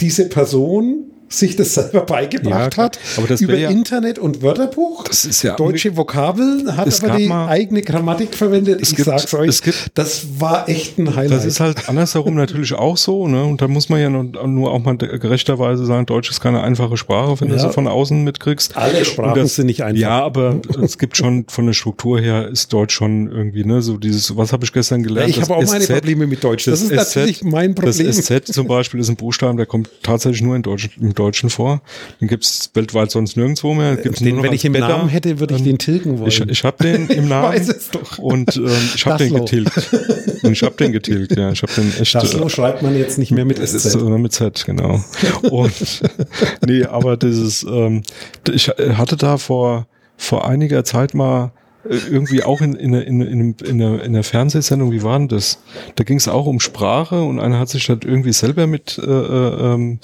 diese 0.01 0.29
Person 0.29 1.08
sich 1.29 1.57
das 1.57 1.75
selber 1.75 2.03
beigebracht 2.03 2.77
Ja, 2.77 2.83
hat 2.85 2.99
das 3.29 3.41
über 3.41 3.57
ja- 3.57 3.71
Internet 3.71 4.19
und 4.19 4.43
Wörterbuch. 4.43 5.05
Das 5.05 5.25
ist 5.25 5.43
ja 5.43 5.57
Deutsche 5.57 5.97
Vokabeln 5.97 6.77
hat 6.77 7.03
aber 7.05 7.17
die 7.17 7.27
mal- 7.27 7.49
eigene 7.49 7.83
Grammatik 7.83 8.35
verwendet. 8.35 8.81
Ich 8.83 8.95
gibt- 8.97 9.07
sag's 9.07 9.33
euch, 9.35 9.63
gibt- 9.63 9.91
das 9.95 10.27
war 10.39 10.69
echt 10.69 10.99
ein 10.99 11.15
Highlight. 11.15 11.39
Das 11.39 11.45
ist 11.45 11.61
halt 11.61 11.89
andersherum 11.89 12.35
natürlich 12.35 12.73
auch 12.75 12.97
so, 12.97 13.29
ne? 13.29 13.45
Und 13.45 13.61
da 13.61 13.69
muss 13.69 13.89
man 13.89 14.01
ja 14.01 14.09
nur, 14.11 14.25
nur 14.47 14.73
auch 14.73 14.79
mal 14.83 14.97
gerechterweise 14.97 15.85
sagen, 15.87 16.07
Deutsch 16.07 16.31
ist 16.31 16.41
keine 16.41 16.63
einfache 16.63 16.97
Sprache, 16.97 17.41
wenn 17.41 17.49
du 17.49 17.55
Ja. 17.57 17.61
sie 17.61 17.71
von 17.73 17.87
außen 17.87 18.25
mitkriegst. 18.25 18.77
Alle 18.77 19.05
Sprachen 19.05 19.35
das- 19.41 19.55
sind 19.57 19.67
nicht 19.67 19.83
einfach. 19.83 20.01
Ja, 20.01 20.23
aber 20.25 20.61
es 20.83 20.99
gibt 20.99 21.17
schon 21.17 21.45
von 21.49 21.67
der 21.67 21.73
Struktur 21.75 22.21
her 22.21 22.49
ist 22.49 22.73
Deutsch 22.73 22.95
schon 22.95 23.31
irgendwie, 23.31 23.65
ne, 23.65 23.83
so 23.83 23.97
dieses, 23.99 24.37
was 24.37 24.53
habe 24.53 24.65
ich 24.65 24.73
gestern 24.73 25.03
gelernt? 25.03 25.31
ich 25.31 25.37
Das 25.39 25.49
habe 25.49 25.59
auch 25.61 25.67
meine 25.67 25.85
SZ 25.85 25.93
Probleme 25.95 26.27
mit 26.27 26.43
Deutsch. 26.43 26.65
Das, 26.65 26.81
ist 26.81 26.89
SZ 26.91 27.17
natürlich 27.17 27.43
mein 27.45 27.75
Problem. 27.75 28.07
Das 28.07 28.17
SZ 28.17 28.47
zum 28.53 28.67
Beispiel 28.67 29.01
ist 29.01 29.09
ein 29.09 29.17
Buchstaben, 29.17 29.57
der 29.57 29.67
kommt 29.67 29.91
tatsächlich 30.03 30.43
nur 30.43 30.57
in 30.57 30.63
Deutsch, 30.63 30.89
im 31.01 31.15
Deutschen 31.19 31.51
vor. 31.51 31.83
Den 32.21 32.29
gibt's 32.29 32.71
weltweit 32.75 33.11
sonst 33.11 33.37
nirgendwo 33.37 33.75
mehr. 33.75 33.97
Gibt's 33.97 34.21
den, 34.21 34.43
wenn 34.43 34.53
ich 34.53 34.65
im 34.65 34.73
Beta. 34.73 34.89
Namen 34.89 35.09
hätte, 35.09 35.41
würde 35.41 35.57
ich 35.57 35.63
den 35.63 35.79
tilgen 35.79 36.19
wollen. 36.19 36.29
Ich, 36.29 36.41
ich 36.41 36.65
habe 36.65 36.83
den 36.83 37.09
im 37.09 37.29
Namen 37.29 37.55
weiß 37.55 37.69
es 37.69 37.91
doch. 37.91 38.19
und 38.19 38.57
ähm, 38.57 38.71
ich 38.95 39.07
habe 39.07 39.19
den 39.19 39.33
Daslo. 39.33 39.45
getilgt. 39.45 39.95
Und 40.43 40.53
ich 40.53 40.63
habe 40.63 40.75
den 40.77 40.93
getilgt, 40.93 41.37
ja. 41.37 41.51
Ich 41.51 41.63
habe 41.63 41.73
den 41.73 41.93
echt. 42.01 42.15
das 42.15 42.35
äh, 42.35 42.39
so 42.39 42.49
schreibt 42.49 42.83
man 42.83 42.97
jetzt 42.97 43.19
nicht 43.19 43.31
mehr 43.31 43.45
mit 43.45 43.59
SZ. 43.59 43.75
ist 43.75 43.95
äh, 43.95 43.99
mit 43.99 44.33
Z, 44.33 44.65
genau. 44.67 45.03
Und 45.51 46.03
nee, 46.67 46.85
aber 46.85 47.17
dieses, 47.17 47.65
ähm, 47.65 48.03
ich 48.51 48.69
hatte 48.69 49.17
da 49.17 49.39
vor, 49.39 49.87
vor 50.17 50.49
einiger 50.49 50.85
Zeit 50.85 51.15
mal 51.15 51.53
äh, 51.89 51.97
irgendwie 52.11 52.43
auch 52.43 52.61
in, 52.61 52.75
in, 52.75 52.95
in, 52.95 53.21
in, 53.21 53.55
in, 53.65 53.83
einer, 53.83 54.03
in 54.03 54.15
einer 54.15 54.23
Fernsehsendung, 54.23 54.93
wie 54.93 55.03
war 55.03 55.19
denn 55.19 55.29
das? 55.29 55.59
Da 55.95 56.05
ging 56.05 56.17
es 56.17 56.29
auch 56.29 56.47
um 56.47 56.61
Sprache 56.61 57.23
und 57.23 57.41
einer 57.41 57.59
hat 57.59 57.69
sich 57.69 57.87
das 57.87 57.99
irgendwie 58.05 58.33
selber 58.33 58.67
mit 58.67 58.99
äh, 58.99 59.11
äh, 59.11 59.75
ähm, 59.75 60.01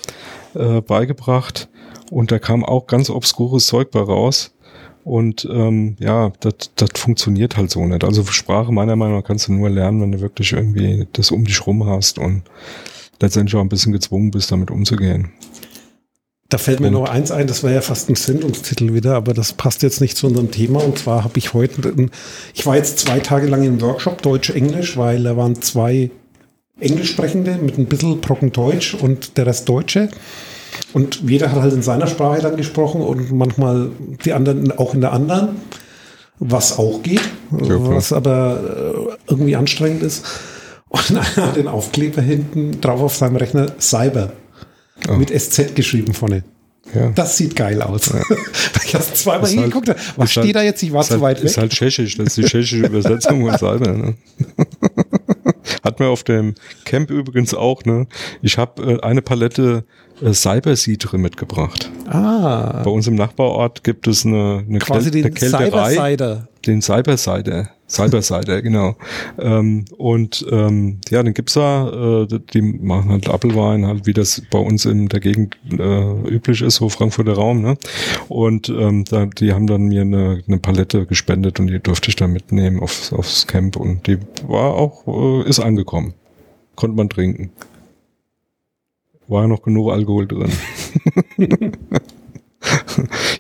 äh, 0.54 0.80
beigebracht 0.80 1.68
und 2.10 2.30
da 2.32 2.38
kam 2.38 2.64
auch 2.64 2.86
ganz 2.86 3.10
obskures 3.10 3.66
Zeug 3.66 3.90
bei 3.90 4.00
raus. 4.00 4.52
Und 5.04 5.46
ähm, 5.52 5.96
ja, 6.00 6.32
das 6.40 6.54
das 6.76 6.88
funktioniert 6.96 7.58
halt 7.58 7.70
so 7.70 7.84
nicht. 7.84 8.04
Also 8.04 8.24
Sprache 8.24 8.72
meiner 8.72 8.96
Meinung 8.96 9.18
nach 9.18 9.24
kannst 9.24 9.48
du 9.48 9.52
nur 9.52 9.68
lernen, 9.68 10.00
wenn 10.00 10.12
du 10.12 10.20
wirklich 10.20 10.52
irgendwie 10.54 11.06
das 11.12 11.30
um 11.30 11.44
dich 11.44 11.66
rum 11.66 11.84
hast 11.86 12.18
und 12.18 12.42
letztendlich 13.20 13.54
auch 13.54 13.60
ein 13.60 13.68
bisschen 13.68 13.92
gezwungen 13.92 14.30
bist, 14.30 14.50
damit 14.50 14.70
umzugehen. 14.70 15.32
Da 16.48 16.56
fällt 16.58 16.80
mir 16.80 16.86
Und- 16.86 16.94
noch 16.94 17.08
eins 17.08 17.30
ein, 17.30 17.46
das 17.46 17.62
war 17.64 17.70
ja 17.70 17.82
fast 17.82 18.08
ein 18.08 18.14
Sendungstitel 18.14 18.94
wieder, 18.94 19.14
aber 19.16 19.34
das 19.34 19.52
passt 19.52 19.82
jetzt 19.82 20.00
nicht 20.00 20.16
zu 20.16 20.26
unserem 20.26 20.50
Thema. 20.50 20.82
Und 20.82 20.98
zwar 20.98 21.22
habe 21.24 21.36
ich 21.38 21.52
heute, 21.52 22.08
ich 22.54 22.64
war 22.64 22.76
jetzt 22.76 22.98
zwei 23.00 23.18
Tage 23.20 23.46
lang 23.46 23.62
im 23.64 23.80
Workshop 23.82 24.22
Deutsch-Englisch, 24.22 24.96
weil 24.96 25.22
da 25.22 25.36
waren 25.36 25.60
zwei 25.60 26.10
Englischsprechende 26.80 27.56
mit 27.62 27.78
ein 27.78 27.86
bisschen 27.86 28.20
Brocken 28.20 28.52
Deutsch 28.52 28.94
und 28.94 29.36
der 29.36 29.46
Rest 29.46 29.68
Deutsche. 29.68 30.08
Und 30.92 31.20
jeder 31.28 31.52
hat 31.52 31.60
halt 31.60 31.72
in 31.72 31.82
seiner 31.82 32.06
Sprache 32.08 32.40
dann 32.42 32.56
gesprochen 32.56 33.00
und 33.00 33.30
manchmal 33.32 33.90
die 34.24 34.32
anderen 34.32 34.72
auch 34.72 34.94
in 34.94 35.00
der 35.00 35.12
anderen, 35.12 35.56
was 36.40 36.78
auch 36.78 37.02
geht, 37.02 37.20
Ja, 37.52 37.58
klar. 37.58 37.90
was 37.94 38.12
aber 38.12 38.58
äh, 38.58 39.30
irgendwie 39.30 39.54
anstrengend 39.54 40.02
ist. 40.02 40.24
Und 40.88 41.10
einer 41.10 41.24
hat 41.36 41.56
den 41.56 41.68
Aufkleber 41.68 42.22
hinten 42.22 42.80
drauf 42.80 43.00
auf 43.00 43.14
seinem 43.16 43.36
Rechner 43.36 43.66
Cyber 43.80 44.32
Oh. 45.08 45.14
mit 45.14 45.28
SZ 45.30 45.74
geschrieben 45.74 46.14
vorne. 46.14 46.44
Ja. 46.94 47.10
Das 47.14 47.36
sieht 47.36 47.56
geil 47.56 47.82
aus. 47.82 48.10
ich 48.86 48.94
habe 48.94 49.04
zweimal 49.12 49.42
halt- 49.42 49.50
hingeguckt. 49.52 49.88
habe. 49.88 49.98
was 50.16 50.30
steht 50.30 50.44
halt- 50.44 50.54
da 50.56 50.62
jetzt? 50.62 50.82
Ich 50.82 50.92
war 50.92 51.00
ist 51.00 51.08
zu 51.08 51.12
halt, 51.14 51.22
weit 51.22 51.38
weg. 51.38 51.44
Ist 51.46 51.58
halt 51.58 51.72
tschechisch, 51.72 52.16
das 52.16 52.28
ist 52.28 52.36
die 52.36 52.42
tschechische 52.44 52.76
Übersetzung 52.86 53.44
von 53.46 53.58
Cyber. 53.58 53.92
Ne? 53.92 54.14
Hat 55.94 56.00
man 56.00 56.08
auf 56.08 56.24
dem 56.24 56.54
Camp 56.84 57.10
übrigens 57.10 57.54
auch. 57.54 57.84
Ne? 57.84 58.06
Ich 58.42 58.58
habe 58.58 58.94
äh, 58.94 59.00
eine 59.02 59.22
Palette 59.22 59.84
äh, 60.20 60.32
Cybersiedre 60.32 61.18
mitgebracht. 61.18 61.88
ah, 62.08 62.82
Bei 62.84 62.90
uns 62.90 63.06
im 63.06 63.14
Nachbarort 63.14 63.84
gibt 63.84 64.08
es 64.08 64.26
eine, 64.26 64.64
eine, 64.68 64.80
quasi 64.80 65.10
Kel- 65.10 65.20
eine 65.20 65.30
den 65.30 65.34
Kälterei. 65.34 65.92
Cyber-Cider. 65.94 66.48
Den 66.66 66.82
Cybersider. 66.82 67.68
Cybersider, 67.88 68.62
genau. 68.62 68.96
Ähm, 69.38 69.84
und 69.98 70.44
ähm, 70.50 71.00
ja, 71.10 71.22
den 71.22 71.34
gibt's 71.34 71.54
da. 71.54 72.22
Äh, 72.22 72.40
die 72.52 72.62
machen 72.62 73.10
halt 73.10 73.28
Apfelwein, 73.28 73.86
halt 73.86 74.06
wie 74.06 74.14
das 74.14 74.42
bei 74.50 74.58
uns 74.58 74.86
in 74.86 75.08
der 75.08 75.20
Gegend 75.20 75.56
äh, 75.70 76.28
üblich 76.28 76.62
ist, 76.62 76.76
so 76.76 76.88
Frankfurter 76.88 77.34
Raum. 77.34 77.60
Ne? 77.60 77.76
Und 78.28 78.70
ähm, 78.70 79.04
da, 79.04 79.26
die 79.26 79.52
haben 79.52 79.66
dann 79.66 79.82
mir 79.88 80.00
eine, 80.00 80.42
eine 80.46 80.58
Palette 80.58 81.04
gespendet 81.04 81.60
und 81.60 81.66
die 81.66 81.78
durfte 81.78 82.08
ich 82.08 82.16
dann 82.16 82.32
mitnehmen 82.32 82.80
aufs, 82.80 83.12
aufs 83.12 83.46
Camp. 83.46 83.76
Und 83.76 84.06
die 84.06 84.18
war 84.46 84.74
auch, 84.74 85.06
äh, 85.06 85.48
ist 85.48 85.60
angekommen. 85.60 86.14
Konnte 86.76 86.96
man 86.96 87.10
trinken. 87.10 87.50
War 89.28 89.42
ja 89.42 89.48
noch 89.48 89.62
genug 89.62 89.92
Alkohol 89.92 90.26
drin. 90.26 90.52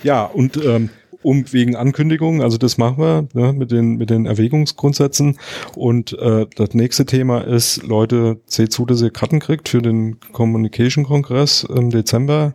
ja, 0.02 0.24
und 0.24 0.56
ähm, 0.64 0.90
um 1.24 1.52
wegen 1.52 1.74
Ankündigungen, 1.74 2.42
also 2.42 2.58
das 2.58 2.78
machen 2.78 2.98
wir 2.98 3.28
ne, 3.32 3.52
mit 3.52 3.70
den 3.70 3.96
mit 3.96 4.10
den 4.10 4.26
Erwägungsgrundsätzen. 4.26 5.38
Und 5.74 6.16
äh, 6.18 6.46
das 6.54 6.74
nächste 6.74 7.06
Thema 7.06 7.40
ist, 7.40 7.82
Leute, 7.82 8.38
seht 8.46 8.72
zu, 8.72 8.86
dass 8.86 9.02
ihr 9.02 9.10
Karten 9.10 9.40
kriegt 9.40 9.68
für 9.68 9.82
den 9.82 10.20
Communication 10.32 11.04
Kongress 11.04 11.64
im 11.64 11.90
Dezember. 11.90 12.52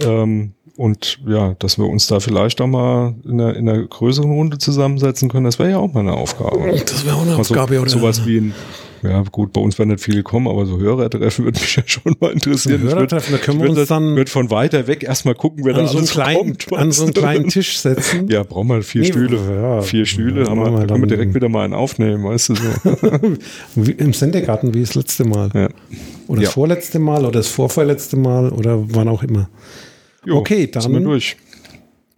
Ähm, 0.00 0.52
und 0.76 1.18
ja, 1.26 1.54
dass 1.58 1.76
wir 1.78 1.86
uns 1.86 2.06
da 2.06 2.20
vielleicht 2.20 2.60
auch 2.60 2.66
mal 2.66 3.14
in 3.24 3.40
einer, 3.40 3.54
in 3.54 3.68
einer 3.68 3.86
größeren 3.86 4.30
Runde 4.30 4.56
zusammensetzen 4.56 5.28
können, 5.28 5.44
das 5.44 5.58
wäre 5.58 5.70
ja 5.70 5.78
auch 5.78 5.92
mal 5.92 6.00
eine 6.00 6.14
Aufgabe. 6.14 6.72
Das 6.86 7.04
wäre 7.04 7.16
auch 7.16 7.22
eine 7.22 7.36
Mal 7.36 7.44
so, 7.44 7.54
Aufgabe, 7.54 7.80
oder? 7.80 7.90
Sowas 7.90 8.26
wie 8.26 8.38
ein, 8.38 8.54
ja 9.02 9.22
gut, 9.30 9.52
bei 9.52 9.60
uns 9.60 9.78
werden 9.78 9.90
nicht 9.90 10.02
viele 10.02 10.22
kommen, 10.22 10.46
aber 10.48 10.66
so 10.66 10.78
Hörertreffen 10.78 11.44
würde 11.44 11.58
mich 11.60 11.76
ja 11.76 11.82
schon 11.86 12.14
mal 12.20 12.32
interessieren. 12.32 12.82
Hörertreffen, 12.82 13.32
da 13.32 13.38
können 13.38 13.62
wir 13.62 13.70
uns 13.70 13.88
dann- 13.88 14.16
Wird 14.16 14.28
von 14.28 14.50
weiter 14.50 14.86
weg 14.86 15.02
erstmal 15.02 15.34
gucken, 15.34 15.64
wer 15.64 15.74
da 15.74 15.86
so 15.86 15.98
alles 15.98 16.10
kleinen, 16.12 16.56
kommt. 16.58 16.72
an 16.80 16.92
so 16.92 17.04
einen 17.04 17.14
kleinen 17.14 17.48
Tisch 17.48 17.78
setzen. 17.78 18.28
Ja, 18.28 18.42
brauchen 18.42 18.68
wir 18.68 18.82
vier 18.82 19.02
Nee, 19.02 19.08
Stühle. 19.08 19.36
ja, 19.36 19.80
vier 19.82 20.06
Stühle, 20.06 20.46
haben 20.46 20.60
wir, 20.60 20.72
wir 20.72 20.80
da 20.80 20.86
können 20.94 21.02
wir 21.02 21.08
direkt 21.08 21.34
wieder 21.34 21.48
mal 21.48 21.64
einen 21.64 21.74
aufnehmen, 21.74 22.24
weißt 22.24 22.50
du 22.50 22.54
so. 22.56 23.82
Im 23.98 24.12
Sendegarten 24.12 24.74
wie 24.74 24.80
das 24.80 24.94
letzte 24.94 25.24
Mal. 25.24 25.50
ja. 25.54 25.68
Oder 26.28 26.40
Ja. 26.42 26.46
das 26.46 26.54
vorletzte 26.54 26.98
Mal 26.98 27.20
oder 27.22 27.32
das 27.32 27.48
vorvorletzte 27.48 28.16
Mal 28.16 28.50
oder 28.50 28.82
wann 28.94 29.08
auch 29.08 29.22
immer. 29.22 29.48
Jo, 30.24 30.36
Okay, 30.36 30.66
dann- 30.68 30.82
Sind 30.82 30.92
wir 30.92 31.00
durch. 31.00 31.36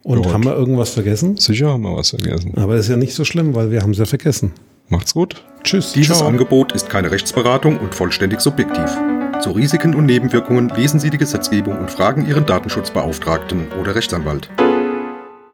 Und 0.03 0.25
Ja, 0.25 0.33
haben 0.33 0.43
wir 0.43 0.53
irgendwas 0.55 0.89
vergessen? 0.89 1.37
Sicher 1.37 1.69
haben 1.69 1.83
wir 1.83 1.95
was 1.95 2.09
vergessen. 2.09 2.51
Aber 2.57 2.75
ist 2.75 2.89
ja 2.89 2.97
nicht 2.97 3.13
so 3.13 3.23
schlimm, 3.23 3.55
weil 3.55 3.71
wir 3.71 3.81
haben 3.81 3.91
es 3.91 3.97
ja 3.99 4.05
vergessen. 4.05 4.51
Macht's 4.89 5.13
gut. 5.13 5.43
Tschüss. 5.63 5.93
Dieses 5.93 6.17
ciao. 6.17 6.27
Angebot 6.27 6.73
ist 6.73 6.89
keine 6.89 7.11
Rechtsberatung 7.11 7.77
und 7.79 7.95
vollständig 7.95 8.41
subjektiv. 8.41 8.89
Zu 9.41 9.51
Risiken 9.51 9.95
und 9.95 10.05
Nebenwirkungen 10.05 10.69
lesen 10.69 10.99
Sie 10.99 11.09
die 11.09 11.17
Gesetzgebung 11.17 11.77
und 11.77 11.89
fragen 11.89 12.27
Ihren 12.27 12.45
Datenschutzbeauftragten 12.45 13.71
oder 13.79 13.95
Rechtsanwalt. 13.95 14.49